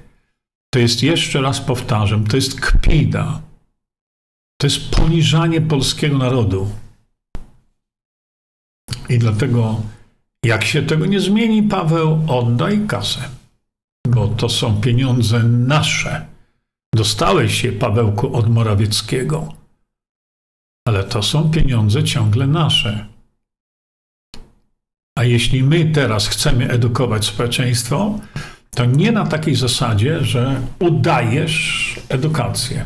To 0.74 0.80
jest, 0.80 1.04
jeszcze 1.04 1.42
raz 1.42 1.62
powtarzam, 1.62 2.26
to 2.26 2.36
jest 2.36 2.62
kpida. 2.62 3.42
To 4.62 4.68
jest 4.68 4.90
poniżanie 4.90 5.62
polskiego 5.62 6.18
narodu. 6.18 6.70
I 9.10 9.18
dlatego, 9.18 9.82
jak 10.44 10.64
się 10.64 10.82
tego 10.82 11.06
nie 11.06 11.20
zmieni, 11.20 11.64
Paweł, 11.64 12.24
oddaj 12.28 12.88
kasę. 12.88 13.30
Bo 14.08 14.28
to 14.28 14.50
są 14.50 14.82
pieniądze 14.82 15.44
nasze. 15.44 16.26
Dostałeś 16.96 17.64
je, 17.64 17.72
Pawełku, 17.72 18.36
od 18.36 18.50
Morawieckiego. 18.50 19.54
Ale 20.88 21.04
to 21.04 21.24
są 21.24 21.52
pieniądze 21.52 22.04
ciągle 22.04 22.48
nasze. 22.48 23.17
A 25.18 25.24
jeśli 25.24 25.64
my 25.64 25.86
teraz 25.86 26.28
chcemy 26.28 26.70
edukować 26.70 27.26
społeczeństwo, 27.26 28.20
to 28.76 28.86
nie 28.86 29.12
na 29.12 29.26
takiej 29.26 29.56
zasadzie, 29.56 30.24
że 30.24 30.62
udajesz 30.80 31.96
edukację. 32.10 32.84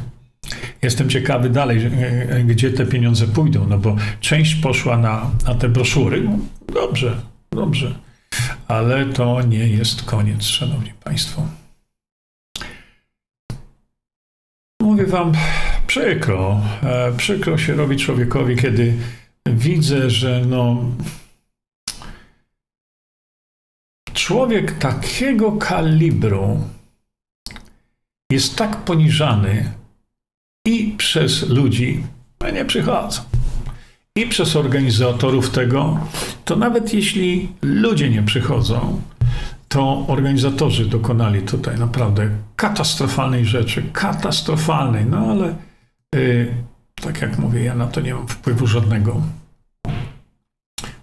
Jestem 0.81 1.09
ciekawy 1.09 1.49
dalej, 1.49 1.85
e, 2.29 2.43
gdzie 2.43 2.71
te 2.71 2.85
pieniądze 2.85 3.27
pójdą, 3.27 3.67
no 3.67 3.77
bo 3.77 3.95
część 4.19 4.55
poszła 4.55 4.97
na, 4.97 5.31
na 5.47 5.55
te 5.55 5.69
broszury. 5.69 6.21
No, 6.21 6.37
dobrze, 6.73 7.21
dobrze. 7.51 7.95
Ale 8.67 9.05
to 9.05 9.41
nie 9.41 9.67
jest 9.67 10.03
koniec, 10.03 10.43
szanowni 10.43 10.91
państwo. 11.03 11.47
Mówię 14.81 15.05
wam, 15.05 15.31
przykro, 15.87 16.61
e, 16.83 17.11
przykro 17.17 17.57
się 17.57 17.73
robi 17.73 17.97
człowiekowi, 17.97 18.55
kiedy 18.55 18.93
widzę, 19.47 20.09
że 20.09 20.41
no, 20.49 20.85
człowiek 24.13 24.77
takiego 24.77 25.51
kalibru 25.51 26.59
jest 28.31 28.55
tak 28.55 28.77
poniżany 28.77 29.71
i 30.67 30.95
przez 30.97 31.49
ludzi, 31.49 32.03
a 32.39 32.49
nie 32.49 32.65
przychodzą, 32.65 33.21
i 34.15 34.27
przez 34.27 34.55
organizatorów 34.55 35.49
tego, 35.49 35.99
to 36.45 36.55
nawet 36.55 36.93
jeśli 36.93 37.49
ludzie 37.61 38.09
nie 38.09 38.23
przychodzą, 38.23 39.01
to 39.67 40.05
organizatorzy 40.07 40.85
dokonali 40.85 41.41
tutaj 41.41 41.79
naprawdę 41.79 42.29
katastrofalnej 42.55 43.45
rzeczy, 43.45 43.83
katastrofalnej, 43.93 45.05
no 45.05 45.17
ale 45.17 45.55
yy, 46.15 46.53
tak 46.95 47.21
jak 47.21 47.39
mówię, 47.39 47.63
ja 47.63 47.75
na 47.75 47.87
to 47.87 48.01
nie 48.01 48.13
mam 48.13 48.27
wpływu 48.27 48.67
żadnego. 48.67 49.21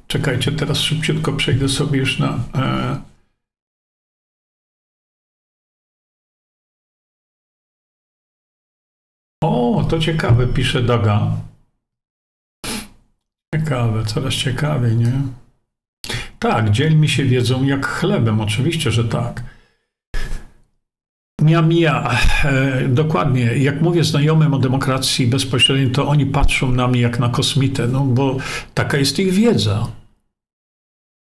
Czekajcie, 0.09 0.53
teraz 0.53 0.79
szybciutko 0.79 1.33
przejdę 1.33 1.69
sobie 1.69 1.99
już 1.99 2.19
na. 2.19 2.39
E... 2.55 3.01
O, 9.45 9.85
to 9.91 9.99
ciekawe, 9.99 10.47
pisze 10.47 10.83
Daga. 10.83 11.37
Ciekawe, 13.55 14.05
coraz 14.05 14.35
ciekawiej, 14.35 14.97
nie? 14.97 15.13
Tak, 16.39 16.71
dzielmi 16.71 17.09
się 17.09 17.25
wiedzą 17.25 17.65
jak 17.65 17.87
chlebem, 17.87 18.41
oczywiście, 18.41 18.91
że 18.91 19.05
tak. 19.05 19.43
Mia, 21.41 21.63
mia, 21.63 22.11
e, 22.45 22.89
dokładnie. 22.89 23.43
Jak 23.43 23.81
mówię 23.81 24.05
znajomym 24.05 24.55
o 24.55 24.59
demokracji 24.59 25.27
bezpośredniej, 25.27 25.91
to 25.91 26.09
oni 26.09 26.27
patrzą 26.27 26.73
na 26.73 26.89
mnie 26.89 27.01
jak 27.01 27.19
na 27.19 27.29
kosmitę, 27.29 27.87
no 27.87 28.01
bo 28.01 28.37
taka 28.75 28.99
jest 28.99 29.19
ich 29.19 29.33
wiedza. 29.33 29.98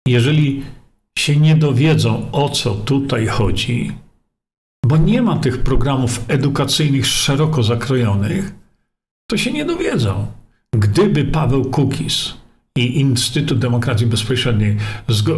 Jeżeli 0.09 0.63
się 1.19 1.37
nie 1.37 1.57
dowiedzą, 1.57 2.31
o 2.33 2.49
co 2.49 2.75
tutaj 2.75 3.27
chodzi, 3.27 3.93
bo 4.87 4.97
nie 4.97 5.23
ma 5.23 5.37
tych 5.37 5.59
programów 5.59 6.25
edukacyjnych 6.29 7.07
szeroko 7.07 7.63
zakrojonych, 7.63 8.55
to 9.27 9.37
się 9.37 9.53
nie 9.53 9.65
dowiedzą. 9.65 10.27
Gdyby 10.77 11.25
Paweł 11.25 11.65
Kukis 11.65 12.35
i 12.77 13.01
Instytut 13.01 13.59
Demokracji 13.59 14.07
Bezpośredniej 14.07 14.77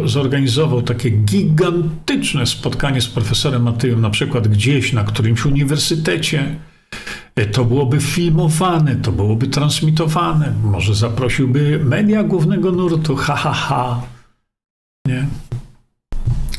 zorganizował 0.05 0.81
takie 0.81 1.09
gigantyczne 1.09 2.45
spotkanie 2.45 3.01
z 3.01 3.07
profesorem 3.07 3.63
Matyją, 3.63 3.99
na 3.99 4.09
przykład 4.09 4.47
gdzieś 4.47 4.93
na 4.93 5.03
którymś 5.03 5.45
uniwersytecie, 5.45 6.55
to 7.51 7.65
byłoby 7.65 7.99
filmowane, 7.99 8.95
to 8.95 9.11
byłoby 9.11 9.47
transmitowane. 9.47 10.53
Może 10.63 10.95
zaprosiłby 10.95 11.79
media 11.83 12.23
głównego 12.23 12.71
nurtu, 12.71 13.15
ha, 13.15 13.35
ha, 13.35 13.53
ha. 13.53 14.14
Nie? 15.05 15.27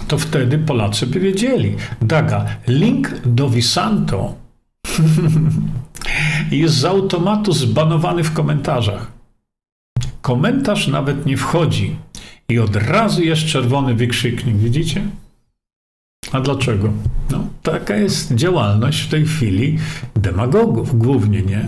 To 0.09 0.18
wtedy 0.18 0.59
Polacy 0.59 1.07
by 1.07 1.20
wiedzieli. 1.20 1.76
Daga, 2.03 2.47
link 2.68 3.20
do 3.24 3.51
Visanto 3.51 4.34
jest 6.51 6.74
z 6.74 6.84
automatu 6.84 7.53
zbanowany 7.53 8.24
w 8.24 8.32
komentarzach. 8.32 9.12
Komentarz 10.22 10.88
nawet 10.88 11.26
nie 11.26 11.36
wchodzi 11.36 11.97
i 12.49 12.59
od 12.59 12.76
razu 12.76 13.22
jest 13.22 13.44
czerwony 13.44 13.94
wykrzyknik, 13.94 14.57
widzicie? 14.57 15.03
A 16.32 16.40
dlaczego? 16.40 16.92
No, 17.30 17.47
taka 17.62 17.97
jest 17.97 18.34
działalność 18.34 19.01
w 19.01 19.09
tej 19.09 19.26
chwili 19.26 19.78
demagogów 20.16 20.99
głównie, 20.99 21.42
nie? 21.42 21.64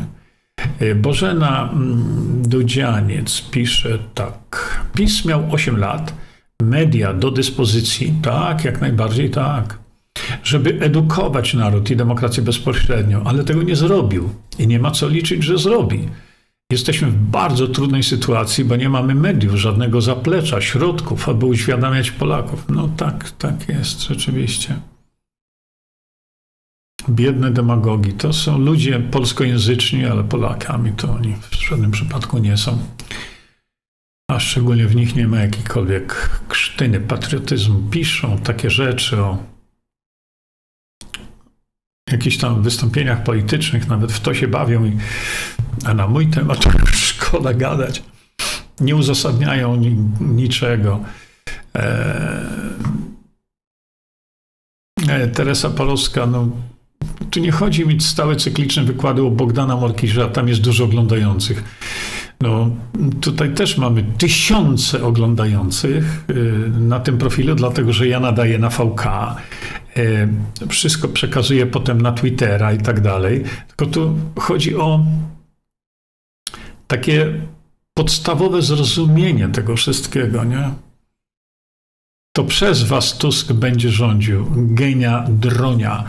E, 0.79 0.95
Bożena 0.95 1.71
mm, 1.73 2.43
Dudzianiec 2.43 3.41
pisze 3.51 3.99
tak. 4.15 4.85
PiS 4.95 5.25
miał 5.25 5.53
8 5.53 5.77
lat, 5.77 6.15
media 6.63 7.15
do 7.15 7.31
dyspozycji, 7.31 8.15
tak, 8.23 8.65
jak 8.65 8.81
najbardziej 8.81 9.31
tak, 9.31 9.79
żeby 10.45 10.81
edukować 10.81 11.55
naród 11.55 11.91
i 11.91 11.97
demokrację 11.97 12.43
bezpośrednio, 12.43 13.23
ale 13.25 13.45
tego 13.45 13.63
nie 13.63 13.77
zrobił 13.77 14.31
i 14.59 14.67
nie 14.67 14.79
ma 14.79 14.91
co 14.91 15.09
liczyć, 15.09 15.45
że 15.45 15.59
zrobi. 15.59 16.09
Jesteśmy 16.73 17.11
w 17.11 17.17
bardzo 17.17 17.69
trudnej 17.69 18.03
sytuacji, 18.03 18.65
bo 18.65 18.77
nie 18.77 18.89
mamy 18.89 19.15
mediów, 19.15 19.55
żadnego 19.55 20.01
zaplecza, 20.01 20.61
środków, 20.61 21.29
aby 21.29 21.47
uświadamiać 21.47 22.11
Polaków. 22.11 22.65
No 22.69 22.89
tak, 22.97 23.31
tak 23.31 23.69
jest 23.69 24.03
rzeczywiście. 24.03 24.81
Biedne 27.11 27.51
demagogi 27.51 28.13
to 28.13 28.33
są 28.33 28.59
ludzie 28.59 29.01
polskojęzyczni, 29.01 30.07
ale 30.07 30.25
Polakami 30.25 30.93
to 30.93 31.13
oni 31.13 31.35
w 31.51 31.55
żadnym 31.69 31.91
przypadku 31.91 32.39
nie 32.39 32.57
są. 32.57 32.79
A 34.31 34.41
szczególnie 34.41 34.87
w 34.87 34.97
nich 34.97 35.17
nie 35.17 35.29
ma 35.29 35.41
jakiejkolwiek 35.41 36.31
krztyny 36.49 37.01
patriotyzmu. 37.01 37.91
Piszą 37.91 38.39
takie 38.39 38.71
rzeczy 38.71 39.23
o 39.23 39.39
jakichś 42.11 42.37
tam 42.37 42.63
wystąpieniach 42.63 43.23
politycznych, 43.23 43.89
nawet 43.89 44.13
w 44.13 44.21
to 44.21 44.35
się 44.35 44.49
bawią, 44.49 44.85
i, 44.85 44.97
a 45.85 45.95
na 45.95 46.09
mój 46.09 46.27
temat 46.27 46.65
szkoda 46.93 47.55
gadać. 47.55 48.03
Nie 48.81 48.97
uzasadniają 48.97 49.77
ni, 49.77 49.97
niczego. 50.21 51.01
E, 51.75 52.45
e, 55.09 55.29
Teresa 55.29 55.71
Polowska, 55.71 56.27
no, 56.27 56.49
tu 57.31 57.41
nie 57.41 57.53
chodzi 57.53 57.87
mi 57.87 58.01
stałe 58.01 58.37
cykliczne 58.37 58.85
wykłady 58.85 59.23
o 59.23 59.31
Bogdana 59.31 59.77
Morkisza, 59.77 60.29
tam 60.29 60.49
jest 60.49 60.61
dużo 60.61 60.85
oglądających. 60.85 61.65
No, 62.41 62.71
tutaj 63.21 63.55
też 63.55 63.79
mamy 63.79 64.05
tysiące 64.19 65.05
oglądających 65.05 66.25
y, 66.31 66.71
na 66.81 67.01
tym 67.01 67.19
profilu, 67.19 67.55
dlatego 67.55 67.93
że 67.93 68.09
ja 68.09 68.21
nadaję 68.21 68.59
na 68.59 68.69
VK. 68.69 69.07
Y, 69.97 70.29
wszystko 70.69 71.09
przekazuję 71.09 71.67
potem 71.67 72.01
na 72.01 72.13
Twittera 72.13 72.73
i 72.73 72.79
tak 72.79 73.01
dalej. 73.01 73.45
Tylko 73.69 73.87
tu 73.87 74.19
chodzi 74.37 74.77
o 74.77 75.05
takie 76.87 77.33
podstawowe 77.95 78.63
zrozumienie 78.63 79.49
tego 79.49 79.77
wszystkiego, 79.77 80.45
nie? 80.45 80.71
To 82.37 82.45
przez 82.45 82.83
was 82.83 83.19
Tusk 83.19 83.53
będzie 83.53 83.91
rządził. 83.91 84.47
Genia 84.57 85.25
dronia. 85.29 86.05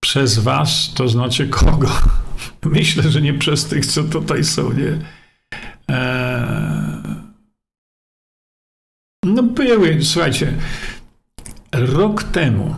Przez 0.00 0.38
was 0.38 0.92
to 0.94 1.08
znaczy 1.08 1.48
kogo? 1.48 1.90
Myślę, 2.64 3.10
że 3.10 3.22
nie 3.22 3.34
przez 3.34 3.64
tych, 3.64 3.86
co 3.86 4.04
tutaj 4.04 4.44
są, 4.44 4.72
nie? 4.72 4.98
Eee, 5.88 6.98
no 9.24 9.42
były, 9.42 9.98
słuchajcie, 10.02 10.52
rok 11.72 12.22
temu, 12.22 12.74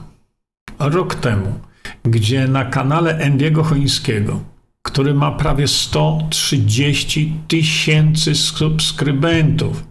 rok 0.78 1.14
temu, 1.14 1.60
gdzie 2.02 2.48
na 2.48 2.64
kanale 2.64 3.18
Endiego 3.18 3.64
Chońskiego, 3.64 4.40
który 4.82 5.14
ma 5.14 5.32
prawie 5.32 5.68
130 5.68 7.32
tysięcy 7.48 8.34
subskrybentów, 8.34 9.84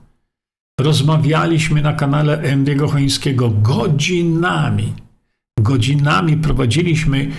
rozmawialiśmy 0.80 1.82
na 1.82 1.94
kanale 1.94 2.42
Endiego 2.42 2.88
Chońskiego 2.88 3.50
godzinami. 3.50 4.94
Godzinami 5.60 6.38
prowadziliśmy 6.38 7.32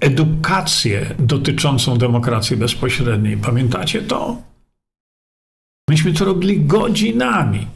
edukację 0.00 1.14
dotyczącą 1.18 1.98
demokracji 1.98 2.56
bezpośredniej. 2.56 3.36
Pamiętacie 3.36 4.02
to? 4.02 4.42
Myśmy 5.90 6.12
to 6.12 6.24
robili 6.24 6.60
godzinami. 6.60 7.66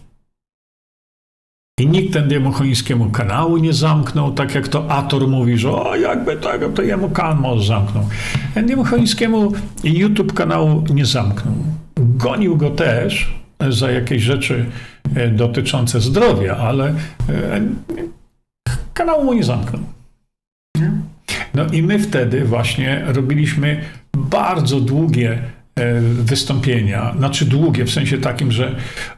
I 1.81 1.87
nikt 1.87 2.13
temu 2.29 2.53
chońskiemu 2.53 3.11
kanału 3.11 3.57
nie 3.57 3.73
zamknął, 3.73 4.33
tak 4.35 4.55
jak 4.55 4.69
to 4.69 4.91
Ator 4.91 5.29
mówi, 5.29 5.59
że 5.59 5.71
o, 5.71 5.97
jakby 5.97 6.37
tego, 6.37 6.69
to 6.69 6.83
jemu 6.83 7.11
kanał 7.11 7.61
zamknął. 7.61 8.09
Temu 8.55 8.85
chońskiemu 8.85 9.53
YouTube 9.85 10.33
kanału 10.33 10.85
nie 10.95 11.07
zamknął. 11.07 11.55
Gonił 11.97 12.57
go 12.57 12.71
też 12.71 13.35
za 13.69 13.91
jakieś 13.91 14.23
rzeczy 14.23 14.67
e, 15.15 15.29
dotyczące 15.29 16.01
zdrowia, 16.01 16.57
ale 16.57 16.89
e, 16.89 17.61
kanału 18.95 19.25
mu 19.25 19.35
nie 19.35 19.45
zamknął. 19.45 19.83
No 21.55 21.67
i 21.73 21.83
my 21.83 21.99
wtedy 21.99 22.45
właśnie 22.45 23.05
robiliśmy 23.07 23.81
bardzo 24.17 24.81
długie 24.81 25.43
wystąpienia, 26.03 27.15
znaczy 27.19 27.45
długie, 27.45 27.85
w 27.85 27.91
sensie 27.91 28.19
takim, 28.19 28.53
że 28.53 28.77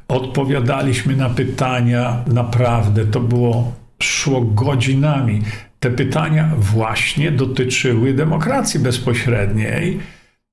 odpowiadaliśmy 0.08 1.16
na 1.16 1.30
pytania 1.30 2.24
naprawdę, 2.26 3.04
to 3.04 3.20
było, 3.20 3.72
szło 4.02 4.40
godzinami. 4.40 5.42
Te 5.80 5.90
pytania 5.90 6.50
właśnie 6.58 7.30
dotyczyły 7.30 8.14
demokracji 8.14 8.80
bezpośredniej. 8.80 10.00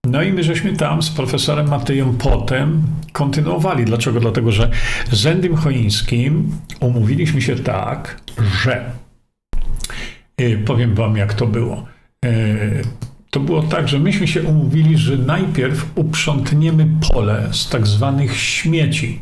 No 0.05 0.23
i 0.23 0.33
my 0.33 0.43
żeśmy 0.43 0.73
tam 0.73 1.01
z 1.01 1.09
profesorem 1.09 1.69
Matejem 1.69 2.17
potem 2.17 2.83
kontynuowali. 3.11 3.85
Dlaczego? 3.85 4.19
Dlatego, 4.19 4.51
że 4.51 4.69
z 5.11 5.25
Endym 5.25 5.55
Choińskim 5.55 6.51
umówiliśmy 6.79 7.41
się 7.41 7.55
tak, 7.55 8.21
że 8.63 8.91
e, 10.37 10.57
powiem 10.57 10.95
wam 10.95 11.17
jak 11.17 11.33
to 11.33 11.47
było 11.47 11.85
e, 12.25 12.29
to 13.29 13.39
było 13.39 13.63
tak, 13.63 13.87
że 13.87 13.99
myśmy 13.99 14.27
się 14.27 14.43
umówili, 14.43 14.97
że 14.97 15.17
najpierw 15.17 15.85
uprzątniemy 15.95 16.87
pole 17.11 17.49
z 17.51 17.69
tak 17.69 17.87
zwanych 17.87 18.37
śmieci. 18.37 19.21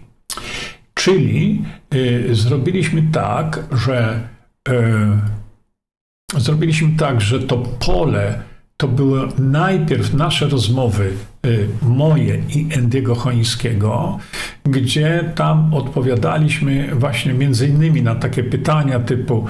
Czyli 0.93 1.61
y, 1.95 2.35
zrobiliśmy 2.35 3.03
tak, 3.11 3.63
że 3.71 4.27
y, 4.69 6.39
zrobiliśmy 6.39 6.97
tak, 6.97 7.21
że 7.21 7.39
to 7.39 7.57
pole 7.57 8.41
to 8.77 8.87
były 8.87 9.27
najpierw 9.39 10.13
nasze 10.13 10.47
rozmowy, 10.47 11.13
y, 11.45 11.67
moje 11.81 12.41
i 12.55 12.67
Endiego 12.71 13.15
Chońskiego, 13.15 14.19
gdzie 14.63 15.31
tam 15.35 15.73
odpowiadaliśmy 15.73 16.95
właśnie 16.95 17.33
między 17.33 17.67
innymi 17.67 18.01
na 18.01 18.15
takie 18.15 18.43
pytania 18.43 18.99
typu 18.99 19.45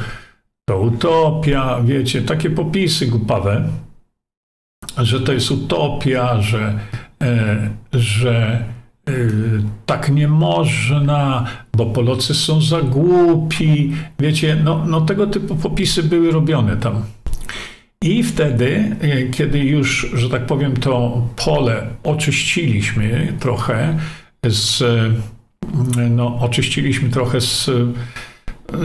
to 0.70 0.80
utopia, 0.80 1.82
wiecie, 1.84 2.22
takie 2.22 2.50
popisy 2.50 3.08
głupawe 3.08 3.70
że 4.98 5.20
to 5.20 5.34
jest 5.34 5.52
utopia, 5.52 6.42
że, 6.42 6.80
e, 7.24 7.70
że 7.94 8.64
e, 9.08 9.12
tak 9.86 10.10
nie 10.10 10.28
można, 10.28 11.46
bo 11.78 11.86
Polacy 11.86 12.34
są 12.34 12.62
za 12.62 12.82
głupi. 12.82 13.92
Wiecie, 14.20 14.58
no, 14.64 14.86
no 14.88 15.02
tego 15.02 15.28
typu 15.28 15.56
popisy 15.56 16.04
były 16.04 16.32
robione 16.32 16.78
tam. 16.78 17.04
I 18.02 18.24
wtedy, 18.24 18.96
e, 19.02 19.24
kiedy 19.24 19.60
już, 19.60 20.12
że 20.14 20.30
tak 20.30 20.46
powiem, 20.46 20.78
to 20.78 21.22
pole 21.46 21.88
oczyściliśmy 22.04 23.34
trochę 23.40 23.98
z, 24.50 24.84
no, 26.10 26.40
oczyściliśmy 26.40 27.10
trochę 27.10 27.42
z, 27.42 27.70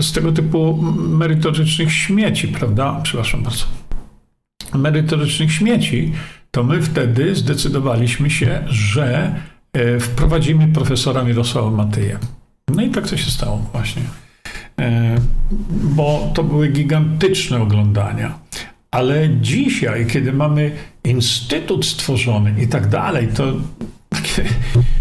z 0.00 0.12
tego 0.12 0.32
typu 0.32 0.82
merytorycznych 0.96 1.92
śmieci, 1.92 2.48
prawda? 2.48 3.00
Przepraszam 3.02 3.42
bardzo 3.42 3.89
merytorycznych 4.74 5.52
śmieci, 5.52 6.12
to 6.50 6.64
my 6.64 6.82
wtedy 6.82 7.34
zdecydowaliśmy 7.34 8.30
się, 8.30 8.62
że 8.68 9.34
e, 9.72 10.00
wprowadzimy 10.00 10.68
profesora 10.68 11.24
Mirosława 11.24 11.70
Matyja. 11.70 12.18
No 12.74 12.82
i 12.82 12.90
tak 12.90 13.08
to 13.08 13.16
się 13.16 13.30
stało 13.30 13.68
właśnie. 13.72 14.02
E, 14.80 15.16
bo 15.70 16.32
to 16.34 16.44
były 16.44 16.68
gigantyczne 16.68 17.62
oglądania. 17.62 18.38
Ale 18.90 19.28
dzisiaj, 19.40 20.06
kiedy 20.06 20.32
mamy 20.32 20.72
instytut 21.04 21.86
stworzony 21.86 22.54
i 22.62 22.68
tak 22.68 22.88
dalej, 22.88 23.28
to, 23.28 23.52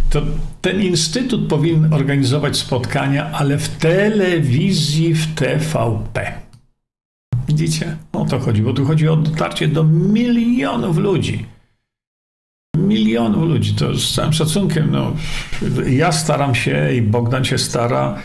to 0.09 0.21
ten 0.61 0.81
instytut 0.81 1.47
powinien 1.47 1.93
organizować 1.93 2.57
spotkania, 2.57 3.31
ale 3.31 3.57
w 3.57 3.69
telewizji, 3.69 5.13
w 5.13 5.35
TVP. 5.35 6.48
Widzicie? 7.49 7.97
O 8.13 8.25
to 8.25 8.39
chodzi, 8.39 8.61
bo 8.61 8.73
tu 8.73 8.85
chodzi 8.85 9.07
o 9.07 9.15
dotarcie 9.15 9.67
do 9.67 9.83
milionów 9.83 10.97
ludzi. 10.97 11.45
Milionów 12.77 13.43
ludzi, 13.43 13.73
to 13.73 13.95
z 13.95 14.13
całym 14.15 14.33
szacunkiem. 14.33 14.91
No, 14.91 15.13
ja 15.87 16.11
staram 16.11 16.55
się 16.55 16.93
i 16.93 17.01
Bogdan 17.01 17.45
się 17.45 17.57
stara, 17.57 18.19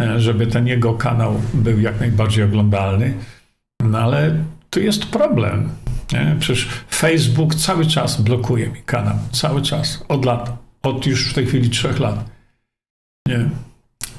e, 0.00 0.20
żeby 0.20 0.46
ten 0.46 0.66
jego 0.66 0.94
kanał 0.94 1.40
był 1.54 1.80
jak 1.80 2.00
najbardziej 2.00 2.44
oglądalny, 2.44 3.14
no 3.84 3.98
ale 3.98 4.44
tu 4.70 4.80
jest 4.80 5.06
problem. 5.06 5.68
Nie? 6.12 6.36
Przecież 6.40 6.68
Facebook 6.90 7.54
cały 7.54 7.86
czas 7.86 8.20
blokuje 8.20 8.68
mi 8.68 8.82
kanał, 8.82 9.16
cały 9.32 9.62
czas, 9.62 10.04
od 10.08 10.24
lat, 10.24 10.52
od 10.82 11.06
już 11.06 11.30
w 11.30 11.34
tej 11.34 11.46
chwili 11.46 11.70
trzech 11.70 12.00
lat. 12.00 12.30
Nie? 13.28 13.50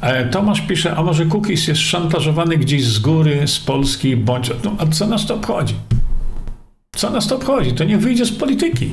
E, 0.01 0.29
Tomasz 0.29 0.61
pisze, 0.61 0.95
a 0.95 1.03
może 1.03 1.25
Cookies 1.25 1.67
jest 1.67 1.81
szantażowany 1.81 2.57
gdzieś 2.57 2.85
z 2.85 2.99
góry, 2.99 3.47
z 3.47 3.59
Polski, 3.59 4.17
bądź... 4.17 4.51
No, 4.63 4.75
a 4.79 4.85
co 4.85 5.07
nas 5.07 5.25
to 5.25 5.35
obchodzi? 5.35 5.75
Co 6.95 7.09
nas 7.09 7.27
to 7.27 7.35
obchodzi? 7.35 7.73
To 7.73 7.83
niech 7.83 7.99
wyjdzie 7.99 8.25
z 8.25 8.31
polityki. 8.31 8.89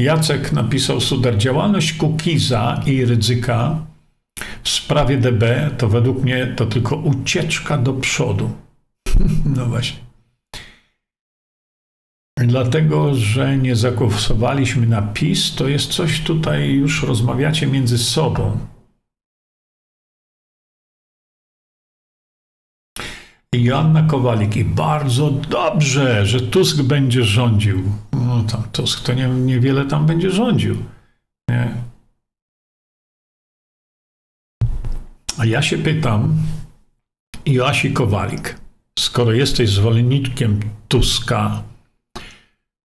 Jacek 0.00 0.52
napisał 0.52 1.00
Suder, 1.00 1.38
działalność 1.38 1.92
Kukiza 1.92 2.82
i 2.86 3.04
Rydzyka 3.04 3.86
w 4.62 4.68
sprawie 4.68 5.16
DB 5.16 5.70
to 5.78 5.88
według 5.88 6.22
mnie 6.22 6.46
to 6.56 6.66
tylko 6.66 6.96
ucieczka 6.96 7.78
do 7.78 7.92
przodu. 7.92 8.50
no 9.56 9.66
właśnie. 9.66 10.03
Dlatego, 12.36 13.14
że 13.14 13.58
nie 13.58 13.76
zagłosowaliśmy 13.76 14.86
na 14.86 15.02
PiS, 15.02 15.54
to 15.54 15.68
jest 15.68 15.92
coś 15.92 16.20
tutaj 16.20 16.70
już 16.72 17.02
rozmawiacie 17.02 17.66
między 17.66 17.98
sobą. 17.98 18.58
Joanna 23.54 24.02
Kowalik 24.02 24.56
i 24.56 24.64
bardzo 24.64 25.30
dobrze, 25.30 26.26
że 26.26 26.40
Tusk 26.40 26.82
będzie 26.82 27.24
rządził. 27.24 27.82
No 28.12 28.42
tam 28.42 28.62
Tusk 28.72 29.06
to 29.06 29.14
nie, 29.14 29.28
niewiele 29.28 29.84
tam 29.84 30.06
będzie 30.06 30.30
rządził. 30.30 30.76
Nie. 31.48 31.74
A 35.38 35.44
ja 35.44 35.62
się 35.62 35.78
pytam, 35.78 36.36
Joasi 37.46 37.92
Kowalik, 37.92 38.60
skoro 38.98 39.32
jesteś 39.32 39.70
zwolennikiem 39.70 40.60
Tuska, 40.88 41.62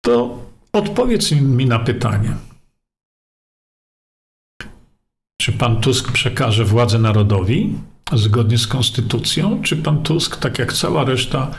to 0.04 0.38
odpowiedz 0.72 1.32
mi 1.32 1.66
na 1.66 1.78
pytanie. 1.78 2.36
Czy 5.40 5.52
pan 5.52 5.80
Tusk 5.80 6.12
przekaże 6.12 6.64
władzę 6.64 6.98
narodowi 6.98 7.78
zgodnie 8.12 8.58
z 8.58 8.66
konstytucją, 8.66 9.62
czy 9.62 9.76
pan 9.76 10.02
Tusk, 10.02 10.36
tak 10.36 10.58
jak 10.58 10.72
cała 10.72 11.04
reszta, 11.04 11.50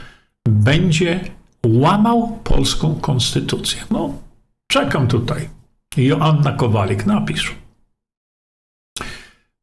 będzie 0.48 1.32
łamał 1.66 2.40
polską 2.44 2.96
konstytucję? 2.96 3.84
No, 3.92 4.14
czekam 4.72 5.08
tutaj. 5.08 5.50
Joanna 5.98 6.52
Kowalik, 6.52 7.06
napisz. 7.06 7.56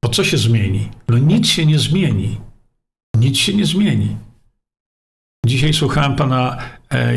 Bo 0.04 0.08
co 0.10 0.24
się 0.24 0.38
zmieni? 0.38 0.88
No 1.08 1.18
nic 1.18 1.48
się 1.48 1.66
nie 1.66 1.78
zmieni. 1.78 2.40
Nic 3.16 3.38
się 3.38 3.54
nie 3.54 3.66
zmieni. 3.66 4.16
Dzisiaj 5.46 5.72
słuchałem 5.74 6.16
pana 6.16 6.58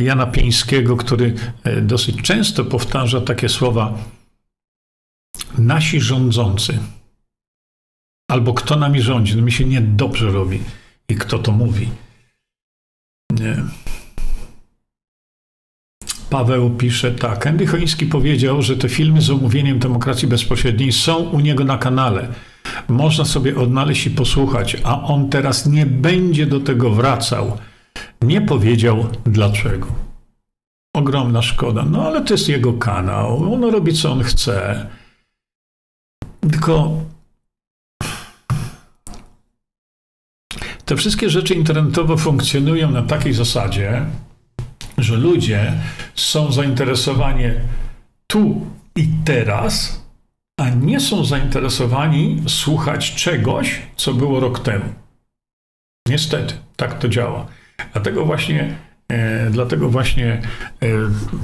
Jana 0.01 0.27
Pieńskiego, 0.27 0.97
który 0.97 1.33
e, 1.63 1.81
dosyć 1.81 2.21
często 2.21 2.65
powtarza 2.65 3.21
takie 3.21 3.49
słowa 3.49 3.97
nasi 5.57 6.01
rządzący. 6.01 6.79
Albo 8.31 8.53
kto 8.53 8.75
nami 8.75 9.01
rządzi. 9.01 9.35
No 9.35 9.41
mi 9.41 9.51
się 9.51 9.65
niedobrze 9.65 10.31
robi. 10.31 10.59
I 11.09 11.15
kto 11.15 11.39
to 11.39 11.51
mówi. 11.51 11.89
Nie. 13.31 13.63
Paweł 16.29 16.69
pisze 16.69 17.11
tak. 17.11 17.47
Andy 17.47 17.67
Choiński 17.67 18.05
powiedział, 18.05 18.61
że 18.61 18.77
te 18.77 18.89
filmy 18.89 19.21
z 19.21 19.29
omówieniem 19.29 19.79
demokracji 19.79 20.27
bezpośredniej 20.27 20.91
są 20.91 21.15
u 21.15 21.39
niego 21.39 21.63
na 21.63 21.77
kanale. 21.77 22.27
Można 22.87 23.25
sobie 23.25 23.57
odnaleźć 23.57 24.05
i 24.05 24.09
posłuchać, 24.09 24.77
a 24.83 25.01
on 25.01 25.29
teraz 25.29 25.65
nie 25.65 25.85
będzie 25.85 26.45
do 26.45 26.59
tego 26.59 26.91
wracał. 26.91 27.57
Nie 28.25 28.41
powiedział 28.41 29.07
dlaczego. 29.25 29.87
Ogromna 30.95 31.41
szkoda. 31.41 31.85
No 31.85 32.07
ale 32.07 32.21
to 32.21 32.33
jest 32.33 32.49
jego 32.49 32.73
kanał. 32.73 33.53
On 33.53 33.63
robi 33.63 33.93
co 33.93 34.11
on 34.11 34.23
chce. 34.23 34.87
Tylko 36.41 36.91
te 40.85 40.95
wszystkie 40.95 41.29
rzeczy 41.29 41.53
internetowe 41.53 42.17
funkcjonują 42.17 42.91
na 42.91 43.01
takiej 43.01 43.33
zasadzie, 43.33 44.05
że 44.97 45.17
ludzie 45.17 45.73
są 46.15 46.51
zainteresowani 46.51 47.43
tu 48.27 48.65
i 48.95 49.07
teraz, 49.25 50.01
a 50.59 50.69
nie 50.69 50.99
są 50.99 51.25
zainteresowani 51.25 52.43
słuchać 52.47 53.15
czegoś, 53.15 53.81
co 53.95 54.13
było 54.13 54.39
rok 54.39 54.59
temu. 54.59 54.85
Niestety, 56.07 56.53
tak 56.75 56.99
to 56.99 57.09
działa. 57.09 57.47
Dlatego 57.93 58.25
właśnie, 58.25 58.75
e, 59.07 59.49
dlatego 59.49 59.89
właśnie 59.89 60.41
e, 60.81 60.87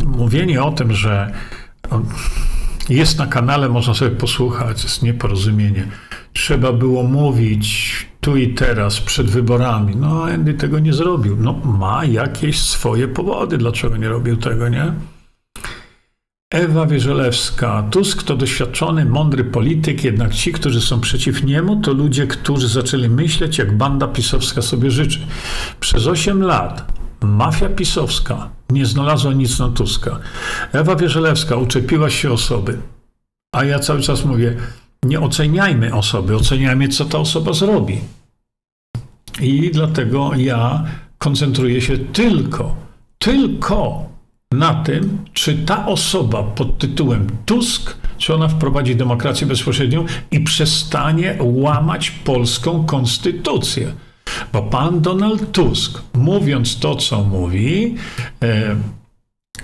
mówienie 0.05 0.63
o 0.63 0.71
tym, 0.71 0.93
że 0.93 1.31
jest 2.89 3.17
na 3.17 3.27
kanale, 3.27 3.69
można 3.69 3.93
sobie 3.93 4.11
posłuchać, 4.11 4.83
jest 4.83 5.03
nieporozumienie. 5.03 5.87
Trzeba 6.33 6.73
było 6.73 7.03
mówić 7.03 7.95
tu 8.21 8.37
i 8.37 8.53
teraz, 8.53 9.01
przed 9.01 9.27
wyborami. 9.29 9.95
No, 9.95 10.23
Andy 10.23 10.53
tego 10.53 10.79
nie 10.79 10.93
zrobił. 10.93 11.37
No, 11.39 11.53
ma 11.53 12.05
jakieś 12.05 12.59
swoje 12.59 13.07
powody, 13.07 13.57
dlaczego 13.57 13.97
nie 13.97 14.09
robił 14.09 14.37
tego, 14.37 14.69
nie? 14.69 14.93
Ewa 16.51 16.85
Wierzelewska. 16.85 17.83
Tusk 17.91 18.23
to 18.23 18.35
doświadczony, 18.35 19.05
mądry 19.05 19.43
polityk, 19.43 20.03
jednak 20.03 20.33
ci, 20.33 20.51
którzy 20.51 20.81
są 20.81 21.01
przeciw 21.01 21.43
niemu, 21.43 21.81
to 21.81 21.93
ludzie, 21.93 22.27
którzy 22.27 22.67
zaczęli 22.67 23.09
myśleć, 23.09 23.57
jak 23.57 23.77
banda 23.77 24.07
pisowska 24.07 24.61
sobie 24.61 24.91
życzy. 24.91 25.19
Przez 25.79 26.07
8 26.07 26.43
lat 26.43 26.93
mafia 27.21 27.69
pisowska 27.69 28.49
nie 28.69 28.85
znalazła 28.85 29.33
nic 29.33 29.59
na 29.59 29.69
Tuska. 29.69 30.19
Ewa 30.71 30.95
Wierzelewska 30.95 31.55
uczepiła 31.55 32.09
się 32.09 32.31
osoby, 32.31 32.77
a 33.55 33.63
ja 33.63 33.79
cały 33.79 34.01
czas 34.01 34.25
mówię, 34.25 34.57
nie 35.03 35.19
oceniajmy 35.19 35.95
osoby, 35.95 36.35
oceniajmy, 36.35 36.87
co 36.87 37.05
ta 37.05 37.17
osoba 37.17 37.53
zrobi. 37.53 38.01
I 39.41 39.71
dlatego 39.73 40.31
ja 40.35 40.83
koncentruję 41.17 41.81
się 41.81 41.97
tylko, 41.97 42.75
tylko 43.19 44.11
na 44.51 44.73
tym, 44.73 45.17
czy 45.33 45.57
ta 45.57 45.85
osoba 45.85 46.43
pod 46.43 46.77
tytułem 46.77 47.27
Tusk, 47.45 47.97
czy 48.17 48.33
ona 48.35 48.47
wprowadzi 48.47 48.95
demokrację 48.95 49.47
bezpośrednią 49.47 50.05
i 50.31 50.39
przestanie 50.39 51.37
łamać 51.39 52.11
polską 52.11 52.85
konstytucję. 52.85 53.93
Bo 54.53 54.61
pan 54.61 55.01
Donald 55.01 55.51
Tusk, 55.51 56.01
mówiąc 56.13 56.79
to, 56.79 56.95
co 56.95 57.23
mówi, 57.23 57.95
e, 58.43 58.75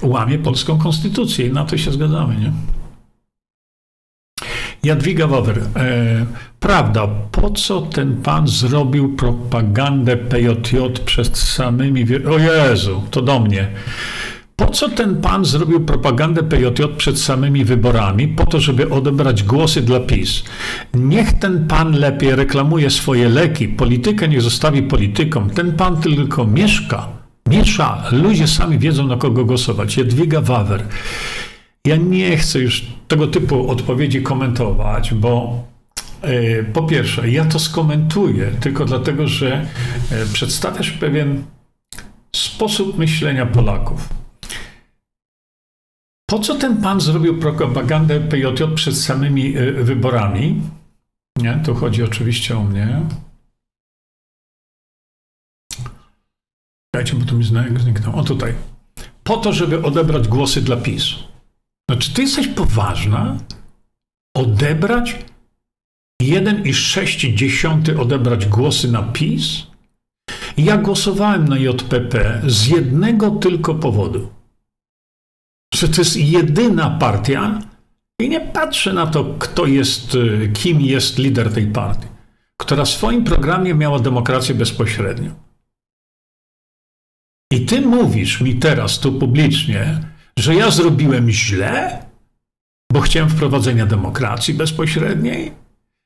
łamie 0.02 0.40
polską 0.40 0.78
konstytucję 0.78 1.48
i 1.48 1.54
na 1.54 1.66
to 1.66 1.78
się 1.78 1.92
zgadzamy, 1.92 2.36
nie? 2.36 2.52
Jadwiga 4.84 5.28
Wower, 5.28 5.60
e, 5.60 6.26
prawda, 6.60 7.08
po 7.32 7.50
co 7.50 7.82
ten 7.82 8.22
pan 8.22 8.48
zrobił 8.48 9.16
propagandę 9.16 10.18
PJJ 10.18 10.78
przed 11.06 11.38
samymi... 11.38 12.06
O 12.26 12.38
Jezu, 12.40 13.04
to 13.12 13.22
do 13.22 13.40
mnie. 13.40 13.68
Po 14.60 14.68
co 14.68 14.90
ten 14.90 15.22
pan 15.22 15.46
zrobił 15.46 15.80
propagandę 15.86 16.44
PJJ 16.44 16.84
przed 16.98 17.20
samymi 17.20 17.66
wyborami? 17.66 18.28
Po 18.28 18.46
to, 18.46 18.60
żeby 18.60 18.90
odebrać 18.90 19.44
głosy 19.44 19.82
dla 19.82 20.00
PiS. 20.00 20.44
Niech 20.94 21.34
ten 21.34 21.68
pan 21.68 21.92
lepiej 21.92 22.36
reklamuje 22.36 22.90
swoje 22.90 23.30
leki. 23.30 23.68
Politykę 23.68 24.28
niech 24.28 24.42
zostawi 24.42 24.84
politykom. 24.84 25.50
Ten 25.50 25.72
pan 25.72 26.02
tylko 26.02 26.46
mieszka, 26.46 27.08
miesza. 27.50 28.04
Ludzie 28.12 28.48
sami 28.48 28.80
wiedzą, 28.80 29.08
na 29.08 29.18
kogo 29.18 29.46
głosować. 29.46 29.98
Jadwiga 29.98 30.42
Wawer. 30.42 30.84
Ja 31.86 31.96
nie 31.96 32.38
chcę 32.38 32.60
już 32.60 32.86
tego 33.08 33.28
typu 33.28 33.72
odpowiedzi 33.72 34.22
komentować, 34.22 35.14
bo 35.14 35.64
e, 36.22 36.64
po 36.64 36.84
pierwsze, 36.84 37.30
ja 37.30 37.46
to 37.46 37.60
skomentuję 37.60 38.52
tylko 38.60 38.86
dlatego, 38.86 39.28
że 39.28 39.68
e, 40.12 40.26
przedstawiasz 40.34 40.92
pewien 40.92 41.44
sposób 42.36 42.98
myślenia 42.98 43.46
Polaków. 43.46 44.17
Po 46.30 46.40
co 46.40 46.56
ten 46.56 46.82
pan 46.82 47.02
zrobił 47.02 47.40
propagandę 47.40 48.20
PJJ 48.20 48.64
przed 48.76 48.98
samymi 48.98 49.58
e, 49.58 49.72
wyborami? 49.72 50.62
Nie, 51.38 51.62
tu 51.66 51.76
chodzi 51.76 52.04
oczywiście 52.04 52.58
o 52.58 52.64
mnie. 52.64 53.02
Dajcie, 56.96 57.16
bo 57.16 57.26
to 57.26 57.36
mi 57.36 57.44
zniknął. 57.44 58.16
O 58.16 58.24
tutaj. 58.24 58.54
Po 59.24 59.38
to, 59.38 59.54
żeby 59.54 59.84
odebrać 59.84 60.28
głosy 60.28 60.62
dla 60.62 60.78
PiS. 60.78 61.16
No, 61.90 61.96
czy 61.96 62.14
ty 62.14 62.22
jesteś 62.22 62.48
poważna? 62.48 63.38
Odebrać 64.36 65.26
1,6 66.22 68.00
odebrać 68.00 68.46
głosy 68.46 68.92
na 68.92 69.04
PiS? 69.04 69.68
Ja 70.58 70.78
głosowałem 70.78 71.48
na 71.48 71.58
JPP 71.58 72.42
z 72.48 72.68
jednego 72.68 73.32
tylko 73.32 73.76
powodu 73.76 74.37
że 75.74 75.90
to 75.90 76.02
jest 76.02 76.18
jedyna 76.18 76.90
partia 76.90 77.60
i 78.22 78.30
nie 78.30 78.42
patrzę 78.42 78.94
na 78.94 79.08
to, 79.08 79.36
kto 79.40 79.66
jest, 79.66 80.16
y, 80.16 80.52
kim 80.54 80.82
jest 80.82 81.18
lider 81.18 81.54
tej 81.54 81.68
partii, 81.68 82.08
która 82.58 82.86
w 82.86 82.90
swoim 82.90 83.24
programie 83.24 83.74
miała 83.74 84.00
demokrację 84.00 84.56
bezpośrednią. 84.56 85.32
I 87.52 87.66
ty 87.66 87.82
mówisz 87.82 88.42
mi 88.42 88.56
teraz 88.56 89.00
tu 89.00 89.14
publicznie, 89.14 90.00
że 90.40 90.56
ja 90.56 90.72
zrobiłem 90.72 91.30
źle, 91.30 92.06
bo 92.94 93.02
chciałem 93.02 93.30
wprowadzenia 93.30 93.86
demokracji 93.86 94.54
bezpośredniej? 94.54 95.52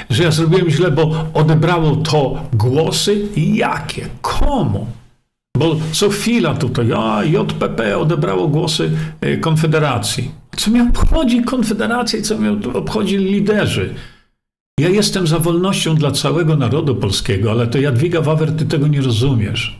Że 0.09 0.23
ja 0.23 0.31
zrobiłem 0.31 0.69
źle, 0.69 0.91
bo 0.91 1.25
odebrało 1.33 1.95
to 1.95 2.49
głosy? 2.53 3.27
Jakie? 3.35 4.07
Komu? 4.21 4.87
Bo 5.57 5.77
co 5.91 6.09
chwila 6.09 6.55
tutaj, 6.55 6.93
a 6.93 7.23
JPP 7.23 7.97
odebrało 7.97 8.47
głosy 8.47 8.91
e, 9.21 9.37
Konfederacji. 9.37 10.31
Co 10.57 10.71
mnie 10.71 10.83
obchodzi 10.83 11.41
Konfederacja 11.41 12.19
i 12.19 12.21
co 12.21 12.37
mnie 12.37 12.51
obchodzi 12.73 13.17
liderzy? 13.17 13.95
Ja 14.79 14.89
jestem 14.89 15.27
za 15.27 15.39
wolnością 15.39 15.95
dla 15.95 16.11
całego 16.11 16.55
narodu 16.55 16.95
polskiego, 16.95 17.51
ale 17.51 17.67
to 17.67 17.77
Jadwiga 17.77 18.21
Wawer, 18.21 18.55
ty 18.55 18.65
tego 18.65 18.87
nie 18.87 19.01
rozumiesz. 19.01 19.79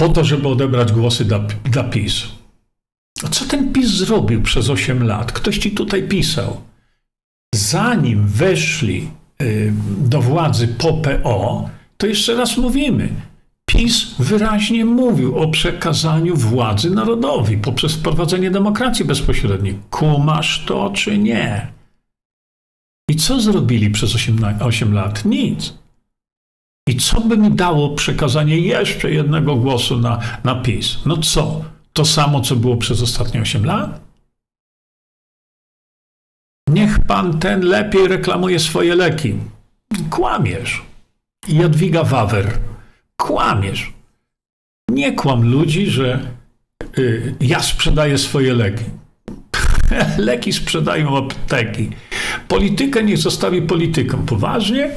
Po 0.00 0.08
to, 0.08 0.24
żeby 0.24 0.48
odebrać 0.48 0.92
głosy 0.92 1.24
dla, 1.24 1.38
dla 1.64 1.84
PiS. 1.84 2.26
A 3.24 3.28
co 3.28 3.44
ten 3.44 3.72
PiS 3.72 3.86
zrobił 3.86 4.42
przez 4.42 4.70
8 4.70 5.02
lat? 5.02 5.32
Ktoś 5.32 5.58
ci 5.58 5.70
tutaj 5.70 6.08
pisał. 6.08 6.60
Zanim 7.54 8.26
weszli 8.26 9.10
y, 9.42 9.72
do 9.98 10.22
władzy 10.22 10.68
po 10.68 10.92
PO, 10.92 11.70
to 11.96 12.06
jeszcze 12.06 12.34
raz 12.34 12.56
mówimy, 12.56 13.08
PiS 13.76 14.14
wyraźnie 14.18 14.84
mówił 14.84 15.38
o 15.38 15.48
przekazaniu 15.48 16.36
władzy 16.36 16.90
narodowi 16.90 17.58
poprzez 17.58 17.94
wprowadzenie 17.94 18.50
demokracji 18.50 19.04
bezpośredniej. 19.04 19.78
Kumasz 19.90 20.64
to 20.64 20.90
czy 20.90 21.18
nie? 21.18 21.72
I 23.10 23.16
co 23.16 23.40
zrobili 23.40 23.90
przez 23.90 24.14
8, 24.14 24.38
8 24.60 24.94
lat? 24.94 25.24
Nic. 25.24 25.74
I 26.88 26.96
co 26.96 27.20
by 27.20 27.36
mi 27.36 27.50
dało 27.50 27.94
przekazanie 27.94 28.58
jeszcze 28.58 29.10
jednego 29.10 29.56
głosu 29.56 29.98
na, 29.98 30.20
na 30.44 30.54
PiS? 30.54 30.98
No 31.06 31.16
co? 31.16 31.64
To 31.92 32.04
samo, 32.04 32.40
co 32.40 32.56
było 32.56 32.76
przez 32.76 33.02
ostatnie 33.02 33.40
8 33.40 33.64
lat? 33.64 34.00
Niech 36.68 36.98
pan 36.98 37.38
ten 37.38 37.60
lepiej 37.60 38.08
reklamuje 38.08 38.58
swoje 38.58 38.94
leki. 38.94 39.34
Kłamiesz. 40.10 40.82
Jadwiga 41.48 42.04
Wawer. 42.04 42.58
Kłamiesz. 43.26 43.92
Nie 44.90 45.12
kłam 45.12 45.50
ludzi, 45.50 45.86
że 45.90 46.20
y, 46.98 47.34
ja 47.40 47.62
sprzedaję 47.62 48.18
swoje 48.18 48.54
leki. 48.54 48.84
Leki 50.18 50.52
sprzedają 50.52 51.16
apteki. 51.16 51.90
Politykę 52.48 53.02
niech 53.02 53.18
zostawi 53.18 53.62
politykom. 53.62 54.26
Poważnie? 54.26 54.90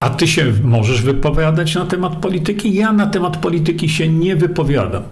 A 0.00 0.10
ty 0.10 0.28
się 0.28 0.52
możesz 0.62 1.02
wypowiadać 1.02 1.74
na 1.74 1.86
temat 1.86 2.16
polityki? 2.16 2.74
Ja 2.74 2.92
na 2.92 3.06
temat 3.06 3.36
polityki 3.36 3.88
się 3.88 4.08
nie 4.08 4.36
wypowiadam. 4.36 5.02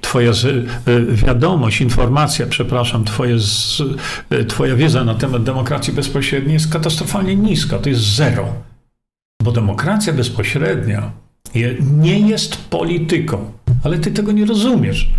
Twoja 0.00 0.30
y, 0.30 1.06
wiadomość, 1.12 1.80
informacja, 1.80 2.46
przepraszam, 2.46 3.04
twoje, 3.04 3.36
y, 4.32 4.44
twoja 4.44 4.76
wiedza 4.76 5.04
na 5.04 5.14
temat 5.14 5.42
demokracji 5.42 5.92
bezpośredniej 5.92 6.54
jest 6.54 6.72
katastrofalnie 6.72 7.36
niska. 7.36 7.78
To 7.78 7.88
jest 7.88 8.02
zero. 8.02 8.71
Bo 9.42 9.52
demokracja 9.52 10.12
bezpośrednia 10.12 11.12
nie 11.80 12.20
jest 12.20 12.56
polityką. 12.56 13.52
Ale 13.84 13.98
ty 13.98 14.10
tego 14.10 14.32
nie 14.32 14.46
rozumiesz. 14.46 15.10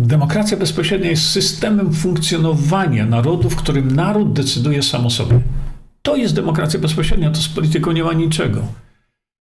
Demokracja 0.00 0.56
bezpośrednia 0.56 1.10
jest 1.10 1.30
systemem 1.30 1.92
funkcjonowania 1.92 3.06
narodu, 3.06 3.50
w 3.50 3.56
którym 3.56 3.94
naród 3.94 4.32
decyduje 4.32 4.82
sam 4.82 5.06
o 5.06 5.10
sobie. 5.10 5.40
To 6.02 6.16
jest 6.16 6.34
demokracja 6.34 6.80
bezpośrednia, 6.80 7.30
to 7.30 7.40
z 7.40 7.48
polityką 7.48 7.92
nie 7.92 8.04
ma 8.04 8.12
niczego. 8.12 8.62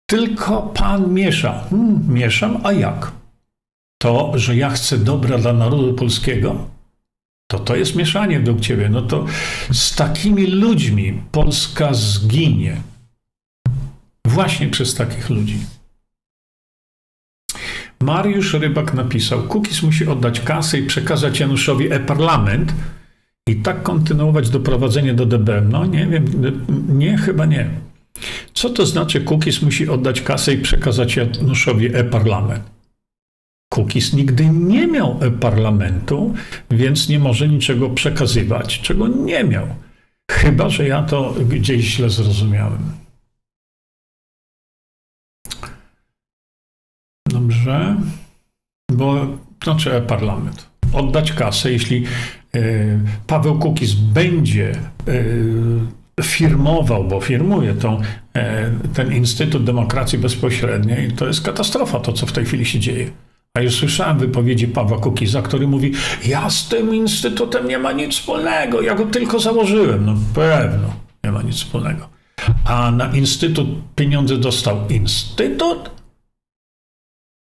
Tylko 0.06 0.62
pan 0.62 1.14
miesza. 1.14 1.64
Hmm, 1.70 2.14
mieszam, 2.14 2.60
a 2.62 2.72
jak? 2.72 3.12
To, 4.02 4.32
że 4.38 4.56
ja 4.56 4.70
chcę 4.70 4.98
dobra 4.98 5.38
dla 5.38 5.52
narodu 5.52 5.94
polskiego, 5.94 6.68
to 7.50 7.58
to 7.58 7.76
jest 7.76 7.96
mieszanie 7.96 8.38
według 8.38 8.60
ciebie. 8.60 8.88
No 8.88 9.02
to 9.02 9.24
z 9.72 9.94
takimi 9.94 10.46
ludźmi 10.46 11.20
Polska 11.32 11.94
zginie. 11.94 12.89
Właśnie 14.30 14.68
przez 14.68 14.94
takich 14.94 15.30
ludzi. 15.30 15.58
Mariusz 18.00 18.54
Rybak 18.54 18.94
napisał: 18.94 19.42
Kukis 19.42 19.82
musi 19.82 20.06
oddać 20.06 20.40
kasę 20.40 20.78
i 20.78 20.86
przekazać 20.86 21.40
Januszowi 21.40 21.92
e-parlament 21.92 22.74
i 23.46 23.56
tak 23.56 23.82
kontynuować 23.82 24.50
doprowadzenie 24.50 25.14
do 25.14 25.26
DBM. 25.26 25.72
No 25.72 25.86
nie 25.86 26.06
wiem, 26.06 26.24
nie, 26.88 27.18
chyba 27.18 27.46
nie. 27.46 27.70
Co 28.54 28.70
to 28.70 28.86
znaczy 28.86 29.20
Kukis 29.20 29.62
musi 29.62 29.88
oddać 29.88 30.20
kasę 30.20 30.54
i 30.54 30.58
przekazać 30.58 31.16
Januszowi 31.16 31.96
e-parlament? 31.96 32.64
Kukis 33.72 34.12
nigdy 34.12 34.46
nie 34.46 34.86
miał 34.86 35.18
e-parlamentu, 35.20 36.34
więc 36.70 37.08
nie 37.08 37.18
może 37.18 37.48
niczego 37.48 37.90
przekazywać, 37.90 38.80
czego 38.80 39.08
nie 39.08 39.44
miał. 39.44 39.66
Chyba, 40.30 40.68
że 40.68 40.88
ja 40.88 41.02
to 41.02 41.34
gdzieś 41.48 41.84
źle 41.84 42.10
zrozumiałem. 42.10 42.99
Bo 48.92 49.26
znaczy 49.64 49.94
e-parlament. 49.94 50.70
Oddać 50.92 51.32
kasę, 51.32 51.72
jeśli 51.72 52.04
e, 52.54 52.60
Paweł 53.26 53.58
Kukiz 53.58 53.94
będzie 53.94 54.70
e, 54.70 56.22
firmował, 56.22 57.04
bo 57.04 57.20
firmuje 57.20 57.74
tą, 57.74 58.00
e, 58.36 58.70
ten 58.94 59.12
Instytut 59.12 59.64
Demokracji 59.64 60.18
Bezpośredniej, 60.18 61.12
to 61.12 61.26
jest 61.26 61.42
katastrofa 61.42 62.00
to, 62.00 62.12
co 62.12 62.26
w 62.26 62.32
tej 62.32 62.44
chwili 62.44 62.66
się 62.66 62.78
dzieje. 62.78 63.10
A 63.54 63.60
już 63.60 63.74
słyszałem 63.74 64.18
wypowiedzi 64.18 64.68
Pawła 64.68 64.98
Kukiza, 64.98 65.42
który 65.42 65.66
mówi, 65.66 65.92
ja 66.26 66.50
z 66.50 66.68
tym 66.68 66.94
instytutem 66.94 67.68
nie 67.68 67.78
ma 67.78 67.92
nic 67.92 68.14
wspólnego, 68.14 68.82
ja 68.82 68.94
go 68.94 69.06
tylko 69.06 69.38
założyłem. 69.38 70.06
No 70.06 70.14
pewno, 70.34 70.94
nie 71.24 71.32
ma 71.32 71.42
nic 71.42 71.56
wspólnego. 71.56 72.08
A 72.64 72.90
na 72.90 73.16
instytut 73.16 73.68
pieniądze 73.96 74.36
dostał 74.36 74.76
instytut, 74.88 75.90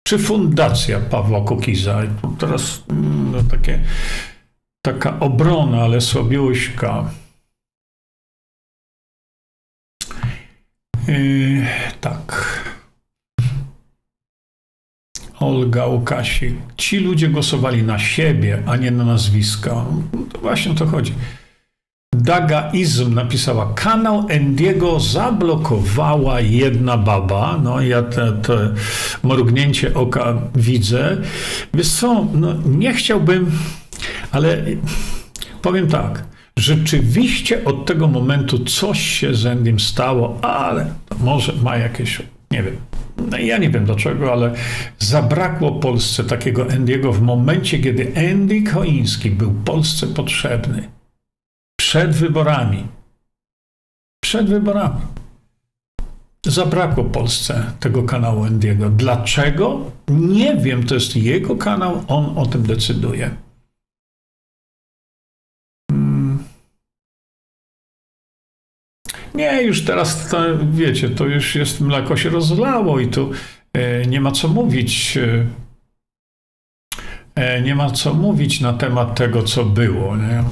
czy 0.07 0.19
fundacja 0.19 0.99
Pawła 0.99 1.41
Kukiza? 1.41 2.01
Teraz 2.39 2.83
mm, 2.89 3.31
no, 3.31 3.43
takie, 3.43 3.79
taka 4.81 5.19
obrona, 5.19 5.81
ale 5.81 6.01
słabiuśka. 6.01 7.09
Yy, 11.07 11.65
tak. 12.01 12.55
Olga 15.39 15.85
Łukasik. 15.85 16.55
Ci 16.77 16.99
ludzie 16.99 17.29
głosowali 17.29 17.83
na 17.83 17.99
siebie, 17.99 18.63
a 18.65 18.75
nie 18.75 18.91
na 18.91 19.05
nazwiska. 19.05 19.85
To 20.33 20.39
właśnie 20.39 20.71
o 20.71 20.75
to 20.75 20.85
chodzi. 20.85 21.13
Dagaizm 22.21 23.13
napisała, 23.13 23.73
kanał 23.75 24.25
Endiego 24.29 24.99
zablokowała 24.99 26.41
jedna 26.41 26.97
baba. 26.97 27.59
No 27.63 27.81
ja 27.81 28.03
te, 28.03 28.31
te 28.31 28.73
mrugnięcie 29.23 29.93
oka 29.93 30.33
widzę. 30.55 31.17
Wiesz 31.73 31.89
co, 31.89 32.27
no, 32.33 32.53
nie 32.65 32.93
chciałbym, 32.93 33.51
ale 34.31 34.63
powiem 35.61 35.87
tak. 35.87 36.23
Rzeczywiście 36.57 37.65
od 37.65 37.85
tego 37.85 38.07
momentu 38.07 38.59
coś 38.59 38.99
się 39.01 39.33
z 39.33 39.45
Endym 39.45 39.79
stało, 39.79 40.39
ale 40.41 40.85
może 41.19 41.53
ma 41.63 41.77
jakieś, 41.77 42.21
nie 42.51 42.63
wiem, 42.63 42.75
no 43.31 43.37
ja 43.37 43.57
nie 43.57 43.69
wiem 43.69 43.85
dlaczego, 43.85 44.31
ale 44.31 44.53
zabrakło 44.99 45.71
Polsce 45.71 46.23
takiego 46.23 46.69
Endiego 46.69 47.13
w 47.13 47.21
momencie, 47.21 47.79
kiedy 47.79 48.11
Andy 48.31 48.61
Koiński 48.61 49.31
był 49.31 49.53
Polsce 49.65 50.07
potrzebny 50.07 50.94
przed 51.95 52.15
wyborami. 52.15 52.87
Przed 54.23 54.49
wyborami. 54.49 55.01
Zabrakło 56.45 57.03
Polsce 57.03 57.71
tego 57.79 58.03
kanału 58.03 58.45
Endiego. 58.45 58.89
Dlaczego? 58.89 59.91
Nie 60.07 60.57
wiem, 60.57 60.85
to 60.85 60.93
jest 60.93 61.15
jego 61.15 61.55
kanał, 61.55 62.03
on 62.07 62.37
o 62.37 62.45
tym 62.45 62.63
decyduje. 62.63 63.35
Hmm. 65.91 66.43
Nie, 69.33 69.63
już 69.63 69.85
teraz, 69.85 70.29
to, 70.29 70.37
wiecie, 70.71 71.09
to 71.09 71.25
już 71.25 71.55
jest, 71.55 71.81
mleko 71.81 72.17
się 72.17 72.29
rozlało 72.29 72.99
i 72.99 73.07
tu 73.07 73.31
e, 73.73 74.05
nie 74.05 74.21
ma 74.21 74.31
co 74.31 74.47
mówić. 74.47 75.17
E, 75.17 75.47
e 77.35 77.61
nie 77.61 77.75
ma 77.75 77.91
co 77.91 78.13
mówić 78.13 78.61
na 78.61 78.73
temat 78.73 79.17
tego, 79.17 79.43
co 79.43 79.65
było. 79.65 80.17
Nie? 80.17 80.43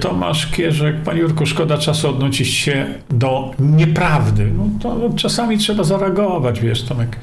Tomasz 0.00 0.46
Kierzek, 0.46 1.02
Panie 1.02 1.20
Jurku, 1.20 1.46
szkoda 1.46 1.78
czasu 1.78 2.08
odnosić 2.08 2.48
się 2.48 2.94
do 3.10 3.54
nieprawdy. 3.58 4.52
No 4.56 4.68
to 4.82 5.10
czasami 5.16 5.58
trzeba 5.58 5.84
zareagować, 5.84 6.60
wiesz, 6.60 6.82
Tomek. 6.82 7.16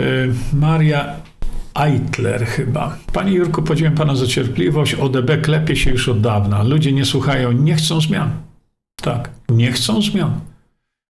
E, 0.00 0.02
Maria 0.52 1.16
Eitler 1.74 2.46
chyba. 2.46 2.96
Panie 3.12 3.32
Jurku, 3.32 3.62
podziwiam 3.62 3.94
Pana 3.94 4.16
za 4.16 4.26
cierpliwość. 4.26 4.94
ODB 4.94 5.42
klepie 5.42 5.76
się 5.76 5.90
już 5.90 6.08
od 6.08 6.20
dawna. 6.20 6.62
Ludzie 6.62 6.92
nie 6.92 7.04
słuchają, 7.04 7.52
nie 7.52 7.74
chcą 7.74 8.00
zmian. 8.00 8.30
Tak, 9.02 9.30
nie 9.48 9.72
chcą 9.72 10.02
zmian. 10.02 10.40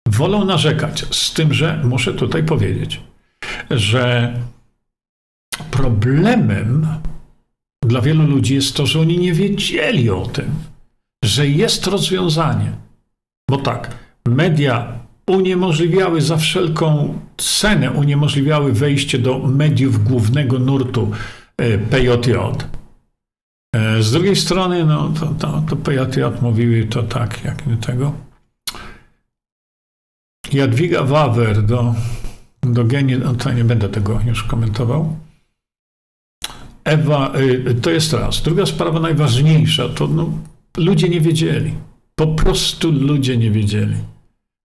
Wolą 0.08 0.46
narzekać. 0.46 1.06
Z 1.16 1.34
tym, 1.34 1.54
że 1.54 1.82
muszę 1.84 2.14
tutaj 2.14 2.44
powiedzieć, 2.44 3.02
że 3.72 4.34
problemem 5.72 6.88
dla 7.90 8.02
wielu 8.02 8.28
ludzi 8.28 8.56
jest 8.56 8.76
to, 8.76 8.86
że 8.86 9.00
oni 9.00 9.18
nie 9.18 9.34
wiedzieli 9.34 10.10
o 10.10 10.26
tym, 10.26 10.52
że 11.26 11.48
jest 11.48 11.88
rozwiązanie. 11.88 12.72
Bo 13.50 13.58
tak, 13.58 13.98
media 14.28 15.00
uniemożliwiały 15.28 16.22
za 16.22 16.38
wszelką 16.38 17.20
cenę, 17.38 17.92
uniemożliwiały 17.92 18.74
wejście 18.74 19.20
do 19.20 19.40
mediów 19.40 20.04
głównego 20.04 20.60
nurtu 20.60 21.12
e, 21.58 21.78
PJJ. 21.78 22.34
E, 23.76 24.04
z 24.04 24.12
drugiej 24.12 24.36
strony, 24.36 24.86
no, 24.86 25.10
to, 25.20 25.26
to, 25.26 25.64
to 25.70 25.76
PJJ 25.76 26.22
mówiły 26.42 26.86
to 26.86 27.04
tak, 27.04 27.44
jak 27.44 27.68
nie 27.68 27.78
tego. 27.78 28.14
Jadwiga 30.54 31.04
Wawer 31.04 31.64
do, 31.64 31.96
do 32.62 32.84
geni, 32.86 33.18
no 33.18 33.34
to 33.34 33.54
nie 33.54 33.64
będę 33.64 33.90
tego 33.90 34.20
już 34.28 34.44
komentował. 34.44 35.16
Ewa, 36.90 37.32
y, 37.40 37.76
to 37.82 37.90
jest 37.90 38.14
raz. 38.14 38.42
Druga 38.42 38.66
sprawa 38.66 39.00
najważniejsza, 39.00 39.90
to 39.90 40.08
no, 40.08 40.30
ludzie 40.78 41.10
nie 41.10 41.22
wiedzieli. 41.22 41.74
Po 42.16 42.28
prostu 42.28 42.92
ludzie 42.92 43.38
nie 43.38 43.52
wiedzieli, 43.52 43.96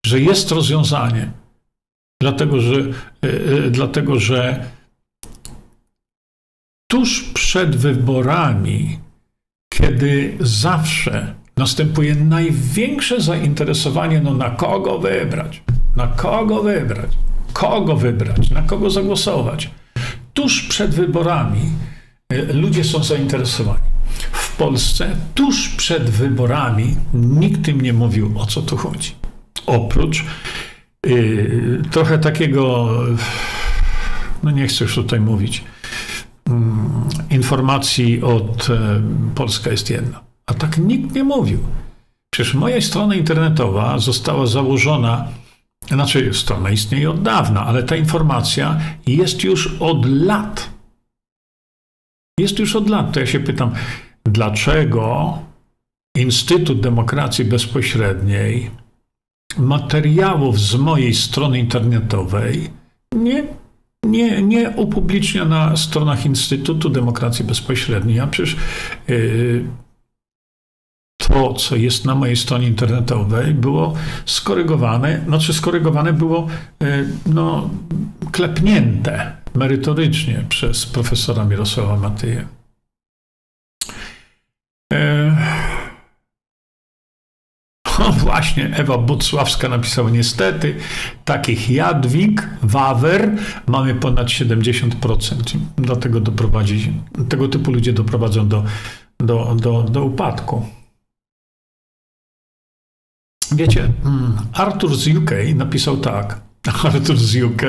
że 0.07 0.21
jest 0.21 0.51
rozwiązanie. 0.51 1.31
Dlatego, 2.21 2.61
że, 2.61 2.75
y, 2.75 2.93
y, 3.25 3.71
dlatego, 3.71 4.21
że 4.21 4.65
tuż 6.91 7.23
przed 7.35 7.77
wyborami, 7.77 8.99
kiedy 9.73 10.37
zawsze 10.41 11.35
następuje 11.57 12.15
największe 12.15 13.21
zainteresowanie, 13.21 14.21
no 14.21 14.35
na 14.35 14.51
kogo 14.51 14.99
wybrać, 14.99 15.63
na 15.97 16.07
kogo 16.07 16.63
wybrać, 16.63 17.11
kogo 17.53 17.97
wybrać, 17.97 18.51
na 18.51 18.63
kogo 18.63 18.91
zagłosować. 18.91 19.71
Tuż 20.35 20.63
przed 20.63 20.95
wyborami 20.95 21.61
ludzie 22.33 22.85
są 22.85 23.05
zainteresowani. 23.05 23.85
W 24.33 24.57
Polsce 24.57 25.17
tuż 25.35 25.69
przed 25.69 26.11
wyborami 26.11 26.97
nikt 27.15 27.69
im 27.69 27.81
nie 27.81 27.93
mówił, 27.93 28.39
o 28.39 28.47
co 28.47 28.63
tu 28.63 28.77
chodzi. 28.77 29.13
Oprócz 29.67 30.25
yy, 31.07 31.83
trochę 31.91 32.19
takiego, 32.19 32.91
no 34.43 34.51
nie 34.51 34.67
chcę 34.67 34.85
już 34.85 34.95
tutaj 34.95 35.21
mówić, 35.21 35.65
yy, 36.49 36.55
informacji 37.31 38.23
od 38.23 38.69
yy, 38.69 38.77
Polska 39.35 39.71
jest 39.71 39.91
jedna. 39.91 40.21
A 40.47 40.55
tak 40.55 40.79
nikt 40.79 41.15
nie 41.15 41.25
mówił. 41.25 41.59
Przecież 42.31 42.55
moja 42.55 42.81
strona 42.81 43.15
internetowa 43.15 43.99
została 43.99 44.47
założona, 44.47 45.29
znaczy 45.89 46.31
strona 46.35 46.71
istnieje 46.71 47.11
od 47.11 47.23
dawna, 47.23 47.67
ale 47.67 47.83
ta 47.83 47.97
informacja 47.97 48.81
jest 49.07 49.45
już 49.45 49.77
od 49.81 50.07
lat. 50.07 50.74
Jest 52.39 52.59
już 52.59 52.77
od 52.77 52.91
lat. 52.91 53.13
To 53.13 53.21
ja 53.21 53.27
się 53.27 53.41
pytam, 53.41 53.73
dlaczego 54.25 55.39
Instytut 56.17 56.81
Demokracji 56.81 57.45
Bezpośredniej 57.45 58.71
materiałów 59.59 60.61
z 60.61 60.75
mojej 60.75 61.15
strony 61.15 61.59
internetowej 61.59 62.71
nie, 63.15 63.45
nie, 64.07 64.43
nie 64.43 64.71
upublicznia 64.71 65.45
na 65.45 65.77
stronach 65.77 66.27
Instytutu 66.27 66.89
Demokracji 66.89 67.45
Bezpośredniej. 67.45 68.21
A 68.21 68.27
przecież 68.27 68.57
yy, 69.09 69.65
to, 71.17 71.55
co 71.55 71.77
jest 71.77 72.05
na 72.05 72.15
mojej 72.15 72.37
stronie 72.37 72.67
internetowej, 72.67 73.55
było 73.55 73.95
skorygowane, 74.25 75.21
znaczy 75.27 75.53
skorygowane 75.53 76.13
było 76.13 76.47
yy, 76.81 77.09
no, 77.27 77.71
klepnięte 78.33 79.44
merytorycznie 79.55 80.45
przez 80.49 80.87
profesora 80.87 81.45
Mirosława 81.45 81.97
Matyję. 81.97 82.47
E, 84.93 85.37
o 87.99 88.13
właśnie, 88.25 88.77
Ewa 88.77 88.99
Bucławska 88.99 89.69
napisała, 89.69 90.11
niestety, 90.11 90.77
takich 91.25 91.71
Jadwig, 91.71 92.49
Wawer 92.63 93.37
mamy 93.67 93.95
ponad 93.95 94.27
70%. 94.27 95.59
Dlatego 95.77 96.21
doprowadzi, 96.21 96.93
tego 97.29 97.49
typu 97.49 97.73
ludzie 97.73 97.93
doprowadzą 97.93 98.49
do, 98.49 98.65
do, 99.19 99.57
do, 99.61 99.83
do 99.83 100.05
upadku. 100.05 100.67
Wiecie, 103.53 103.93
mm, 104.05 104.37
Arthur 104.53 104.97
z 104.97 105.09
UK 105.09 105.31
napisał 105.55 105.97
tak. 105.97 106.41
Arthur 106.85 107.17
z 107.17 107.37
UK. 107.37 107.63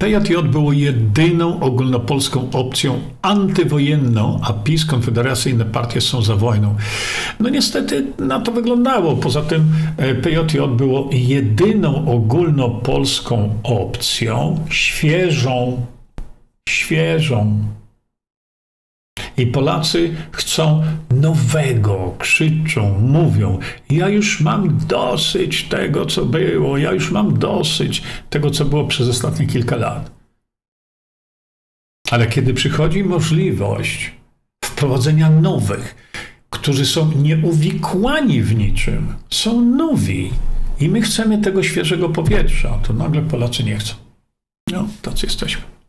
PJJ 0.00 0.34
było 0.42 0.72
jedyną 0.72 1.60
ogólnopolską 1.60 2.48
opcją 2.52 3.00
antywojenną, 3.22 4.40
a 4.42 4.52
PiS, 4.52 4.84
konfederacyjne 4.84 5.64
partie 5.64 6.00
są 6.00 6.22
za 6.22 6.36
wojną. 6.36 6.76
No 7.40 7.48
niestety 7.48 8.06
na 8.18 8.40
to 8.40 8.52
wyglądało. 8.52 9.16
Poza 9.16 9.42
tym 9.42 9.72
e, 9.96 10.14
PJJ 10.14 10.58
było 10.76 11.08
jedyną 11.12 12.12
ogólnopolską 12.12 13.54
opcją, 13.62 14.58
świeżą, 14.70 15.86
świeżą, 16.68 17.58
i 19.36 19.46
Polacy 19.46 20.14
chcą 20.32 20.82
nowego, 21.10 22.14
krzyczą, 22.18 22.98
mówią: 22.98 23.58
Ja 23.90 24.08
już 24.08 24.40
mam 24.40 24.78
dosyć 24.86 25.62
tego, 25.62 26.06
co 26.06 26.24
było, 26.24 26.78
ja 26.78 26.92
już 26.92 27.10
mam 27.10 27.38
dosyć 27.38 28.02
tego, 28.30 28.50
co 28.50 28.64
było 28.64 28.84
przez 28.84 29.08
ostatnie 29.08 29.46
kilka 29.46 29.76
lat. 29.76 30.10
Ale 32.10 32.26
kiedy 32.26 32.54
przychodzi 32.54 33.04
możliwość 33.04 34.12
wprowadzenia 34.64 35.30
nowych, 35.30 35.94
którzy 36.50 36.86
są 36.86 37.12
nieuwikłani 37.12 38.42
w 38.42 38.56
niczym, 38.56 39.14
są 39.30 39.60
nowi 39.60 40.30
i 40.80 40.88
my 40.88 41.00
chcemy 41.00 41.38
tego 41.38 41.62
świeżego 41.62 42.08
powietrza, 42.08 42.78
to 42.86 42.92
nagle 42.92 43.22
Polacy 43.22 43.64
nie 43.64 43.76
chcą. 43.78 43.94
No, 44.72 44.88
tacy 45.02 45.26
jesteśmy. 45.26 45.79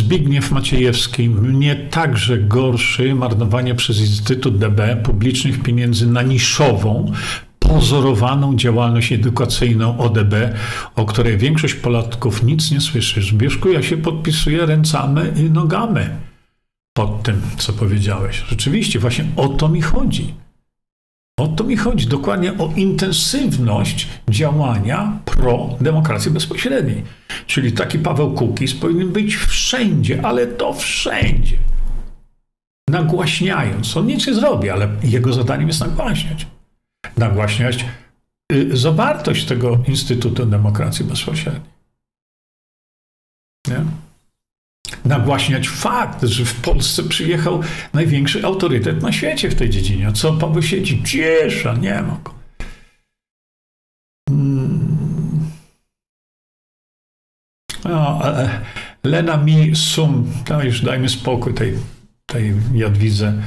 Zbigniew 0.00 0.50
Maciejewski, 0.50 1.28
mnie 1.28 1.76
także 1.76 2.38
gorszy 2.38 3.14
marnowanie 3.14 3.74
przez 3.74 4.00
Instytut 4.00 4.58
DB 4.58 4.96
publicznych 4.96 5.62
pieniędzy 5.62 6.06
na 6.06 6.22
niszową, 6.22 7.12
pozorowaną 7.58 8.56
działalność 8.56 9.12
edukacyjną 9.12 9.98
ODB, 9.98 10.34
o 10.96 11.04
której 11.04 11.38
większość 11.38 11.74
Polaków 11.74 12.42
nic 12.42 12.70
nie 12.70 12.80
słyszy. 12.80 13.22
Zbierzku, 13.22 13.68
ja 13.68 13.82
się 13.82 13.96
podpisuję 13.96 14.66
ręcami 14.66 15.20
i 15.36 15.42
nogami 15.42 16.00
pod 16.92 17.22
tym, 17.22 17.40
co 17.56 17.72
powiedziałeś. 17.72 18.44
Rzeczywiście, 18.48 18.98
właśnie 18.98 19.24
o 19.36 19.48
to 19.48 19.68
mi 19.68 19.82
chodzi. 19.82 20.34
O 21.40 21.48
to 21.48 21.64
mi 21.64 21.76
chodzi, 21.76 22.06
dokładnie 22.06 22.58
o 22.58 22.72
intensywność 22.76 24.08
działania 24.30 25.18
pro 25.24 25.76
demokracji 25.80 26.30
bezpośredniej. 26.30 27.02
Czyli 27.46 27.72
taki 27.72 27.98
Paweł 27.98 28.34
Kukiz 28.34 28.74
powinien 28.74 29.12
być 29.12 29.36
wszędzie, 29.36 30.20
ale 30.24 30.46
to 30.46 30.72
wszędzie. 30.72 31.56
Nagłaśniając. 32.88 33.96
On 33.96 34.06
nic 34.06 34.26
nie 34.26 34.34
zrobi, 34.34 34.70
ale 34.70 34.88
jego 35.02 35.32
zadaniem 35.32 35.68
jest 35.68 35.80
nagłaśniać. 35.80 36.46
Nagłaśniać 37.16 37.84
y, 38.52 38.76
zawartość 38.76 39.44
tego 39.44 39.78
Instytutu 39.88 40.46
Demokracji 40.46 41.04
Bezpośredniej. 41.04 41.70
Nie? 43.68 43.84
Nagłaśniać 45.10 45.68
fakt, 45.68 46.22
że 46.22 46.44
w 46.44 46.54
Polsce 46.54 47.02
przyjechał 47.02 47.60
największy 47.94 48.44
autorytet 48.44 49.02
na 49.02 49.12
świecie 49.12 49.50
w 49.50 49.54
tej 49.54 49.70
dziedzinie. 49.70 50.12
Co 50.12 50.32
Paweł 50.32 50.62
siedzi? 50.62 51.02
Ciesza, 51.02 51.74
nie 51.74 52.02
ma 52.02 52.18
go. 52.24 52.34
No, 57.84 58.20
Lena 59.04 59.36
mi 59.36 59.76
sum, 59.76 60.32
to 60.44 60.62
już 60.62 60.80
dajmy 60.80 61.08
spokój 61.08 61.54
tej, 61.54 61.74
tej 62.26 62.54
Jadwidze. 62.74 63.42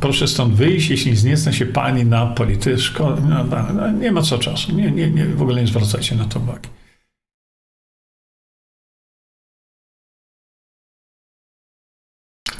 Proszę 0.00 0.28
stąd 0.28 0.54
wyjść, 0.54 0.90
jeśli 0.90 1.16
zniecna 1.16 1.52
się 1.52 1.66
pani 1.66 2.04
na 2.04 2.26
polityczko. 2.26 3.16
No, 3.28 3.44
no, 3.74 3.90
nie 3.90 4.12
ma 4.12 4.22
co 4.22 4.38
czasu. 4.38 4.76
Nie, 4.76 4.90
nie, 4.90 5.10
nie, 5.10 5.24
w 5.24 5.42
ogóle 5.42 5.60
nie 5.60 5.66
zwracajcie 5.66 6.16
na 6.16 6.24
to 6.24 6.40
uwagi. 6.40 6.68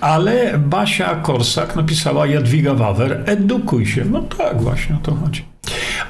Ale 0.05 0.59
Basia 0.59 1.15
Korsak 1.15 1.77
napisała 1.77 2.27
Jadwiga 2.27 2.75
Wawer, 2.75 3.23
edukuj 3.27 3.87
się. 3.87 4.05
No 4.05 4.23
tak, 4.23 4.63
właśnie 4.63 4.97
o 4.97 4.99
to 4.99 5.15
chodzi. 5.15 5.45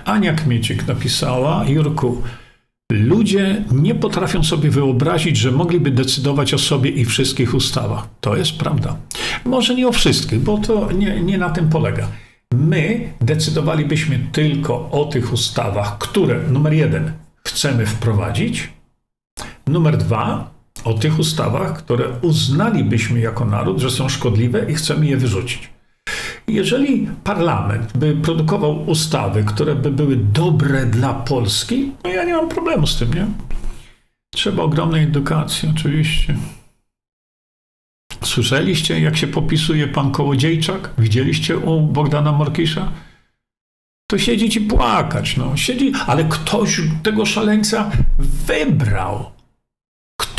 Ania 0.05 0.33
Kmiecik 0.33 0.87
napisała, 0.87 1.65
Jurku, 1.69 2.23
ludzie 2.93 3.65
nie 3.73 3.95
potrafią 3.95 4.45
sobie 4.45 4.71
wyobrazić, 4.71 5.37
że 5.37 5.51
mogliby 5.51 5.91
decydować 5.91 6.55
o 6.55 6.59
sobie 6.59 6.91
i 6.91 7.05
wszystkich 7.05 7.55
ustawach. 7.55 8.09
To 8.21 8.37
jest 8.37 8.59
prawda. 8.59 8.97
Może 9.45 9.75
nie 9.75 9.89
o 9.89 9.93
wszystkich, 9.93 10.41
bo 10.41 10.59
to 10.59 10.93
nie, 10.93 11.21
nie 11.21 11.39
na 11.39 11.51
tym 11.51 11.69
polega. 11.69 12.09
My 12.55 13.13
decydowalibyśmy 13.21 14.19
tylko 14.33 14.91
o 14.91 15.05
tych 15.05 15.33
ustawach, 15.33 15.99
które, 15.99 16.41
numer 16.51 16.73
jeden, 16.73 17.13
chcemy 17.45 17.87
wprowadzić, 17.87 18.69
numer 19.67 19.97
dwa, 19.97 20.54
o 20.85 20.95
tych 20.95 21.19
ustawach, 21.19 21.77
które 21.77 22.05
uznalibyśmy 22.23 23.21
jako 23.21 23.45
naród, 23.45 23.79
że 23.79 23.91
są 23.91 24.09
szkodliwe 24.09 24.71
i 24.71 24.75
chcemy 24.75 25.07
je 25.07 25.17
wyrzucić. 25.17 25.71
Jeżeli 26.49 27.09
parlament 27.25 27.93
by 27.97 28.17
produkował 28.17 28.91
ustawy, 28.91 29.45
które 29.45 29.75
by 29.75 29.91
były 29.91 30.17
dobre 30.17 30.87
dla 30.87 31.15
Polski, 31.15 31.93
no 32.05 32.11
ja 32.11 32.25
nie 32.25 32.33
mam 32.33 32.49
problemu 32.49 32.87
z 32.87 32.97
tym, 32.97 33.15
nie? 33.15 33.27
Trzeba 34.35 34.63
ogromnej 34.63 35.05
edukacji, 35.05 35.69
oczywiście. 35.77 36.37
Słyszeliście, 38.23 39.01
jak 39.01 39.17
się 39.17 39.27
popisuje 39.27 39.89
pan 39.89 40.13
Kołodziejczak? 40.13 40.91
Widzieliście 40.99 41.59
u 41.59 41.81
Bogdana 41.81 42.33
Morkisza? 42.33 42.93
To 44.11 44.19
siedzieć 44.19 44.57
i 44.57 44.61
płakać, 44.61 45.37
no. 45.37 45.57
Siedzi, 45.57 45.93
ale 46.07 46.25
ktoś 46.25 46.81
tego 47.03 47.27
szaleńca 47.27 47.91
wybrał. 48.19 49.31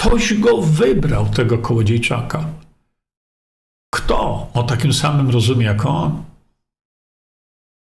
Ktoś 0.06 0.34
go 0.34 0.62
wybrał, 0.62 1.26
tego 1.26 1.58
kołodziejczaka. 1.58 2.46
Kto 3.94 4.48
o 4.54 4.64
takim 4.64 4.94
samym 4.94 5.30
rozumie 5.30 5.66
jak 5.66 5.86
on? 5.86 6.24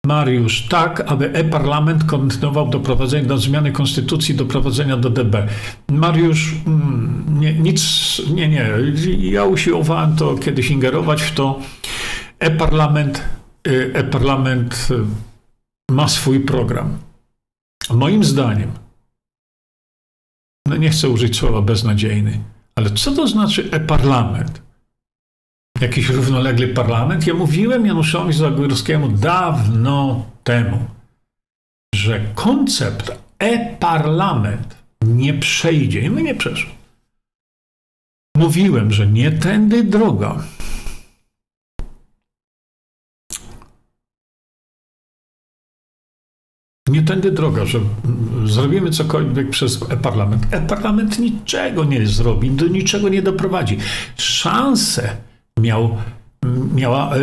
Mariusz, 0.07 0.69
tak, 0.69 1.01
aby 1.01 1.33
e-parlament 1.33 2.05
kontynuował 2.05 2.69
doprowadzenie 2.69 3.27
do 3.27 3.39
zmiany 3.39 3.73
konstytucji, 3.73 4.35
doprowadzenia 4.35 4.97
do 4.97 5.11
DB. 5.11 5.47
Mariusz, 5.89 6.55
mm, 6.67 7.25
nie, 7.41 7.55
nic, 7.55 7.83
nie, 8.35 8.49
nie. 8.49 8.71
Ja 9.19 9.45
usiłowałem 9.45 10.17
to 10.17 10.35
kiedyś 10.35 10.71
ingerować 10.71 11.23
w 11.23 11.35
to. 11.35 11.61
E-parlament, 12.39 13.25
y, 13.69 13.91
e-parlament 13.95 14.89
y, 14.91 15.95
ma 15.95 16.09
swój 16.09 16.41
program. 16.41 16.99
Moim 17.91 18.25
zdaniem, 18.25 18.82
no 20.73 20.79
nie 20.79 20.91
chcę 20.91 21.09
użyć 21.09 21.37
słowa 21.37 21.63
beznadziejny, 21.63 22.39
ale 22.75 22.91
co 22.91 23.13
to 23.13 23.29
znaczy 23.29 23.69
e-parlament? 23.71 24.63
jakiś 25.83 26.09
równoległy 26.09 26.69
parlament. 26.69 27.27
Ja 27.27 27.35
mówiłem 27.35 27.87
Januszowi 27.87 28.33
Zagórskiemu 28.33 29.09
dawno 29.09 30.27
temu, 30.45 30.79
że 31.95 32.21
koncept 32.35 33.13
e-parlament 33.39 34.77
nie 35.05 35.35
przejdzie. 35.35 36.01
I 36.01 36.11
my 36.11 36.23
nie 36.23 36.35
przeszł. 36.35 36.69
Mówiłem, 38.37 38.93
że 38.93 39.07
nie 39.07 39.31
tędy 39.31 39.85
droga. 39.85 40.45
Nie 46.93 47.03
tędy 47.03 47.31
droga, 47.31 47.65
że 47.67 47.81
zrobimy 48.45 48.91
cokolwiek 48.91 49.51
przez 49.51 49.81
e-parlament. 49.91 50.47
E-parlament 50.51 51.19
niczego 51.19 51.85
nie 51.85 52.07
zrobi, 52.07 52.51
do 52.51 52.67
niczego 52.67 53.09
nie 53.09 53.23
doprowadzi. 53.23 53.79
Szanse 54.17 55.17
miał, 55.61 55.97
miała 56.75 57.17
e, 57.17 57.21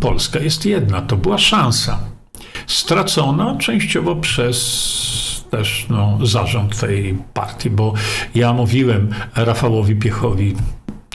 Polska 0.00 0.38
jest 0.38 0.66
jedna. 0.66 1.02
To 1.02 1.16
była 1.16 1.38
szansa. 1.38 1.98
Stracona 2.66 3.56
częściowo 3.56 4.16
przez 4.16 4.58
też 5.50 5.86
no, 5.90 6.18
zarząd 6.22 6.80
tej 6.80 7.18
partii, 7.34 7.70
bo 7.70 7.94
ja 8.34 8.52
mówiłem 8.52 9.10
Rafałowi 9.36 9.96
Piechowi, 9.96 10.54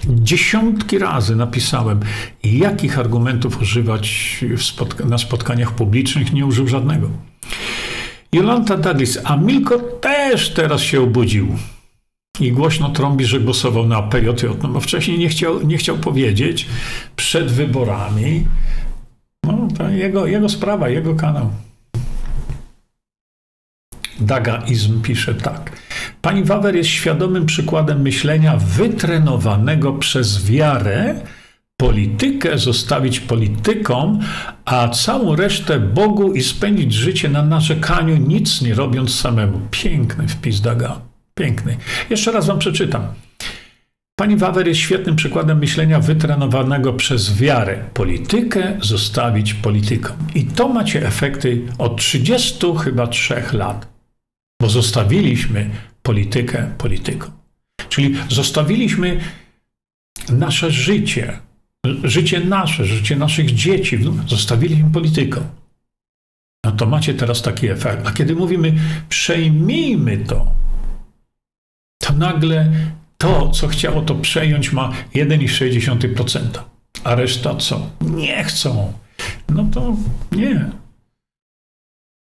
dziesiątki 0.08 1.00
razy 1.00 1.36
napisałem, 1.36 2.00
jakich 2.44 3.00
argumentów 3.00 3.62
używać 3.62 4.38
spotka 4.58 5.06
na 5.06 5.18
spotkaniach 5.18 5.72
publicznych, 5.72 6.34
nie 6.34 6.46
użył 6.46 6.68
żadnego. 6.68 7.10
Jolanta 8.34 8.78
Douglas, 8.78 9.20
a 9.24 9.38
Milko 9.38 9.80
też 9.80 10.50
teraz 10.50 10.82
się 10.82 11.02
obudził 11.02 11.48
i 12.40 12.52
głośno 12.52 12.90
trąbi, 12.90 13.26
że 13.26 13.40
głosował 13.40 13.88
na 13.88 14.02
PJJ, 14.02 14.46
no 14.64 14.70
bo 14.70 14.80
wcześniej 14.80 15.20
nie 15.20 15.30
chciał, 15.30 15.68
nie 15.68 15.78
chciał 15.78 15.98
powiedzieć 15.98 16.68
przed 17.16 17.52
wyborami. 17.52 18.48
No, 19.46 19.68
to 19.78 19.90
jego, 19.90 20.28
jego 20.28 20.50
sprawa, 20.50 20.90
jego 20.90 21.16
kanał. 21.16 21.50
Dagaizm 24.20 25.02
pisze 25.02 25.36
tak. 25.36 25.72
Pani 26.22 26.44
Wawer 26.44 26.76
jest 26.76 26.90
świadomym 26.90 27.46
przykładem 27.46 28.02
myślenia 28.02 28.58
wytrenowanego 28.58 29.94
przez 29.94 30.46
wiarę, 30.46 31.16
politykę 31.84 32.58
zostawić 32.58 33.20
politykom, 33.20 34.20
a 34.66 34.90
całą 34.90 35.36
resztę 35.36 35.80
Bogu 35.80 36.34
i 36.34 36.44
spędzić 36.44 36.94
życie 36.94 37.30
na 37.30 37.44
narzekaniu, 37.44 38.18
nic 38.18 38.62
nie 38.62 38.74
robiąc 38.74 39.16
samemu. 39.16 39.62
Piękny 39.72 40.28
wpis 40.28 40.62
Daga. 40.62 41.02
Piękny. 41.36 41.78
Jeszcze 42.10 42.32
raz 42.32 42.48
wam 42.48 42.60
przeczytam. 42.60 43.08
Pani 44.16 44.38
Wawer 44.38 44.68
jest 44.68 44.80
świetnym 44.80 45.16
przykładem 45.16 45.60
myślenia 45.60 46.00
wytrenowanego 46.00 46.94
przez 46.94 47.38
wiarę. 47.38 47.84
Politykę 47.94 48.78
zostawić 48.82 49.54
politykom. 49.54 50.18
I 50.36 50.46
to 50.46 50.70
macie 50.70 51.08
efekty 51.08 51.62
od 51.78 51.98
30 51.98 52.66
chyba 52.84 53.08
3 53.08 53.44
lat. 53.54 53.88
Bo 54.62 54.70
zostawiliśmy 54.70 55.70
politykę 56.04 56.72
politykom. 56.78 57.32
Czyli 57.90 58.16
zostawiliśmy 58.30 59.20
nasze 60.30 60.72
życie, 60.72 61.40
życie 62.04 62.40
nasze, 62.40 62.86
życie 62.86 63.16
naszych 63.16 63.54
dzieci, 63.54 64.00
zostawiliśmy 64.28 64.92
politykom. 64.92 65.44
No 66.66 66.72
to 66.72 66.86
macie 66.86 67.14
teraz 67.14 67.42
taki 67.42 67.68
efekt. 67.68 68.08
A 68.08 68.12
kiedy 68.12 68.36
mówimy 68.36 68.74
przejmijmy 69.10 70.18
to, 70.18 70.48
to 72.02 72.14
nagle 72.14 72.72
to, 73.18 73.50
co 73.50 73.68
chciało 73.68 74.02
to 74.02 74.16
przejąć, 74.16 74.74
ma 74.74 74.92
1,6%. 75.16 76.40
A 77.04 77.16
reszta 77.16 77.56
co? 77.56 77.90
Nie 78.02 78.44
chcą. 78.44 78.94
No 79.50 79.68
to 79.74 79.96
nie. 80.32 80.70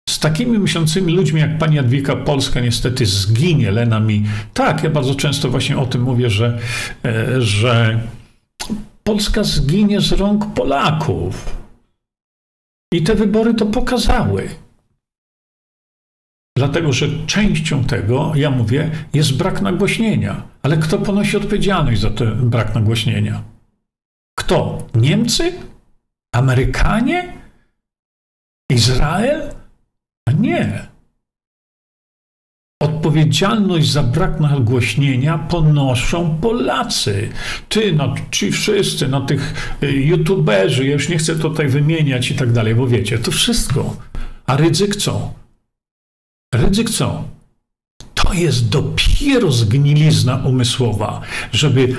Z 0.08 0.18
takimi 0.18 0.58
myślącymi 0.58 1.12
ludźmi 1.12 1.40
jak 1.40 1.58
pani 1.58 1.76
Jadwika 1.76 2.16
Polska 2.16 2.60
niestety 2.60 3.06
zginie. 3.06 3.70
Lena 3.70 4.00
mi. 4.00 4.24
Tak, 4.54 4.84
ja 4.84 4.90
bardzo 4.90 5.14
często 5.14 5.48
właśnie 5.50 5.78
o 5.78 5.86
tym 5.86 6.02
mówię, 6.02 6.30
że, 6.30 6.58
e, 7.04 7.40
że 7.42 8.00
Polska 9.04 9.44
zginie 9.44 10.00
z 10.00 10.12
rąk 10.12 10.54
Polaków. 10.54 11.56
I 12.94 13.02
te 13.02 13.14
wybory 13.14 13.54
to 13.54 13.66
pokazały. 13.66 14.48
Dlatego, 16.56 16.92
że 16.92 17.26
częścią 17.26 17.84
tego, 17.84 18.32
ja 18.34 18.50
mówię, 18.50 18.90
jest 19.14 19.36
brak 19.36 19.62
nagłośnienia. 19.62 20.42
Ale 20.62 20.76
kto 20.76 20.98
ponosi 20.98 21.36
odpowiedzialność 21.36 22.00
za 22.00 22.10
ten 22.10 22.50
brak 22.50 22.74
nagłośnienia? 22.74 23.42
Kto? 24.38 24.86
Niemcy? 24.94 25.52
Amerykanie? 26.34 27.32
Izrael? 28.70 29.54
Nie. 30.38 30.86
Odpowiedzialność 32.80 33.90
za 33.90 34.02
brak 34.02 34.40
nagłośnienia 34.40 35.38
ponoszą 35.38 36.38
Polacy. 36.40 37.28
Ty, 37.68 37.92
no, 37.92 38.14
ci 38.30 38.52
wszyscy, 38.52 39.08
no 39.08 39.20
tych 39.20 39.74
y, 39.82 39.92
youtuberzy, 39.92 40.86
ja 40.86 40.92
już 40.92 41.08
nie 41.08 41.18
chcę 41.18 41.36
tutaj 41.36 41.68
wymieniać 41.68 42.30
i 42.30 42.34
tak 42.34 42.52
dalej, 42.52 42.74
bo 42.74 42.86
wiecie, 42.86 43.18
to 43.18 43.30
wszystko. 43.30 43.96
A 44.46 44.56
ryzyk 44.56 44.96
co? 44.96 45.34
Ryzyk 46.54 46.90
co? 46.90 47.24
To 48.14 48.32
jest 48.32 48.68
dopiero 48.68 49.52
zgnilizna 49.52 50.36
umysłowa, 50.36 51.20
żeby 51.52 51.96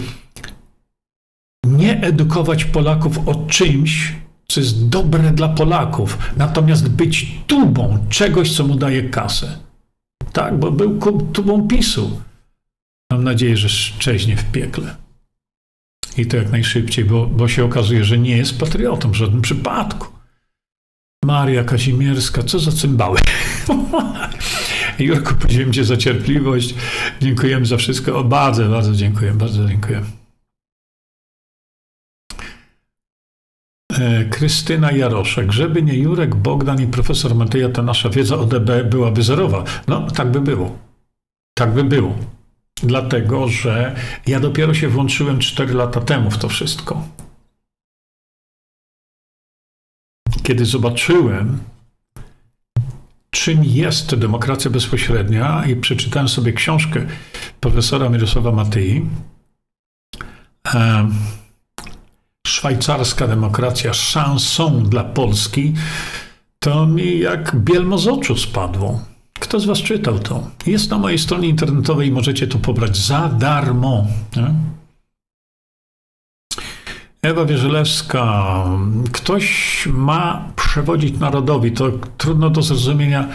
nie 1.63 2.01
edukować 2.01 2.65
Polaków 2.65 3.27
o 3.27 3.35
czymś, 3.35 4.13
co 4.47 4.59
jest 4.59 4.89
dobre 4.89 5.31
dla 5.31 5.49
Polaków, 5.49 6.17
natomiast 6.37 6.89
być 6.89 7.31
tubą 7.47 8.05
czegoś, 8.09 8.55
co 8.55 8.67
mu 8.67 8.75
daje 8.75 9.09
kasę. 9.09 9.70
Tak, 10.33 10.59
bo 10.59 10.71
był 10.71 10.99
tubą 11.33 11.67
PiSu. 11.67 12.21
Mam 13.11 13.23
nadzieję, 13.23 13.57
że 13.57 13.69
szczeźnie 13.69 14.37
w 14.37 14.51
piekle. 14.51 14.95
I 16.17 16.25
to 16.25 16.37
jak 16.37 16.51
najszybciej, 16.51 17.05
bo, 17.05 17.27
bo 17.27 17.47
się 17.47 17.65
okazuje, 17.65 18.03
że 18.03 18.17
nie 18.17 18.37
jest 18.37 18.59
patriotą 18.59 19.11
w 19.11 19.15
żadnym 19.15 19.41
przypadku. 19.41 20.07
Maria 21.25 21.63
Kazimierska, 21.63 22.43
co 22.43 22.59
za 22.59 22.71
cymbały. 22.71 23.19
Jurku, 24.99 25.35
podziękuję 25.35 25.73
Ci 25.73 25.83
za 25.83 25.97
cierpliwość. 25.97 26.75
Dziękujemy 27.21 27.65
za 27.65 27.77
wszystko. 27.77 28.19
O, 28.19 28.23
bardzo, 28.23 28.69
bardzo 28.69 28.95
dziękuję, 28.95 29.33
bardzo 29.33 29.67
dziękuję. 29.67 30.01
Krystyna 34.29 34.91
Jaroszek. 34.91 35.51
Żeby 35.51 35.83
nie 35.83 35.93
Jurek, 35.93 36.35
Bogdan 36.35 36.81
i 36.81 36.87
profesor 36.87 37.35
Mateja, 37.35 37.69
to 37.69 37.83
nasza 37.83 38.09
wiedza 38.09 38.35
o 38.35 38.45
DB 38.45 38.83
byłaby 38.83 39.23
zerowa. 39.23 39.63
No, 39.87 40.07
tak 40.07 40.31
by 40.31 40.41
było. 40.41 40.77
Tak 41.53 41.73
by 41.73 41.83
było. 41.83 42.15
Dlatego, 42.83 43.47
że 43.47 43.95
ja 44.27 44.39
dopiero 44.39 44.73
się 44.73 44.87
włączyłem 44.87 45.39
4 45.39 45.73
lata 45.73 46.01
temu 46.01 46.31
w 46.31 46.37
to 46.37 46.49
wszystko. 46.49 47.07
Kiedy 50.43 50.65
zobaczyłem, 50.65 51.59
czym 53.29 53.63
jest 53.63 54.15
demokracja 54.15 54.71
bezpośrednia 54.71 55.63
i 55.65 55.75
przeczytałem 55.75 56.29
sobie 56.29 56.53
książkę 56.53 57.05
profesora 57.59 58.09
Mirosława 58.09 58.51
Matyi. 58.51 59.05
Szwajcarska 62.51 63.27
demokracja 63.27 63.93
szansą 63.93 64.83
dla 64.83 65.03
Polski, 65.03 65.73
to 66.59 66.85
mi 66.85 67.19
jak 67.19 67.55
bielmo 67.55 67.97
z 67.97 68.07
oczu 68.07 68.37
spadło. 68.37 68.99
Kto 69.39 69.59
z 69.59 69.65
Was 69.65 69.79
czytał 69.79 70.19
to? 70.19 70.47
Jest 70.67 70.89
na 70.89 70.97
mojej 70.97 71.19
stronie 71.19 71.47
internetowej 71.47 72.11
możecie 72.11 72.47
to 72.47 72.59
pobrać 72.59 72.97
za 72.97 73.29
darmo. 73.29 74.07
Nie? 74.35 74.53
Ewa 77.21 77.45
Wierzylewska. 77.45 78.63
Ktoś 79.11 79.87
ma 79.93 80.51
przewodzić 80.55 81.19
narodowi. 81.19 81.71
To 81.71 81.91
trudno 82.17 82.49
do 82.49 82.61
zrozumienia. 82.61 83.27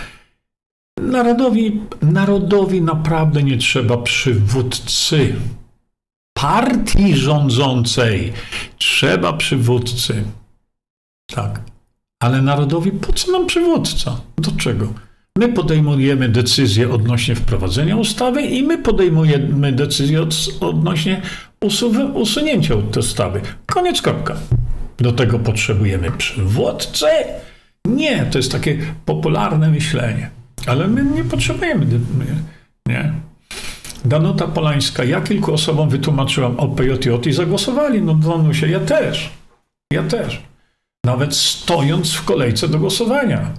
Narodowi, 1.00 1.80
narodowi 2.02 2.82
naprawdę 2.82 3.42
nie 3.42 3.56
trzeba 3.56 3.96
przywódcy. 3.96 5.34
Partii 6.40 7.16
rządzącej 7.16 8.32
trzeba 8.78 9.32
przywódcy. 9.32 10.24
Tak. 11.26 11.60
Ale 12.20 12.42
narodowi 12.42 12.90
po 12.90 13.12
co 13.12 13.32
nam 13.32 13.46
przywódca? 13.46 14.20
Do 14.38 14.50
czego? 14.50 14.92
My 15.38 15.48
podejmujemy 15.48 16.28
decyzję 16.28 16.90
odnośnie 16.90 17.34
wprowadzenia 17.34 17.96
ustawy 17.96 18.42
i 18.42 18.62
my 18.62 18.78
podejmujemy 18.78 19.72
decyzję 19.72 20.22
od, 20.22 20.34
odnośnie 20.60 21.22
usunięcia 22.14 22.74
od 22.74 22.96
ustawy. 22.96 23.40
Koniec 23.66 24.02
kropka. 24.02 24.36
Do 24.98 25.12
tego 25.12 25.38
potrzebujemy 25.38 26.10
przywódcę? 26.10 27.08
Nie, 27.84 28.26
to 28.30 28.38
jest 28.38 28.52
takie 28.52 28.78
popularne 29.04 29.70
myślenie. 29.70 30.30
Ale 30.66 30.88
my 30.88 31.04
nie 31.04 31.24
potrzebujemy. 31.24 31.86
Nie. 32.86 33.12
Danuta 34.06 34.46
Polańska, 34.46 35.04
ja 35.04 35.20
kilku 35.20 35.52
osobom 35.52 35.88
wytłumaczyłam 35.88 36.60
o 36.60 36.68
PJJ 36.68 37.28
i 37.28 37.32
zagłosowali. 37.32 38.02
No, 38.02 38.14
Danusia, 38.14 38.66
ja 38.66 38.80
też. 38.80 39.30
Ja 39.92 40.02
też. 40.02 40.42
Nawet 41.04 41.34
stojąc 41.34 42.14
w 42.14 42.24
kolejce 42.24 42.68
do 42.68 42.78
głosowania. 42.78 43.50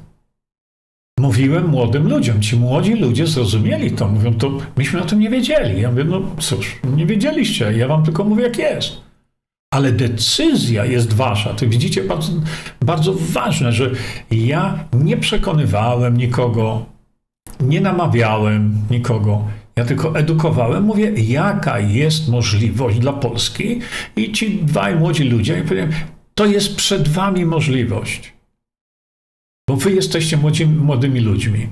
Mówiłem 1.20 1.68
młodym 1.68 2.10
ludziom. 2.10 2.42
Ci 2.42 2.56
młodzi 2.56 2.94
ludzie 2.94 3.28
zrozumieli 3.28 3.92
to. 3.92 4.08
Mówią, 4.08 4.34
to 4.34 4.52
myśmy 4.78 5.02
o 5.02 5.06
tym 5.06 5.20
nie 5.20 5.30
wiedzieli. 5.30 5.82
Ja 5.82 5.90
mówię, 5.90 6.04
no 6.04 6.22
cóż, 6.40 6.80
nie 6.96 7.06
wiedzieliście. 7.06 7.78
Ja 7.78 7.88
wam 7.88 8.04
tylko 8.04 8.24
mówię, 8.24 8.44
jak 8.44 8.58
jest. 8.58 9.02
Ale 9.74 9.92
decyzja 9.92 10.86
jest 10.86 11.14
wasza. 11.14 11.54
To 11.54 11.68
widzicie, 11.68 12.04
bardzo, 12.04 12.32
bardzo 12.82 13.14
ważne, 13.20 13.72
że 13.72 13.92
ja 14.32 14.80
nie 14.94 15.18
przekonywałem 15.18 16.18
nikogo, 16.18 16.86
nie 17.60 17.82
namawiałem 17.82 18.82
nikogo. 18.90 19.46
Ja 19.78 19.86
tylko 19.86 20.16
edukowałem, 20.16 20.84
mówię, 20.84 21.12
jaka 21.16 21.80
jest 21.80 22.30
możliwość 22.30 23.00
dla 23.00 23.14
Polski. 23.14 23.80
I 24.16 24.32
ci 24.32 24.56
dwaj 24.64 24.96
młodzi 24.96 25.24
ludzie, 25.24 25.64
powiem, 25.68 25.92
to 26.36 26.46
jest 26.46 26.76
przed 26.76 27.08
wami 27.08 27.46
możliwość. 27.46 28.34
Bo 29.70 29.76
wy 29.76 29.92
jesteście 29.92 30.38
młodzi, 30.38 30.66
młodymi 30.66 31.20
ludźmi. 31.20 31.70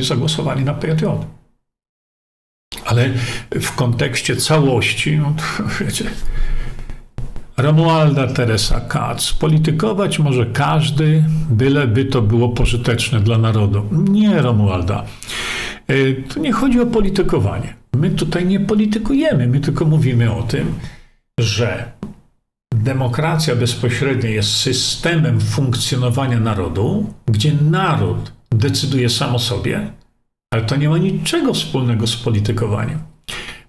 I 0.00 0.04
zagłosowali 0.04 0.64
na 0.64 0.74
PJJ. 0.74 1.06
Ale 2.84 3.10
w 3.50 3.74
kontekście 3.74 4.36
całości, 4.36 5.16
no 5.16 5.34
to 5.36 5.64
wiecie, 5.84 6.04
Romualda 7.56 8.26
Teresa 8.26 8.80
Katz. 8.80 9.32
Politykować 9.32 10.18
może 10.18 10.46
każdy, 10.46 11.24
byleby 11.50 12.04
to 12.04 12.22
było 12.22 12.48
pożyteczne 12.48 13.20
dla 13.20 13.38
narodu. 13.38 13.82
Nie, 13.92 14.42
Romualda. 14.42 15.04
E, 15.88 16.12
tu 16.28 16.40
nie 16.40 16.52
chodzi 16.52 16.80
o 16.80 16.86
politykowanie. 16.86 17.74
My 17.96 18.10
tutaj 18.10 18.46
nie 18.46 18.60
politykujemy, 18.60 19.46
my 19.46 19.60
tylko 19.60 19.84
mówimy 19.84 20.34
o 20.34 20.42
tym, 20.42 20.74
że 21.40 21.92
demokracja 22.74 23.56
bezpośrednia 23.56 24.30
jest 24.30 24.50
systemem 24.50 25.40
funkcjonowania 25.40 26.40
narodu, 26.40 27.14
gdzie 27.26 27.52
naród 27.70 28.32
decyduje 28.50 29.08
sam 29.08 29.34
o 29.34 29.38
sobie, 29.38 29.90
ale 30.50 30.62
to 30.62 30.76
nie 30.76 30.88
ma 30.88 30.98
niczego 30.98 31.54
wspólnego 31.54 32.06
z 32.06 32.16
politykowaniem. 32.16 32.98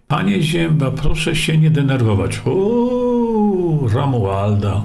Panie 0.07 0.41
Zięba, 0.41 0.91
proszę 0.91 1.35
się 1.35 1.57
nie 1.57 1.71
denerwować. 1.71 2.41
Uuu, 2.45 3.87
Romualda. 3.87 4.83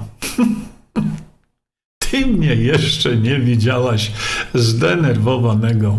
Ty 2.09 2.25
mnie 2.25 2.55
jeszcze 2.55 3.17
nie 3.17 3.39
widziałaś 3.39 4.11
zdenerwowanego. 4.53 5.97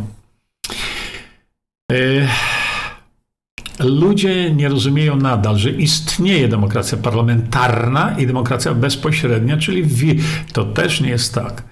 Ludzie 3.81 4.51
nie 4.51 4.69
rozumieją 4.69 5.17
nadal, 5.17 5.57
że 5.57 5.71
istnieje 5.71 6.49
demokracja 6.49 6.99
parlamentarna 6.99 8.17
i 8.19 8.27
demokracja 8.27 8.75
bezpośrednia, 8.75 9.57
czyli 9.57 9.85
to 10.53 10.65
też 10.65 11.01
nie 11.01 11.09
jest 11.09 11.35
tak. 11.35 11.63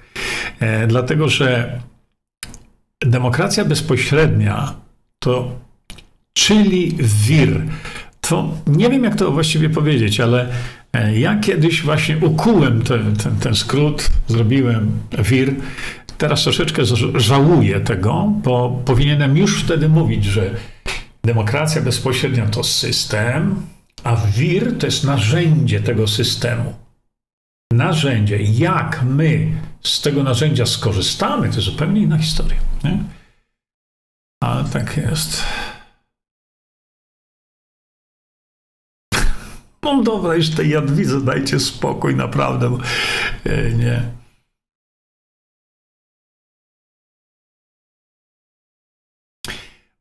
E, 0.60 0.86
dlatego, 0.86 1.28
że 1.28 1.80
demokracja 3.00 3.64
bezpośrednia 3.64 4.74
to 5.18 5.64
czyli 6.34 6.96
wir. 7.26 7.62
To 8.20 8.54
nie 8.66 8.90
wiem, 8.90 9.04
jak 9.04 9.16
to 9.16 9.30
właściwie 9.30 9.70
powiedzieć, 9.70 10.20
ale 10.20 10.48
e, 10.92 11.18
ja 11.18 11.40
kiedyś 11.40 11.82
właśnie 11.82 12.18
ukułem 12.18 12.82
ten, 12.82 13.16
ten, 13.16 13.36
ten 13.36 13.54
skrót, 13.54 14.10
zrobiłem 14.28 14.92
wir. 15.30 15.54
Teraz 16.18 16.42
troszeczkę 16.42 16.82
żałuję 17.14 17.80
tego, 17.80 18.32
bo 18.36 18.82
powinienem 18.84 19.36
już 19.36 19.62
wtedy 19.62 19.88
mówić, 19.88 20.24
że 20.24 20.50
demokracja 21.24 21.82
bezpośrednia 21.82 22.46
to 22.46 22.64
system, 22.64 23.66
a 24.04 24.16
wir 24.16 24.78
to 24.78 24.86
jest 24.86 25.04
narzędzie 25.04 25.80
tego 25.80 26.08
systemu. 26.08 26.74
Narzędzie. 27.72 28.38
Jak 28.42 29.02
my 29.02 29.50
z 29.82 30.00
tego 30.00 30.22
narzędzia 30.22 30.66
skorzystamy, 30.66 31.50
to 31.52 31.60
zupełnie 31.60 32.00
inna 32.00 32.18
historia. 32.18 32.56
Nie? 32.84 32.98
Ale 34.42 34.64
tak 34.64 34.96
jest. 34.96 35.42
No 39.82 40.02
dobra, 40.02 40.34
już 40.34 40.50
tej 40.50 40.74
dajcie 41.24 41.60
spokój, 41.60 42.16
naprawdę, 42.16 42.70
bo 42.70 42.78
e, 43.44 43.72
nie. 43.72 44.02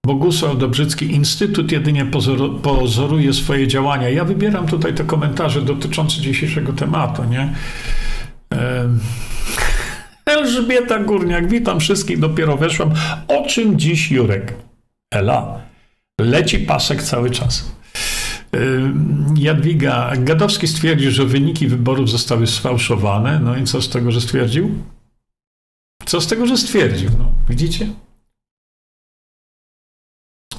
Bogusław 0.06 0.58
Dobrzycki, 0.58 1.12
Instytut 1.12 1.72
jedynie 1.72 2.06
pozoru, 2.06 2.60
pozoruje 2.60 3.34
swoje 3.34 3.68
działania. 3.68 4.10
Ja 4.10 4.26
wybieram 4.26 4.68
tutaj 4.68 4.94
te 4.94 5.04
komentarze 5.04 5.62
dotyczące 5.62 6.22
dzisiejszego 6.22 6.74
tematu, 6.74 7.24
nie? 7.24 7.54
Elżbieta 10.26 11.00
Górniak, 11.00 11.50
witam 11.50 11.80
wszystkich, 11.80 12.20
dopiero 12.20 12.58
weszłam. 12.58 12.92
O 13.28 13.46
czym 13.48 13.80
dziś 13.80 14.12
Jurek? 14.12 14.54
Ela, 15.14 15.62
leci 16.22 16.60
pasek 16.60 17.04
cały 17.04 17.30
czas. 17.30 17.72
Jadwiga 19.38 20.14
Gadowski 20.18 20.68
stwierdził, 20.68 21.12
że 21.12 21.26
wyniki 21.26 21.68
wyborów 21.68 22.10
zostały 22.10 22.48
sfałszowane. 22.48 23.40
No 23.40 23.58
i 23.58 23.64
co 23.64 23.82
z 23.82 23.90
tego, 23.90 24.12
że 24.12 24.22
stwierdził? 24.22 24.72
Co 26.06 26.22
z 26.22 26.28
tego, 26.28 26.48
że 26.48 26.58
stwierdził? 26.58 27.10
No, 27.20 27.32
widzicie? 27.50 27.88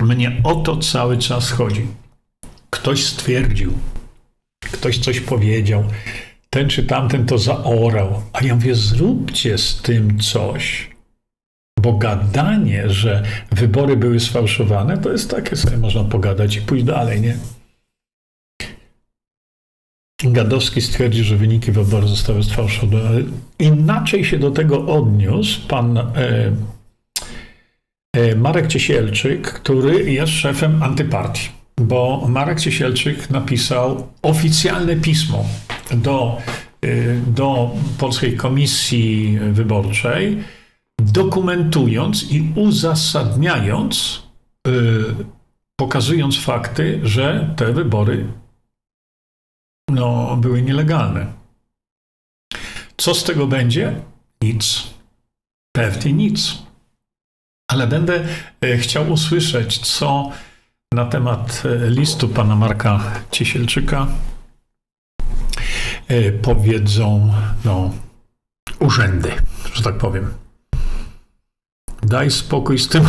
Mnie 0.00 0.40
o 0.44 0.54
to 0.54 0.76
cały 0.76 1.18
czas 1.18 1.50
chodzi. 1.50 1.86
Ktoś 2.70 3.04
stwierdził, 3.04 3.72
ktoś 4.72 4.98
coś 4.98 5.20
powiedział, 5.20 5.84
ten 6.50 6.68
czy 6.68 6.82
tamten 6.82 7.26
to 7.26 7.38
zaorał, 7.38 8.22
a 8.32 8.44
ja 8.44 8.54
mówię, 8.54 8.74
zróbcie 8.74 9.58
z 9.58 9.82
tym 9.82 10.20
coś. 10.20 10.90
Bo 11.80 11.92
gadanie, 11.92 12.90
że 12.90 13.22
wybory 13.52 13.96
były 13.96 14.20
sfałszowane, 14.20 14.98
to 14.98 15.12
jest 15.12 15.30
takie 15.30 15.56
sobie 15.56 15.76
można 15.76 16.04
pogadać 16.04 16.56
i 16.56 16.62
pójść 16.62 16.84
dalej, 16.84 17.20
nie? 17.20 17.36
Gadowski 20.24 20.82
stwierdził, 20.82 21.24
że 21.24 21.36
wyniki 21.36 21.72
wyborów 21.72 22.10
zostały 22.10 22.42
sfałszowane. 22.42 23.22
Inaczej 23.58 24.24
się 24.24 24.38
do 24.38 24.50
tego 24.50 24.86
odniósł 24.86 25.68
pan 25.68 25.98
e, 25.98 26.04
Marek 28.36 28.66
Ciesielczyk, 28.66 29.52
który 29.52 30.12
jest 30.12 30.32
szefem 30.32 30.82
antypartii. 30.82 31.48
Bo 31.80 32.26
Marek 32.28 32.60
Ciesielczyk 32.60 33.30
napisał 33.30 34.08
oficjalne 34.22 34.96
pismo 34.96 35.44
do, 35.90 36.38
e, 36.82 36.86
do 37.26 37.70
Polskiej 37.98 38.36
Komisji 38.36 39.38
Wyborczej, 39.52 40.44
dokumentując 40.98 42.32
i 42.32 42.52
uzasadniając, 42.56 44.22
e, 44.66 44.70
pokazując 45.76 46.38
fakty, 46.38 47.00
że 47.02 47.54
te 47.56 47.72
wybory 47.72 48.26
no, 49.88 50.36
były 50.36 50.62
nielegalne. 50.62 51.32
Co 52.96 53.14
z 53.14 53.24
tego 53.24 53.46
będzie? 53.46 54.00
Nic. 54.42 54.94
Pewnie 55.72 56.12
nic. 56.12 56.63
Ale 57.74 57.86
będę 57.86 58.24
e, 58.60 58.78
chciał 58.78 59.10
usłyszeć, 59.12 59.78
co 59.78 60.30
na 60.92 61.04
temat 61.04 61.62
e, 61.64 61.90
listu 61.90 62.28
pana 62.28 62.56
Marka 62.56 63.00
Ciesielczyka 63.30 64.06
e, 66.08 66.32
powiedzą 66.32 67.32
no, 67.64 67.90
urzędy, 68.78 69.32
że 69.72 69.82
tak 69.82 69.98
powiem. 69.98 70.34
Daj 72.02 72.30
spokój 72.30 72.78
z 72.78 72.88
tym. 72.88 73.04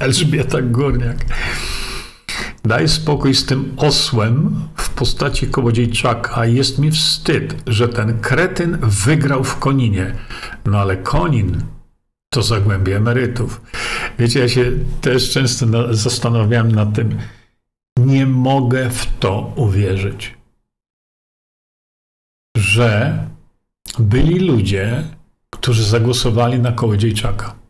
Elżbieta 0.00 0.62
Górniak. 0.62 1.24
Daj 2.64 2.88
spokój 2.88 3.34
z 3.34 3.46
tym 3.46 3.74
osłem 3.76 4.68
w 4.76 4.90
postaci 4.90 5.46
Kołodziejczaka. 5.46 6.46
Jest 6.46 6.78
mi 6.78 6.90
wstyd, 6.90 7.62
że 7.66 7.88
ten 7.88 8.20
kretyn 8.20 8.78
wygrał 8.82 9.44
w 9.44 9.58
Koninie. 9.58 10.14
No 10.66 10.78
ale 10.78 10.96
Konin 10.96 11.62
to 12.32 12.42
zagłębie 12.42 12.96
emerytów. 12.96 13.60
Wiecie, 14.18 14.40
ja 14.40 14.48
się 14.48 14.72
też 15.00 15.30
często 15.30 15.94
zastanawiałem 15.94 16.72
nad 16.72 16.94
tym. 16.94 17.18
Nie 17.98 18.26
mogę 18.26 18.90
w 18.90 19.06
to 19.18 19.52
uwierzyć. 19.56 20.42
że 22.56 23.18
byli 23.98 24.38
ludzie, 24.38 25.04
którzy 25.50 25.84
zagłosowali 25.84 26.58
na 26.58 26.72
Kołodziejczaka. 26.72 27.61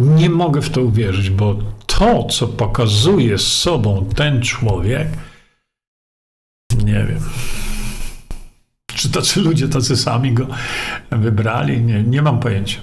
Nie 0.00 0.30
mogę 0.30 0.62
w 0.62 0.70
to 0.70 0.82
uwierzyć, 0.82 1.30
bo 1.30 1.54
to, 1.86 2.24
co 2.24 2.48
pokazuje 2.48 3.38
z 3.38 3.52
sobą 3.52 4.08
ten 4.16 4.42
człowiek, 4.42 5.08
nie 6.84 7.04
wiem. 7.04 7.20
Czy 8.86 9.10
tacy 9.10 9.40
ludzie, 9.40 9.68
tacy 9.68 9.96
sami 9.96 10.32
go 10.32 10.46
wybrali? 11.10 11.80
Nie, 11.82 12.02
nie 12.02 12.22
mam 12.22 12.40
pojęcia. 12.40 12.80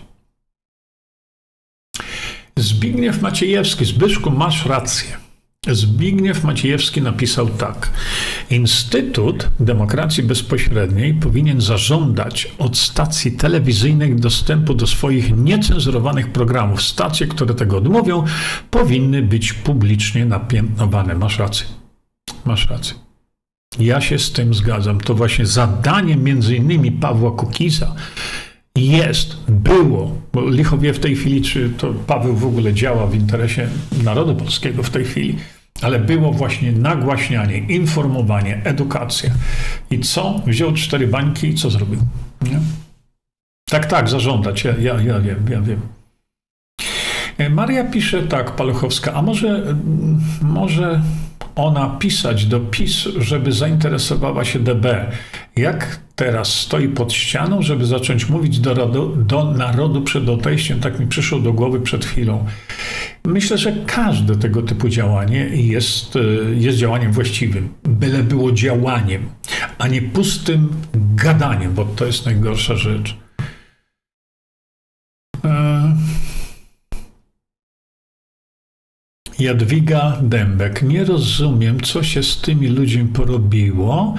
Zbigniew 2.58 3.22
Maciejewski, 3.22 3.86
Zbyszku, 3.86 4.32
masz 4.32 4.66
rację. 4.66 5.25
Zbigniew 5.72 6.44
Maciejewski 6.44 7.02
napisał 7.02 7.48
tak. 7.50 7.90
Instytut 8.50 9.50
Demokracji 9.60 10.24
Bezpośredniej 10.24 11.14
powinien 11.14 11.62
zażądać 11.62 12.52
od 12.58 12.78
stacji 12.78 13.32
telewizyjnych 13.32 14.20
dostępu 14.20 14.74
do 14.74 14.88
swoich 14.88 15.38
niecenzurowanych 15.38 16.32
programów. 16.32 16.82
Stacje, 16.82 17.28
które 17.28 17.54
tego 17.54 17.78
odmówią, 17.78 18.24
powinny 18.72 19.22
być 19.22 19.54
publicznie 19.54 20.26
napiętnowane. 20.26 21.16
Masz 21.16 21.40
rację. 21.40 21.66
Masz 22.46 22.70
rację. 22.70 22.96
Ja 23.80 24.02
się 24.02 24.20
z 24.20 24.32
tym 24.32 24.54
zgadzam. 24.54 25.02
To 25.02 25.16
właśnie 25.16 25.46
zadanie 25.46 26.16
między 26.16 26.56
innymi 26.56 26.92
Pawła 26.92 27.32
Kukiza 27.32 27.96
jest, 28.76 29.38
było, 29.48 30.22
bo 30.34 30.50
licho 30.50 30.78
wie 30.78 30.94
w 30.94 31.00
tej 31.00 31.16
chwili, 31.16 31.42
czy 31.42 31.70
to 31.70 31.94
Paweł 31.94 32.36
w 32.36 32.46
ogóle 32.46 32.74
działa 32.74 33.08
w 33.08 33.16
interesie 33.16 33.70
narodu 34.04 34.36
polskiego 34.36 34.84
w 34.84 34.90
tej 34.90 35.06
chwili, 35.06 35.36
ale 35.82 36.00
było 36.00 36.32
właśnie 36.32 36.72
nagłaśnianie, 36.72 37.58
informowanie, 37.58 38.62
edukacja. 38.64 39.30
I 39.92 40.00
co? 40.00 40.42
Wziął 40.46 40.74
cztery 40.74 41.08
bańki 41.08 41.48
i 41.48 41.56
co 41.56 41.70
zrobił? 41.70 42.00
Nie? 42.42 42.60
Tak, 43.70 43.86
tak, 43.86 44.10
zażądać. 44.10 44.64
Ja, 44.64 44.74
ja, 44.80 45.02
ja 45.02 45.20
wiem, 45.20 45.46
ja 45.50 45.62
wiem. 45.62 45.82
E, 47.38 47.50
Maria 47.50 47.84
pisze 47.84 48.24
tak, 48.24 48.56
Paluchowska, 48.56 49.14
a 49.14 49.22
może, 49.22 49.76
może 50.42 51.02
ona 51.56 51.90
pisać 51.90 52.46
do 52.46 52.60
PiS, 52.60 53.08
żeby 53.18 53.52
zainteresowała 53.52 54.46
się 54.46 54.60
DB. 54.60 55.12
Jak 55.56 56.00
teraz 56.16 56.54
stoi 56.60 56.88
pod 56.88 57.14
ścianą, 57.14 57.62
żeby 57.62 57.86
zacząć 57.86 58.30
mówić 58.30 58.60
do, 58.60 58.88
do 59.16 59.52
narodu 59.52 60.02
przed 60.02 60.30
odejściem, 60.30 60.80
tak 60.80 61.00
mi 61.00 61.08
przyszło 61.08 61.40
do 61.40 61.54
głowy 61.54 61.80
przed 61.80 62.06
chwilą. 62.06 62.46
Myślę, 63.26 63.58
że 63.58 63.72
każde 63.86 64.36
tego 64.36 64.62
typu 64.62 64.90
działanie 64.90 65.40
jest, 65.54 66.16
e, 66.16 66.20
jest 66.56 66.78
działaniem 66.78 67.12
właściwym, 67.12 67.70
byle 67.84 68.24
było 68.24 68.52
działaniem, 68.52 69.30
a 69.78 69.88
nie 69.88 70.02
pustym 70.02 70.70
gadaniem, 71.16 71.74
bo 71.74 71.86
to 71.86 72.06
jest 72.06 72.26
najgorsza 72.26 72.76
rzecz. 72.76 73.16
E, 75.46 75.85
Jadwiga 79.40 80.18
Dębek. 80.22 80.82
Nie 80.82 81.04
rozumiem, 81.04 81.82
co 81.82 82.04
się 82.04 82.24
z 82.24 82.42
tymi 82.42 82.68
ludźmi 82.68 83.06
porobiło. 83.06 84.16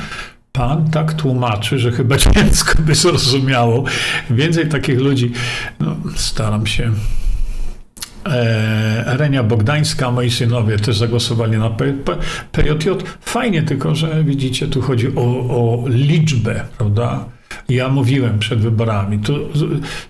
Pan 0.52 0.90
tak 0.90 1.14
tłumaczy, 1.14 1.78
że 1.78 1.92
chyba 1.92 2.16
dziecko 2.34 2.82
by 2.82 2.94
zrozumiało. 2.94 3.84
Więcej 4.30 4.68
takich 4.68 5.00
ludzi, 5.00 5.32
no, 5.80 5.96
staram 6.16 6.66
się. 6.66 6.92
E, 8.26 9.16
Renia 9.16 9.42
Bogdańska, 9.42 10.10
moi 10.10 10.30
synowie 10.30 10.78
też 10.78 10.98
zagłosowali 10.98 11.58
na 11.58 11.70
PJJ. 12.52 12.88
Fajnie, 13.20 13.62
tylko 13.62 13.94
że 13.94 14.24
widzicie, 14.24 14.68
tu 14.68 14.82
chodzi 14.82 15.08
o, 15.16 15.22
o 15.48 15.84
liczbę, 15.88 16.64
prawda? 16.78 17.35
Ja 17.68 17.88
mówiłem 17.88 18.38
przed 18.38 18.60
wyborami, 18.60 19.18
tu, 19.18 19.38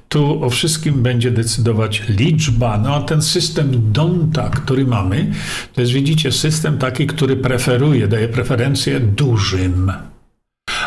tu 0.09 0.45
o 0.45 0.51
wszystkim 0.51 1.03
będzie 1.03 1.31
decydować 1.31 2.03
liczba. 2.09 2.79
No 2.79 2.95
a 2.95 3.01
ten 3.01 3.23
system 3.23 3.93
Donta, 3.93 4.51
który 4.51 4.87
mamy, 4.87 5.33
to 5.75 5.81
jest, 5.81 5.93
widzicie, 5.93 6.33
system 6.33 6.79
taki, 6.79 7.07
który 7.07 7.37
preferuje, 7.37 8.09
daje 8.09 8.29
preferencję 8.29 9.01
dużym, 9.01 9.93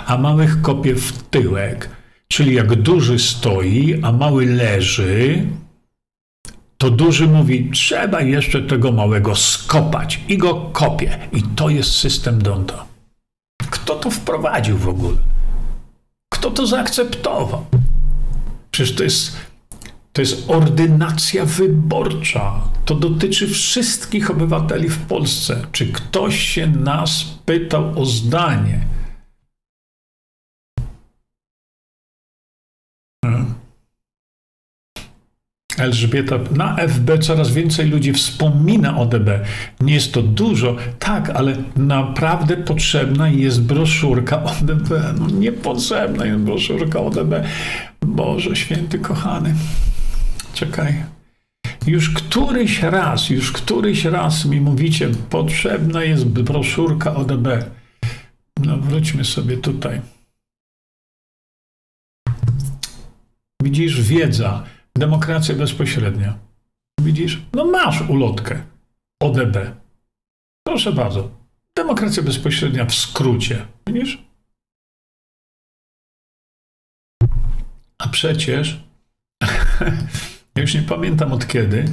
a 0.06 0.18
małych 0.18 0.62
kopie 0.62 0.96
w 0.96 1.24
tyłek. 1.24 1.90
Czyli 2.28 2.56
jak 2.56 2.76
duży 2.76 3.20
stoi, 3.20 4.00
a 4.02 4.12
mały 4.12 4.46
leży, 4.46 5.46
to 6.78 6.90
duży 6.90 7.28
mówi, 7.28 7.70
trzeba 7.74 8.22
jeszcze 8.22 8.62
tego 8.62 8.92
małego 8.92 9.36
skopać 9.36 10.20
i 10.28 10.38
go 10.38 10.56
kopie. 10.56 11.20
I 11.34 11.44
to 11.44 11.70
jest 11.70 11.92
system 11.92 12.42
Donta. 12.42 12.86
Kto 13.70 13.96
to 13.96 14.12
wprowadził 14.12 14.78
w 14.78 14.88
ogóle? 14.88 15.18
Kto 16.30 16.52
to 16.52 16.68
zaakceptował? 16.68 17.66
Przecież 18.72 18.96
to 18.96 19.04
jest, 19.04 19.38
to 20.14 20.22
jest 20.22 20.50
ordynacja 20.50 21.46
wyborcza. 21.46 22.62
To 22.86 22.96
dotyczy 22.96 23.48
wszystkich 23.48 24.32
obywateli 24.32 24.90
w 24.90 24.98
Polsce. 24.98 25.62
Czy 25.72 25.88
ktoś 25.88 26.40
się 26.40 26.68
nas 26.68 27.26
pytał 27.46 28.02
o 28.02 28.06
zdanie? 28.06 28.80
Elżbieta, 35.80 36.40
na 36.56 36.76
FB 36.76 37.20
coraz 37.22 37.52
więcej 37.52 37.90
ludzi 37.90 38.14
wspomina 38.14 38.98
o 38.98 39.06
DB. 39.06 39.40
Nie 39.82 39.94
jest 39.94 40.14
to 40.14 40.22
dużo, 40.22 40.76
tak, 41.00 41.30
ale 41.30 41.56
naprawdę 41.76 42.58
potrzebna 42.58 43.30
jest 43.30 43.62
broszurka 43.62 44.44
o 44.44 44.52
DB. 44.62 44.90
No 45.20 45.28
niepotrzebna 45.28 46.26
jest 46.26 46.40
broszurka 46.40 47.00
o 47.00 47.10
DB. 47.10 47.44
Boże 48.06 48.56
święty 48.56 49.00
kochany. 49.00 49.56
Czekaj. 50.54 51.04
Już 51.88 52.10
któryś 52.10 52.82
raz, 52.82 53.30
już 53.30 53.52
któryś 53.52 54.06
raz 54.06 54.46
mi 54.46 54.62
mówicie, 54.62 55.10
potrzebna 55.30 56.04
jest 56.04 56.26
broszurka 56.26 57.16
o 57.16 57.26
DB. 57.26 57.48
No 58.60 58.78
wróćmy 58.78 59.26
sobie 59.26 59.58
tutaj. 59.58 60.02
Widzisz, 63.64 64.02
wiedza 64.02 64.64
Demokracja 65.00 65.56
bezpośrednia. 65.56 66.38
Widzisz? 67.02 67.42
No 67.54 67.66
masz 67.66 68.02
ulotkę. 68.10 68.64
ODB. 69.22 69.58
Proszę 70.68 70.92
bardzo. 70.92 71.32
Demokracja 71.76 72.24
bezpośrednia 72.24 72.86
w 72.86 72.96
skrócie. 72.96 73.66
Widzisz? 73.88 74.24
A 77.98 78.08
przecież, 78.08 78.84
ja 80.56 80.62
już 80.62 80.74
nie 80.74 80.82
pamiętam 80.82 81.34
od 81.34 81.48
kiedy, 81.48 81.86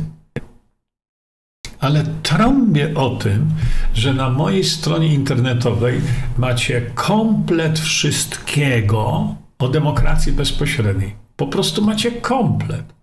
ale 1.78 2.04
trąbię 2.22 2.94
o 2.94 3.16
tym, 3.16 3.50
że 3.94 4.14
na 4.14 4.30
mojej 4.30 4.64
stronie 4.64 5.14
internetowej 5.14 6.00
macie 6.38 6.80
komplet 6.94 7.78
wszystkiego 7.78 9.34
o 9.58 9.68
demokracji 9.68 10.32
bezpośredniej. 10.32 11.16
Po 11.36 11.46
prostu 11.46 11.82
macie 11.82 12.12
komplet. 12.12 12.95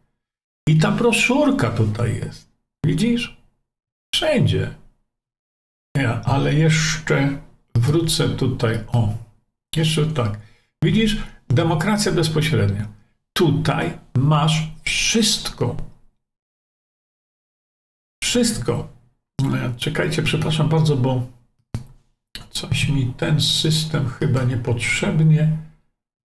I 0.67 0.77
ta 0.77 0.91
broszurka 0.91 1.71
tutaj 1.71 2.15
jest. 2.15 2.51
Widzisz? 2.85 3.37
Wszędzie. 4.15 4.75
Ja, 5.97 6.21
ale 6.21 6.53
jeszcze 6.53 7.41
wrócę 7.75 8.29
tutaj. 8.29 8.79
O, 8.87 9.13
jeszcze 9.75 10.05
tak. 10.05 10.39
Widzisz? 10.83 11.17
Demokracja 11.47 12.11
bezpośrednia. 12.11 12.87
Tutaj 13.33 13.97
masz 14.17 14.71
wszystko. 14.83 15.77
Wszystko. 18.23 18.93
Czekajcie, 19.77 20.23
przepraszam 20.23 20.69
bardzo, 20.69 20.97
bo 20.97 21.27
coś 22.49 22.89
mi 22.89 23.13
ten 23.17 23.41
system 23.41 24.09
chyba 24.09 24.43
niepotrzebnie 24.43 25.57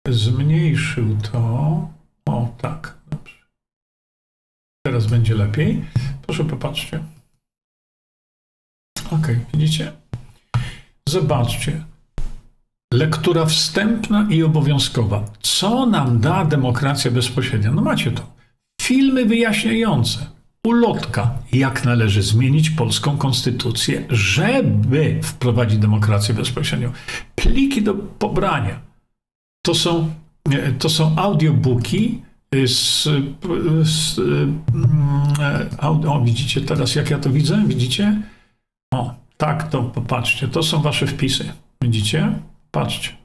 zmniejszył 0.09 1.17
to. 1.33 1.39
O, 2.27 2.55
tak. 2.59 2.98
Teraz 4.89 5.07
będzie 5.07 5.35
lepiej. 5.35 5.85
Proszę 6.23 6.45
popatrzcie. 6.45 7.05
Ok, 9.11 9.29
widzicie? 9.55 9.93
Zobaczcie. 11.09 11.85
Lektura 12.95 13.47
wstępna 13.47 14.27
i 14.31 14.43
obowiązkowa. 14.43 15.25
Co 15.41 15.87
nam 15.87 16.21
da 16.21 16.45
demokracja 16.45 17.11
bezpośrednia? 17.11 17.73
No 17.73 17.83
macie 17.83 18.11
to. 18.11 18.33
Filmy 18.83 19.25
wyjaśniające. 19.25 20.27
Ulotka, 20.67 21.35
jak 21.53 21.85
należy 21.85 22.23
zmienić 22.23 22.71
polską 22.71 23.19
konstytucję, 23.19 24.05
żeby 24.11 25.21
wprowadzić 25.23 25.79
demokrację 25.79 26.35
bezpośrednią. 26.35 26.93
Pliki 27.35 27.83
do 27.83 27.95
pobrania. 27.95 28.81
To 29.67 29.75
są, 29.75 30.15
to 30.79 30.89
są 30.89 31.17
audiobooki 31.17 32.28
z, 32.53 33.03
z 33.83 34.21
o, 36.09 36.21
widzicie 36.25 36.61
teraz, 36.61 36.95
jak 36.95 37.11
ja 37.11 37.19
to 37.19 37.31
widzę? 37.31 37.65
Widzicie? 37.67 38.23
O, 38.95 39.15
tak, 39.37 39.71
to 39.71 39.83
popatrzcie. 39.83 40.49
To 40.49 40.63
są 40.63 40.83
wasze 40.83 41.07
wpisy. 41.07 41.53
Widzicie? 41.83 42.43
Patrzcie. 42.71 43.17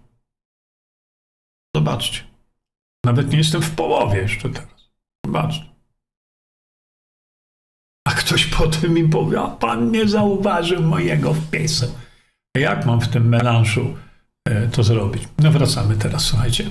Zobaczcie. 1.75 2.23
Nawet 3.05 3.31
nie 3.31 3.37
jestem 3.37 3.61
w 3.61 3.75
połowie 3.75 4.19
jeszcze 4.19 4.49
teraz. 4.49 4.89
Zobaczcie. 5.25 5.65
A 8.07 8.11
ktoś 8.11 8.45
potem 8.45 8.93
mi 8.93 9.09
powie, 9.09 9.41
a 9.41 9.47
pan 9.47 9.91
nie 9.91 10.07
zauważył 10.07 10.81
mojego 10.81 11.33
wpisu. 11.33 11.85
Jak 12.57 12.85
mam 12.85 13.01
w 13.01 13.07
tym 13.07 13.29
melanżu 13.29 13.97
e, 14.47 14.67
to 14.67 14.83
zrobić? 14.83 15.23
No 15.39 15.51
wracamy 15.51 15.95
teraz, 15.95 16.25
słuchajcie. 16.25 16.69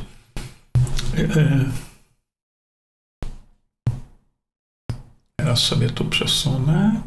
Teraz 5.53 5.66
sobie 5.66 5.91
tu 5.91 6.05
przesunę. 6.05 7.03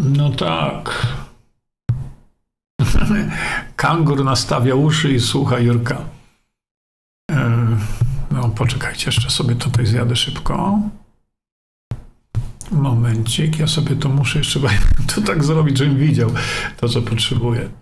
No 0.00 0.30
tak. 0.30 1.06
Kangur 3.76 4.24
nastawia 4.24 4.74
uszy 4.74 5.12
i 5.12 5.20
słucha 5.20 5.58
Jurka. 5.58 6.04
E, 7.30 7.68
no, 8.30 8.48
poczekajcie, 8.48 9.06
jeszcze 9.06 9.30
sobie 9.30 9.54
tutaj 9.54 9.86
zjadę 9.86 10.16
szybko. 10.16 10.80
Momencik, 12.70 13.58
ja 13.58 13.66
sobie 13.66 13.96
to 13.96 14.08
muszę 14.08 14.38
jeszcze 14.38 14.60
to 15.14 15.20
tak 15.20 15.44
zrobić, 15.44 15.78
żebym 15.78 15.98
widział 15.98 16.30
to, 16.76 16.88
co 16.88 17.02
potrzebuję. 17.02 17.81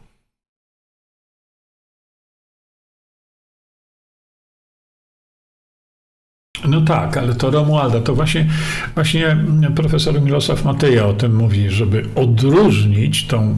No 6.69 6.81
tak, 6.81 7.17
ale 7.17 7.35
to 7.35 7.51
Romualda, 7.51 8.01
to 8.01 8.15
właśnie, 8.15 8.47
właśnie 8.95 9.37
profesor 9.77 10.23
Milosław 10.23 10.65
Mateja 10.65 11.07
o 11.07 11.13
tym 11.13 11.37
mówi, 11.37 11.71
żeby 11.71 12.09
odróżnić 12.15 13.27
tą 13.27 13.57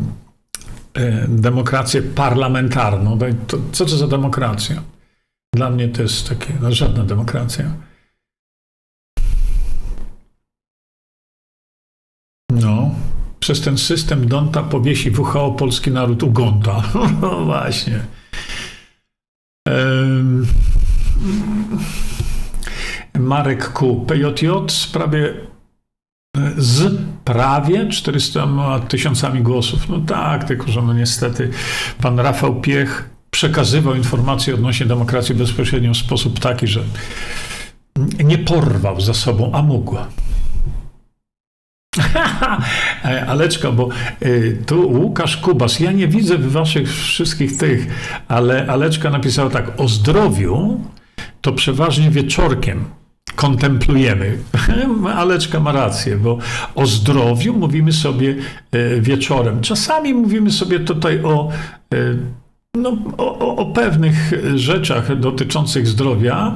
e, 0.95 1.29
demokrację 1.29 2.03
parlamentarną. 2.03 3.19
To, 3.47 3.57
co 3.73 3.85
to 3.85 3.97
za 3.97 4.09
demokracja? 4.09 4.83
Dla 5.55 5.71
mnie 5.71 5.89
to 5.89 6.03
jest 6.03 6.29
takie, 6.29 6.55
no 6.61 6.73
żadna 6.73 7.05
demokracja. 7.05 7.65
No, 12.51 12.91
przez 13.41 13.61
ten 13.61 13.79
system 13.79 14.29
Donta 14.29 14.63
powiesi 14.63 15.11
WHO 15.11 15.53
polski 15.53 15.91
naród 15.91 16.23
ugonta. 16.23 16.83
No 17.21 17.45
właśnie. 17.45 18.01
Um, 19.69 20.47
Marek 23.19 23.69
Ku. 23.73 24.07
PJJ 24.07 24.47
w 24.67 24.73
sprawie 24.73 25.35
z 26.57 27.01
prawie 27.25 27.89
400 27.89 28.81
tysiącami 28.89 29.43
głosów. 29.43 29.89
No 29.89 29.99
tak, 29.99 30.45
tylko 30.45 30.73
że 30.73 30.83
no 30.83 30.93
niestety 30.93 31.51
pan 32.03 32.21
Rafał 32.21 32.61
Piech 32.61 33.11
przekazywał 33.31 33.95
informacje 33.95 34.55
odnośnie 34.55 34.87
demokracji 34.87 35.35
bezpośrednio 35.35 35.93
w 35.93 35.97
sposób 35.97 36.41
taki, 36.41 36.67
że 36.67 36.81
nie 38.25 38.39
porwał 38.39 39.01
za 39.01 39.15
sobą, 39.15 39.51
a 39.55 39.63
mógł. 39.63 39.97
Aleczka, 43.29 43.73
bo 43.73 43.89
y, 44.23 44.63
tu 44.67 44.89
Łukasz 44.89 45.37
Kubas, 45.37 45.81
ja 45.81 45.93
nie 45.93 46.09
widzę 46.09 46.39
waszych 46.39 46.95
wszystkich 46.95 47.59
tych, 47.59 47.87
ale 48.29 48.67
Aleczka 48.67 49.11
napisała 49.11 49.51
tak, 49.51 49.81
o 49.81 49.89
zdrowiu 49.89 50.81
to 51.41 51.53
przeważnie 51.53 52.11
wieczorkiem 52.11 52.85
kontemplujemy. 53.43 54.39
Aleczka 55.17 55.61
ma 55.61 55.73
rację, 55.73 56.17
bo 56.17 56.39
o 56.75 56.87
zdrowiu 56.87 57.55
mówimy 57.55 57.93
sobie 57.93 58.35
y, 58.75 59.01
wieczorem. 59.01 59.61
Czasami 59.61 60.15
mówimy 60.15 60.51
sobie 60.51 60.81
tutaj 60.81 61.25
o 61.25 61.49
y, 61.95 62.17
no, 62.77 62.97
o, 63.19 63.57
o, 63.57 63.67
pewnych 63.67 64.33
rzeczach 64.55 65.21
dotyczących 65.21 65.87
zdrowia, 65.89 66.55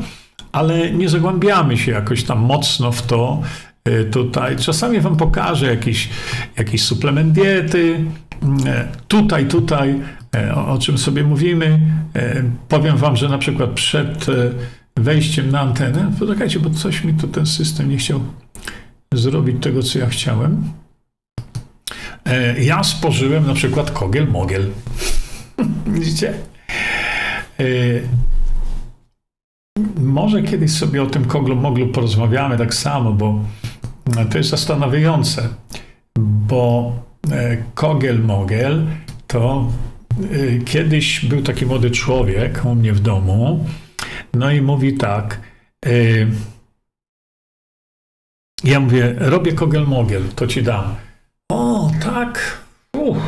ale 0.52 0.90
nie 0.90 1.08
zagłębiamy 1.08 1.78
się 1.78 1.92
jakoś 1.92 2.24
tam 2.24 2.38
mocno 2.38 2.92
w 2.92 3.02
to 3.02 3.42
e, 3.84 4.04
tutaj. 4.04 4.56
Czasami 4.56 5.00
wam 5.00 5.16
pokażę 5.16 5.66
jakiś, 5.66 6.08
jakiś 6.58 6.82
suplement 6.82 7.32
diety, 7.32 8.04
e, 8.66 8.88
tutaj, 9.08 9.46
tutaj, 9.46 10.00
e, 10.36 10.54
o, 10.54 10.68
o 10.68 10.78
czym 10.78 10.98
sobie 10.98 11.22
mówimy. 11.22 11.80
Powiem 12.68 12.96
wam, 12.96 13.16
że 13.16 13.28
na 13.28 13.38
przykład 13.38 13.70
przed 13.70 14.26
wejściem 14.96 15.50
na 15.50 15.60
antenę, 15.60 16.12
poczekajcie, 16.18 16.60
bo 16.60 16.70
coś 16.70 17.04
mi 17.04 17.14
tu 17.14 17.28
ten 17.28 17.46
system 17.46 17.90
nie 17.90 17.96
chciał 17.96 18.20
zrobić 19.14 19.62
tego, 19.62 19.82
co 19.82 19.98
ja 19.98 20.06
chciałem. 20.06 20.62
Ja 22.60 22.84
spożyłem 22.84 23.46
na 23.46 23.54
przykład 23.54 23.90
kogiel 23.90 24.28
mogiel. 24.28 24.70
Widzicie? 25.86 26.34
Y, 27.60 28.08
może 29.96 30.42
kiedyś 30.42 30.70
sobie 30.70 31.02
o 31.02 31.06
tym 31.06 31.24
koglu 31.24 31.56
moglu 31.56 31.88
porozmawiamy 31.88 32.58
tak 32.58 32.74
samo, 32.74 33.12
bo 33.12 33.40
to 34.30 34.38
jest 34.38 34.50
zastanawiające, 34.50 35.48
bo 36.18 36.92
e, 37.30 37.56
Kogel 37.74 38.22
Mogel 38.22 38.86
to 39.26 39.72
e, 40.20 40.58
kiedyś 40.64 41.24
był 41.24 41.42
taki 41.42 41.66
młody 41.66 41.90
człowiek 41.90 42.64
u 42.64 42.74
mnie 42.74 42.92
w 42.92 43.00
domu, 43.00 43.64
no 44.34 44.50
i 44.50 44.60
mówi 44.60 44.96
tak, 44.96 45.40
e, 45.86 45.90
ja 48.64 48.80
mówię, 48.80 49.14
robię 49.18 49.52
Kogel 49.52 49.86
Mogel, 49.86 50.28
to 50.36 50.46
ci 50.46 50.62
dam. 50.62 50.94
O, 51.52 51.90
tak, 52.02 52.62
uch, 52.92 53.22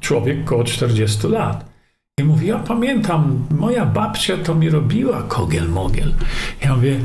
człowiek 0.00 0.44
koło 0.44 0.64
40 0.64 1.26
lat. 1.26 1.70
I 2.20 2.24
mówi, 2.24 2.46
ja 2.46 2.58
pamiętam, 2.58 3.46
moja 3.50 3.86
babcia 3.86 4.36
to 4.36 4.54
mi 4.54 4.70
robiła 4.70 5.22
kogiel-mogiel. 5.22 6.14
Ja 6.62 6.76
mówię, 6.76 7.00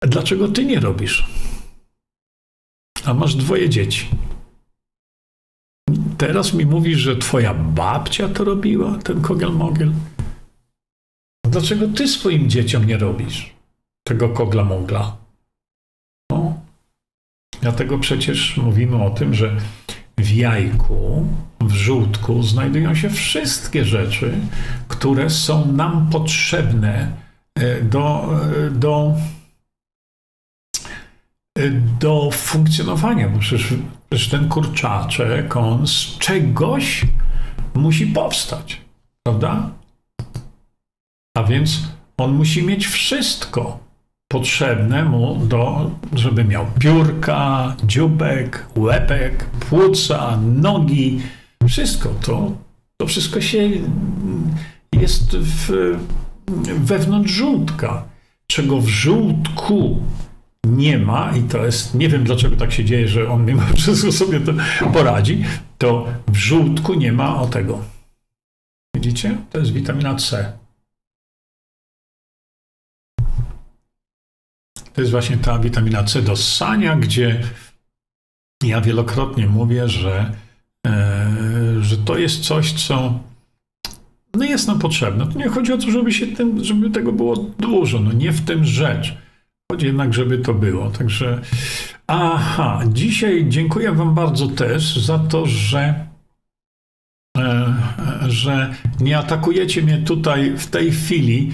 dlaczego 0.00 0.48
ty 0.48 0.64
nie 0.64 0.80
robisz? 0.80 1.26
A 3.04 3.14
masz 3.14 3.34
dwoje 3.34 3.68
dzieci. 3.68 4.08
Teraz 6.18 6.54
mi 6.54 6.66
mówisz, 6.66 6.98
że 6.98 7.16
twoja 7.16 7.54
babcia 7.54 8.28
to 8.28 8.44
robiła, 8.44 8.98
ten 8.98 9.22
kogiel-mogiel. 9.22 9.92
Dlaczego 11.52 11.88
ty 11.88 12.08
swoim 12.08 12.50
dzieciom 12.50 12.86
nie 12.86 12.98
robisz 12.98 13.54
tego 14.06 14.28
kogla-mogla? 14.28 15.12
No, 16.30 16.60
dlatego 17.60 17.98
przecież 17.98 18.56
mówimy 18.56 19.04
o 19.04 19.10
tym, 19.10 19.34
że 19.34 19.56
w 20.18 20.30
jajku, 20.30 21.26
w 21.60 21.72
żółtku 21.72 22.42
znajdują 22.42 22.94
się 22.94 23.10
wszystkie 23.10 23.84
rzeczy, 23.84 24.38
które 24.88 25.30
są 25.30 25.72
nam 25.72 26.10
potrzebne 26.10 27.12
e, 27.54 27.82
do, 27.82 28.28
e, 28.66 28.70
do, 28.70 29.14
e, 31.58 31.70
do 32.00 32.30
funkcjonowania. 32.30 33.28
Bo 33.28 33.38
przecież, 33.38 33.74
przecież 34.10 34.28
ten 34.28 34.48
kurczaczek, 34.48 35.56
on 35.56 35.86
z 35.86 36.18
czegoś 36.18 37.04
musi 37.74 38.06
powstać, 38.06 38.80
prawda? 39.22 39.81
A 41.34 41.42
więc 41.44 41.80
on 42.16 42.32
musi 42.32 42.62
mieć 42.62 42.86
wszystko 42.86 43.78
potrzebne 44.28 45.04
mu 45.04 45.36
do, 45.46 45.90
żeby 46.12 46.44
miał 46.44 46.66
piórka, 46.78 47.76
dziubek, 47.84 48.66
łepek, 48.76 49.44
płuca, 49.44 50.38
nogi, 50.42 51.20
wszystko 51.66 52.08
to, 52.08 52.52
to 52.96 53.06
wszystko 53.06 53.40
się 53.40 53.70
jest 54.92 55.36
w, 55.36 55.96
wewnątrz 56.78 57.32
żółtka, 57.32 58.04
czego 58.46 58.80
w 58.80 58.88
żółtku 58.88 60.00
nie 60.64 60.98
ma, 60.98 61.36
i 61.36 61.42
to 61.42 61.64
jest, 61.64 61.94
nie 61.94 62.08
wiem 62.08 62.24
dlaczego 62.24 62.56
tak 62.56 62.72
się 62.72 62.84
dzieje, 62.84 63.08
że 63.08 63.30
on 63.30 63.46
mimo 63.46 63.62
wszystko 63.76 64.12
sobie 64.12 64.40
to 64.40 64.52
poradzi, 64.92 65.44
to 65.78 66.06
w 66.28 66.36
żółtku 66.36 66.94
nie 66.94 67.12
ma 67.12 67.40
o 67.40 67.46
tego. 67.46 67.84
Widzicie? 68.94 69.36
To 69.50 69.58
jest 69.58 69.72
witamina 69.72 70.14
C. 70.14 70.61
To 74.94 75.00
jest 75.00 75.10
właśnie 75.10 75.36
ta 75.36 75.58
witamina 75.58 76.04
C 76.04 76.22
do 76.22 76.36
ssania, 76.36 76.96
gdzie 76.96 77.40
ja 78.62 78.80
wielokrotnie 78.80 79.46
mówię, 79.46 79.88
że, 79.88 80.32
e, 80.86 81.32
że 81.80 81.96
to 81.96 82.18
jest 82.18 82.44
coś, 82.44 82.72
co 82.72 83.20
no 84.34 84.44
jest 84.44 84.68
nam 84.68 84.78
potrzebne. 84.78 85.26
To 85.26 85.38
nie 85.38 85.48
chodzi 85.48 85.72
o 85.72 85.78
to, 85.78 85.90
żeby, 85.90 86.12
się 86.12 86.26
tym, 86.26 86.64
żeby 86.64 86.90
tego 86.90 87.12
było 87.12 87.36
dużo. 87.36 88.00
No 88.00 88.12
nie 88.12 88.32
w 88.32 88.44
tym 88.44 88.64
rzecz. 88.64 89.14
Chodzi 89.72 89.86
jednak, 89.86 90.14
żeby 90.14 90.38
to 90.38 90.54
było. 90.54 90.90
Także 90.90 91.40
aha, 92.06 92.80
dzisiaj 92.88 93.46
dziękuję 93.48 93.92
Wam 93.92 94.14
bardzo 94.14 94.46
też 94.46 94.96
za 94.96 95.18
to, 95.18 95.46
że 95.46 96.06
e, 97.38 97.74
że 98.28 98.74
nie 99.00 99.18
atakujecie 99.18 99.82
mnie 99.82 99.98
tutaj 99.98 100.52
w 100.58 100.66
tej 100.66 100.90
chwili 100.90 101.52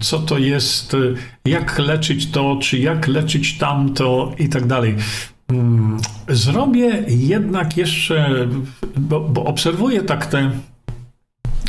co 0.00 0.18
to 0.18 0.38
jest, 0.38 0.94
e, 0.94 0.98
jak 1.44 1.78
leczyć 1.78 2.30
to, 2.30 2.58
czy 2.62 2.78
jak 2.78 3.08
leczyć 3.08 3.58
tamto 3.58 4.34
i 4.38 4.48
tak 4.48 4.66
dalej. 4.66 4.96
Mm, 5.48 5.96
zrobię 6.28 7.04
jednak 7.08 7.76
jeszcze, 7.76 8.48
bo, 8.96 9.20
bo 9.20 9.44
obserwuję 9.44 10.02
tak 10.02 10.26
te 10.26 10.50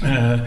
e, 0.03 0.39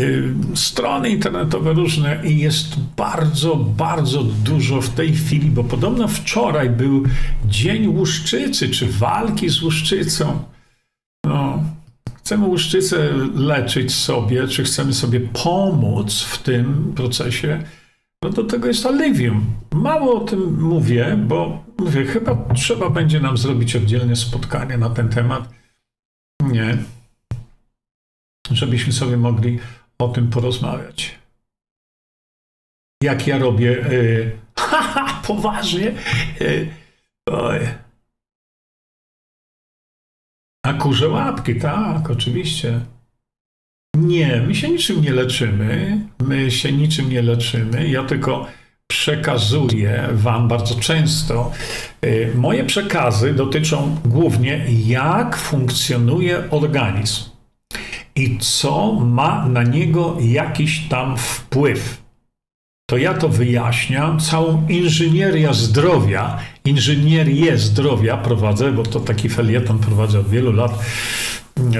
y, 0.00 0.34
strony 0.54 1.10
internetowe 1.10 1.72
różne 1.72 2.20
i 2.24 2.38
jest 2.38 2.80
bardzo, 2.96 3.56
bardzo 3.56 4.22
dużo 4.22 4.80
w 4.80 4.90
tej 4.90 5.12
chwili, 5.12 5.50
bo 5.50 5.64
podobno 5.64 6.08
wczoraj 6.08 6.70
był 6.70 7.04
Dzień 7.44 7.86
Łuszczycy, 7.86 8.68
czy 8.68 8.86
walki 8.86 9.48
z 9.48 9.62
łuszczycą. 9.62 10.42
No, 11.26 11.62
chcemy 12.26 12.46
łuszczycę 12.46 13.12
leczyć 13.34 13.94
sobie, 13.94 14.48
czy 14.48 14.64
chcemy 14.64 14.92
sobie 14.92 15.20
pomóc 15.20 16.22
w 16.22 16.42
tym 16.42 16.92
procesie, 16.96 17.62
no 18.22 18.30
do 18.30 18.44
tego 18.44 18.68
jest 18.68 18.86
alivium. 18.86 19.46
Mało 19.72 20.22
o 20.22 20.24
tym 20.24 20.62
mówię, 20.62 21.18
bo 21.26 21.64
mówię, 21.78 22.04
chyba 22.04 22.54
trzeba 22.54 22.90
będzie 22.90 23.20
nam 23.20 23.36
zrobić 23.36 23.76
oddzielne 23.76 24.16
spotkanie 24.16 24.78
na 24.78 24.90
ten 24.90 25.08
temat. 25.08 25.54
Nie. 26.42 26.78
Żebyśmy 28.50 28.92
sobie 28.92 29.16
mogli 29.16 29.58
o 29.98 30.08
tym 30.08 30.30
porozmawiać. 30.30 31.18
Jak 33.02 33.26
ja 33.26 33.38
robię. 33.38 33.70
Yy, 33.70 34.38
haha, 34.58 35.22
poważnie. 35.26 35.94
Yy, 36.40 36.68
oj. 37.30 37.85
A 40.66 40.74
kurze 40.74 41.08
łapki, 41.08 41.54
tak, 41.54 42.10
oczywiście. 42.10 42.80
Nie, 43.96 44.42
my 44.46 44.54
się 44.54 44.68
niczym 44.68 45.02
nie 45.02 45.12
leczymy. 45.12 46.00
My 46.20 46.50
się 46.50 46.72
niczym 46.72 47.10
nie 47.10 47.22
leczymy. 47.22 47.88
Ja 47.88 48.04
tylko 48.04 48.46
przekazuję 48.86 50.08
Wam 50.12 50.48
bardzo 50.48 50.74
często. 50.74 51.52
Y, 52.04 52.32
moje 52.34 52.64
przekazy 52.64 53.34
dotyczą 53.34 53.96
głównie, 54.04 54.66
jak 54.86 55.36
funkcjonuje 55.36 56.50
organizm 56.50 57.22
i 58.16 58.38
co 58.38 58.92
ma 58.92 59.48
na 59.48 59.62
niego 59.62 60.16
jakiś 60.20 60.88
tam 60.88 61.16
wpływ. 61.16 62.05
To 62.90 62.96
ja 62.96 63.14
to 63.14 63.28
wyjaśniam. 63.28 64.20
Całą 64.20 64.66
inżynierię 64.68 65.54
zdrowia, 65.54 66.38
inżynierię 66.64 67.58
zdrowia 67.58 68.16
prowadzę, 68.16 68.72
bo 68.72 68.82
to 68.82 69.00
taki 69.00 69.28
felieton 69.28 69.78
prowadzę 69.78 70.20
od 70.20 70.28
wielu 70.28 70.52
lat 70.52 70.78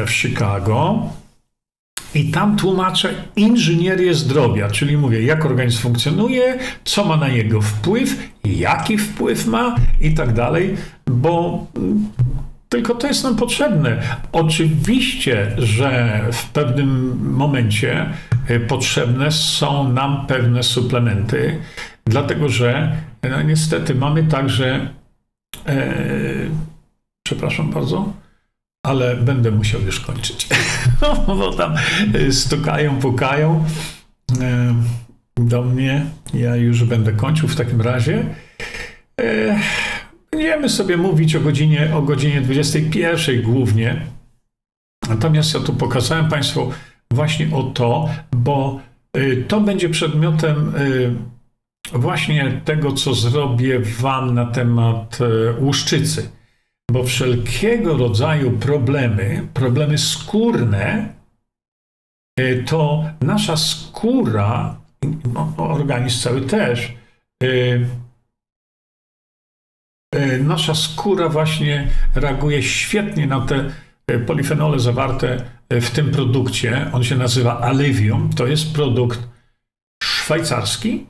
w 0.07 0.11
Chicago. 0.11 1.09
I 2.15 2.31
tam 2.31 2.57
tłumaczę 2.57 3.15
inżynierię 3.37 4.15
zdrowia, 4.15 4.71
czyli 4.71 4.97
mówię, 4.97 5.23
jak 5.23 5.47
organizm 5.47 5.79
funkcjonuje, 5.79 6.59
co 6.85 7.05
ma 7.05 7.17
na 7.17 7.29
niego 7.29 7.61
wpływ, 7.61 8.17
jaki 8.45 8.99
wpływ 8.99 9.47
ma 9.47 9.77
i 10.01 10.15
tak 10.15 10.33
dalej, 10.33 10.77
bo 11.07 11.67
tylko 12.69 12.95
to 12.95 13.07
jest 13.07 13.25
nam 13.25 13.37
potrzebne. 13.37 14.03
Oczywiście, 14.33 15.53
że 15.59 16.21
w 16.33 16.51
pewnym 16.51 17.19
momencie 17.33 18.11
e, 18.49 18.61
potrzebne 18.61 19.33
są 19.33 19.93
nam 19.93 20.27
pewne 20.27 20.63
suplementy, 20.63 21.59
dlatego 22.05 22.49
że 22.49 22.97
no, 23.31 23.43
niestety 23.43 23.95
mamy 23.95 24.25
także, 24.25 24.91
e, 25.67 25.95
przepraszam 27.27 27.71
bardzo, 27.71 28.13
ale 28.87 29.17
będę 29.17 29.51
musiał 29.51 29.81
już 29.81 30.01
kończyć, 30.01 30.49
bo 31.27 31.53
tam 31.53 31.75
stukają, 32.31 32.99
pukają 32.99 33.65
e, 34.41 34.75
do 35.37 35.63
mnie. 35.63 36.07
Ja 36.35 36.57
już 36.57 36.85
będę 36.85 37.13
kończył 37.13 37.49
w 37.49 37.57
takim 37.57 37.81
razie. 37.81 38.25
E, 39.21 39.59
będziemy 40.31 40.69
sobie 40.69 40.97
mówić 40.97 41.37
o 41.37 41.41
godzinie, 41.41 41.91
o 41.95 42.03
godzinie 42.03 42.41
21 42.41 43.43
głównie. 43.43 44.07
Natomiast 45.09 45.55
ja 45.55 45.61
tu 45.61 45.73
pokazałem 45.73 46.29
Państwu 46.29 46.73
właśnie 47.11 47.49
o 47.55 47.63
to, 47.63 48.09
bo 48.37 48.81
e, 49.13 49.37
to 49.37 49.61
będzie 49.61 49.89
przedmiotem 49.89 50.73
właśnie 51.93 52.61
tego, 52.65 52.93
co 52.93 53.15
zrobię 53.15 53.81
Wam 53.81 54.35
na 54.35 54.47
temat 54.47 55.19
łuszczycy 55.61 56.29
bo 56.91 57.05
wszelkiego 57.05 57.97
rodzaju 57.97 58.59
problemy, 58.59 59.49
problemy 59.55 59.99
skórne, 59.99 61.15
to 62.67 63.05
nasza 63.21 63.57
skóra, 63.57 64.77
organizm 65.57 66.23
cały 66.23 66.41
też, 66.41 66.93
nasza 70.41 70.75
skóra 70.75 71.29
właśnie 71.29 71.89
reaguje 72.15 72.63
świetnie 72.63 73.27
na 73.27 73.41
te 73.41 73.71
polifenole 74.27 74.81
zawarte 74.81 75.45
w 75.71 75.91
tym 75.91 76.11
produkcie. 76.11 76.91
On 76.93 77.05
się 77.05 77.17
nazywa 77.17 77.61
Alivium. 77.61 78.31
To 78.33 78.47
jest 78.47 78.75
produkt 78.75 79.21
szwajcarski. 80.03 81.07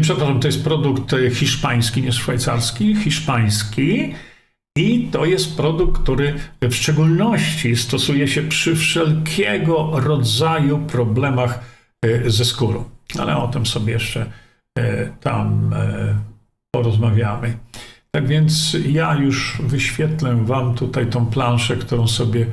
Przepraszam, 0.00 0.40
to 0.40 0.48
jest 0.48 0.64
produkt 0.64 1.14
hiszpański, 1.32 2.02
nie 2.02 2.12
szwajcarski, 2.12 2.96
hiszpański. 2.96 4.14
I 4.76 5.08
to 5.12 5.24
jest 5.24 5.56
produkt, 5.56 6.02
który 6.02 6.34
w 6.62 6.74
szczególności 6.74 7.76
stosuje 7.76 8.28
się 8.28 8.42
przy 8.42 8.76
wszelkiego 8.76 9.90
rodzaju 10.00 10.78
problemach 10.78 11.60
e, 12.04 12.30
ze 12.30 12.44
skórą. 12.44 12.84
Ale 13.18 13.36
o 13.36 13.48
tym 13.48 13.66
sobie 13.66 13.92
jeszcze 13.92 14.26
e, 14.78 15.06
tam 15.06 15.74
e, 15.74 16.14
porozmawiamy. 16.74 17.58
Tak 18.10 18.26
więc 18.26 18.76
ja 18.88 19.14
już 19.14 19.62
wyświetlę 19.64 20.36
Wam 20.36 20.74
tutaj 20.74 21.06
tą 21.06 21.26
planszę, 21.26 21.76
którą 21.76 22.08
sobie, 22.08 22.46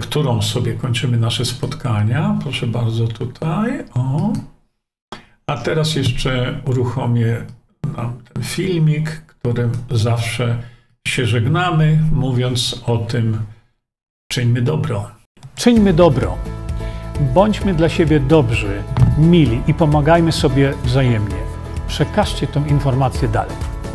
którą 0.00 0.42
sobie 0.42 0.74
kończymy 0.74 1.16
nasze 1.16 1.44
spotkania. 1.44 2.38
Proszę 2.42 2.66
bardzo 2.66 3.08
tutaj. 3.08 3.84
O. 3.94 4.32
A 5.46 5.56
teraz 5.56 5.94
jeszcze 5.94 6.60
uruchomię 6.66 7.36
nam 7.96 8.22
ten 8.32 8.42
filmik, 8.42 9.10
którym 9.10 9.72
zawsze 9.90 10.62
się 11.08 11.26
żegnamy, 11.26 11.98
mówiąc 12.12 12.82
o 12.86 12.98
tym, 12.98 13.38
czyńmy 14.32 14.62
dobro. 14.62 15.10
Czyńmy 15.54 15.92
dobro. 15.92 16.38
Bądźmy 17.34 17.74
dla 17.74 17.88
siebie 17.88 18.20
dobrzy, 18.20 18.82
mili 19.18 19.60
i 19.66 19.74
pomagajmy 19.74 20.32
sobie 20.32 20.74
wzajemnie. 20.84 21.36
Przekażcie 21.88 22.46
tę 22.46 22.62
informację 22.68 23.28
dalej. 23.28 23.56